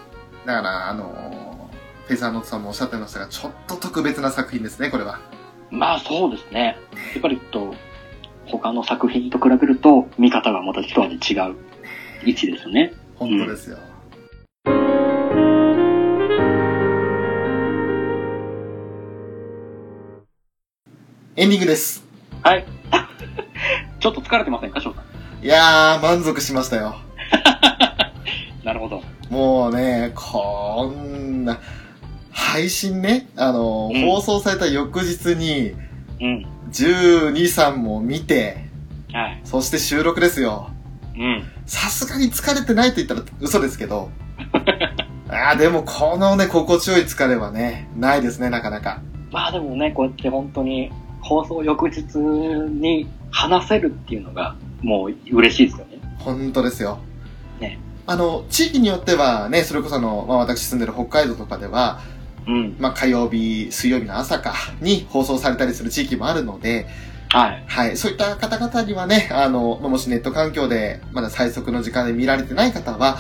[0.46, 1.70] だから、あの、
[2.06, 5.20] フェイザーノートさんもおっしゃってましたが、ちょっと特別な作品ですね、これは。
[5.70, 6.76] まあ、そうですね。
[7.12, 7.74] やっぱりと、
[8.46, 11.54] 他の作品と比べると、見方がまた一味違う
[12.24, 12.92] 位置ですね。
[13.14, 13.78] 本当ですよ。
[21.36, 22.04] エンディングです。
[22.42, 22.66] はい。
[24.00, 25.44] ちょっと疲れてませんか、翔さん。
[25.44, 26.96] いやー、満足しましたよ。
[28.64, 29.02] なるほど。
[29.30, 31.58] もうね、こんな、
[32.32, 35.72] 配信ね、あの、うん放送された翌日に、
[36.20, 36.46] うん。
[36.70, 38.64] 12、3も見て、
[39.12, 39.40] はい。
[39.44, 40.70] そして収録ですよ。
[41.16, 41.44] うん。
[41.66, 44.10] さすがに疲れてないと言ったら嘘ですけど。
[45.28, 49.00] ああ、でもこのね、心地よい疲れはね、ないですね、なかなか。
[49.30, 50.90] まあでもね、こうやって本当に、
[51.20, 56.00] 放送翌日に話せるっていうのが、もう嬉しいですよね。
[56.18, 56.98] 本当ですよ。
[57.60, 57.78] ね。
[58.06, 62.00] あの、地域によってはね、それこそあの、まあ私住んでる北海道とかでは、
[62.46, 62.76] うん。
[62.78, 66.86] まあ火曜日、水曜日の朝かに放送されたりする地域もあるので、
[67.30, 67.64] はい。
[67.66, 73.18] はい、そういった方々にはね、あの、まあもしネット環境でまだ最速の時間で見られてない方は、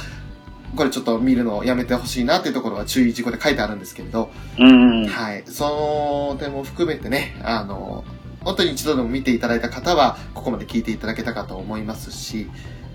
[0.76, 5.06] これちょっと見るのをやめてほしいなっていうところは注意事項で書いてあるんですけれど、うん。
[5.06, 5.42] はい。
[5.46, 8.04] その点も含めてね、あの、
[8.42, 12.48] 本当に一度でも見ていただいた方は、ここまで聞いていただけたかと思いますし、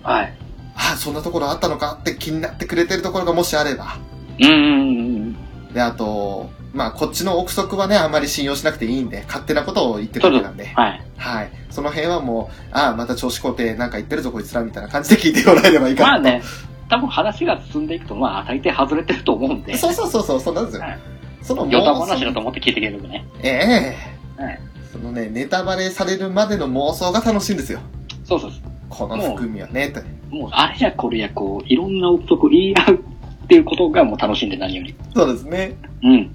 [0.04, 0.34] はい。
[0.76, 3.98] ああ、そんなところあったのかって気になってくれてるところがもしあれば、
[4.40, 5.36] うん。
[5.76, 11.02] で、あと、まあ、こっちの憶測はね、あんまり信用しなくていいんで、勝手なことを言ってるだけなんで、はい。
[11.18, 11.52] はい。
[11.70, 16.24] その辺はもう、ああ、また調子こうてなんか言ってるぞこいつらみたいな感じで聞いてもらえればいいかなと。
[16.24, 16.44] まあね、
[16.90, 20.82] 多分話が進んでいくと、まあ大抵外れてると思うんで、 そうそうそうそう、そうなんですよ。
[20.82, 21.00] はい
[21.42, 23.24] その余談話だと思って聞いてくれるとね。
[23.44, 23.96] え
[24.40, 24.60] えはい。
[24.92, 27.82] そのね、ネタバレされるまでの妄想が楽しいんですよ。
[28.24, 28.52] そうそう
[28.90, 30.02] この含みはね、と。
[30.36, 33.00] もう、あれやこれや、こう、いろんな憶測言い合う
[33.46, 34.96] っていうことがもう楽しんで何より。
[35.16, 35.78] そうですね。
[36.04, 36.32] うん。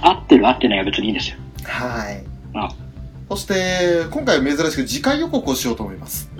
[0.00, 1.36] 合ってる合ってないは別にいいんですよ。
[1.64, 2.24] はい。
[2.54, 2.70] あ
[3.28, 6.30] そして、今回は珍しく次回予告をしようと思います。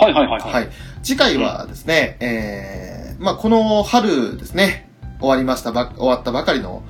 [0.00, 0.52] はいはいはいはい。
[0.52, 0.68] はい。
[1.04, 4.90] 次回はですね、えー、まあこの春ですね、
[5.20, 6.82] 終わりましたば、終わったばかりの、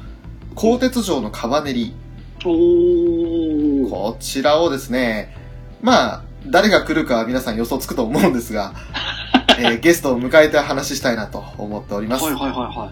[0.54, 1.94] 鋼鉄城のカバネリ。
[2.46, 3.90] おー。
[3.90, 5.36] こちらをですね、
[5.82, 8.72] まあ、誰が来るかは皆さん予想つくと思うんですが、
[9.58, 12.24] えー ゲストを迎えて話したいなと思っております。
[12.24, 12.90] はいはいはいはは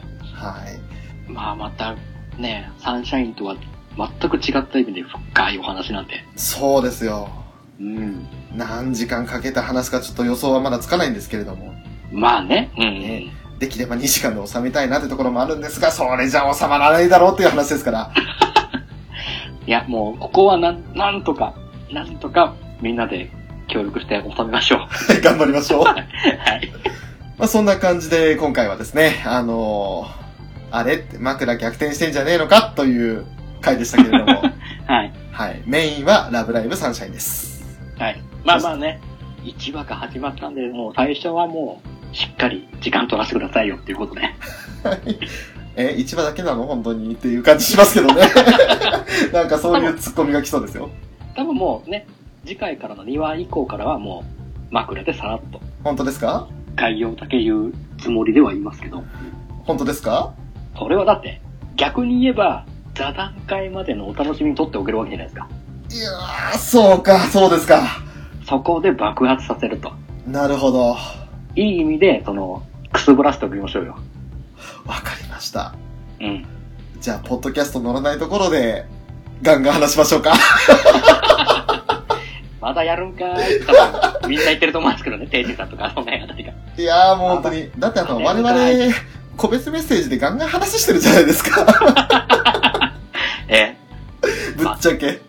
[0.69, 1.31] い。
[1.31, 1.33] い。
[1.33, 1.95] まあまた、
[2.39, 3.57] ね、サンシャインとは
[3.97, 6.25] 全く違った意味で深いお話なんで。
[6.37, 7.29] そうですよ。
[7.81, 8.27] うん。
[8.55, 11.75] 何時間かけて話すかちょっと予想はまだつかないんですけれども、
[12.13, 12.71] まあね。
[12.77, 18.11] うん、ねできれば2時間で収めたいなってところもあるんですが、それじゃ収まらないだろうっていう話ですから。
[19.67, 21.55] いや、もう、ここはなん、なんとか、
[21.93, 23.31] なんとか、みんなで
[23.69, 25.21] 協力して収めましょう。
[25.23, 25.85] 頑張りましょう。
[25.85, 26.73] はい。
[27.39, 30.23] まあそんな感じで今回はですね、あのー
[30.75, 30.95] あれ？
[30.95, 32.73] って枕逆転してんじゃねえのか？
[32.75, 33.27] という
[33.61, 34.43] 回でしたけれども、
[34.87, 35.13] はい。
[35.31, 35.63] はい。
[35.67, 37.63] メインはラブライブサンシャインです。
[37.99, 38.21] はい。
[38.45, 39.01] まあまあね、
[39.45, 41.83] 1話が始まったんで、もう最初はも
[42.13, 44.23] う、しっかり時間取らせてくださいよっていうことで。
[44.23, 44.31] はい。
[45.77, 46.65] え、1話だけなの？
[46.67, 47.13] 本当に？
[47.15, 48.23] っていう感じしますけどね。
[49.33, 50.89] なんかそういうツッコミが来そうですよ。
[51.37, 52.07] 多分もうね、
[52.45, 54.25] 次回からの2話以降からはも
[54.71, 56.49] う、枕でさらっと本当ですか？
[56.77, 59.05] 概要だけ言うつもりではいますけど、
[59.65, 60.35] 本当ですか？
[60.79, 61.41] それはだって、
[61.77, 62.65] 逆に言えば、
[62.95, 65.49] 座談会までのお楽しみにとっておけるわけじゃないですか。
[65.91, 67.83] いやー、そうか、そうですか。
[68.47, 69.93] そこで爆発させると。
[70.27, 70.79] なるほど。
[70.91, 70.97] わ
[71.55, 72.63] いい意味で、その、
[72.93, 73.97] くすぶらせておきましょうよ。
[74.87, 75.75] かりました。
[76.21, 76.47] うん。
[77.01, 78.87] じゃあ、ポッドキャスト乗らないところで、
[79.43, 80.33] ガンガン話しましょうか。
[82.63, 86.53] まだやるんかーい多分みんな言ってると思うんですけどね、テイジさんとか、その辺あたりが。
[86.79, 87.71] いやー、もう本当に。
[87.77, 88.95] だってあの、我々、
[89.37, 91.67] 個別メッセージでガンガン話してるじゃないですか。
[93.49, 93.77] え
[94.57, 95.07] ぶっちゃけ。
[95.07, 95.21] ー、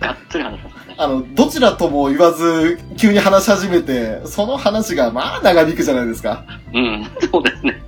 [0.00, 0.94] がっつり話しますね。
[0.98, 6.44] あの、どちらとも言わず、急に話し始めて、その話がまあ長引くじゃないですか。
[6.74, 7.80] うん、そうですね。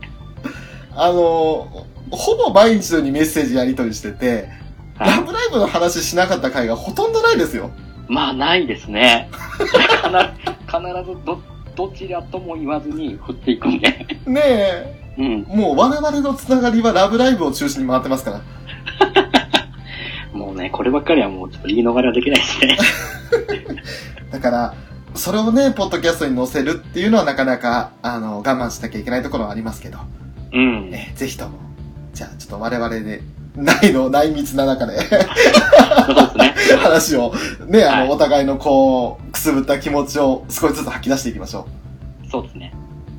[0.95, 4.49] あの、ほぼ毎日のようにメッセージやり取りしてて、
[4.97, 7.73] はいラブライブの話しなかった回がほとんどないですよ。
[8.09, 9.29] まあ、ないですね。
[9.59, 9.71] 必
[11.05, 11.41] ず、ど、
[11.75, 13.89] どちらとも言わずに振っていくんで。
[14.27, 15.03] ねえ。
[15.19, 15.43] うん。
[15.43, 18.41] もう我々のつながりはラブライブを中心に回ってますから。
[20.33, 20.71] もうね。
[20.71, 22.79] こればっかりはもうちょっと言い逃れはできないですね。
[24.33, 24.75] だから、
[25.15, 29.99] それをね、ポッドキャストに載せるっていうのはなかなか、あの、我慢しなきゃいけないところはありますけど、
[30.53, 30.91] うん。
[30.93, 31.59] えーぜひとも、
[32.15, 33.23] じゃあちょっと我々で、
[33.57, 34.09] 内の？
[34.11, 35.17] 内密な中でそうで
[36.31, 36.55] すね。
[36.81, 37.35] 話を、
[37.67, 41.67] ね、あの、はいお互いのこう、くすぶった気持ちを少しずつ吐き出していきましょ
[42.31, 42.73] そうですね。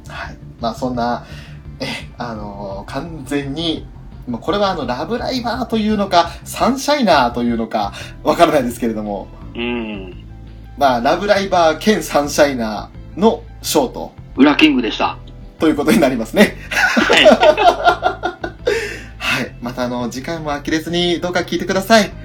[0.08, 0.12] う。
[0.12, 0.38] はい。
[0.60, 1.26] まあそんな、
[1.80, 1.86] え、
[2.18, 3.86] あのー完全に、
[4.28, 7.94] まあこれはあの、ラブライバーというのか、サンシャイナーというのか、
[8.24, 10.24] わからないですけれども、うん。
[10.78, 15.18] まあ、ラブライバー兼サンシャイナーのショート裏キングでした。
[15.60, 16.56] ということになりますね。
[16.72, 18.33] はい。
[19.34, 19.56] はい。
[19.62, 22.23] またあの、次回も呆れずにどうか聞いてください。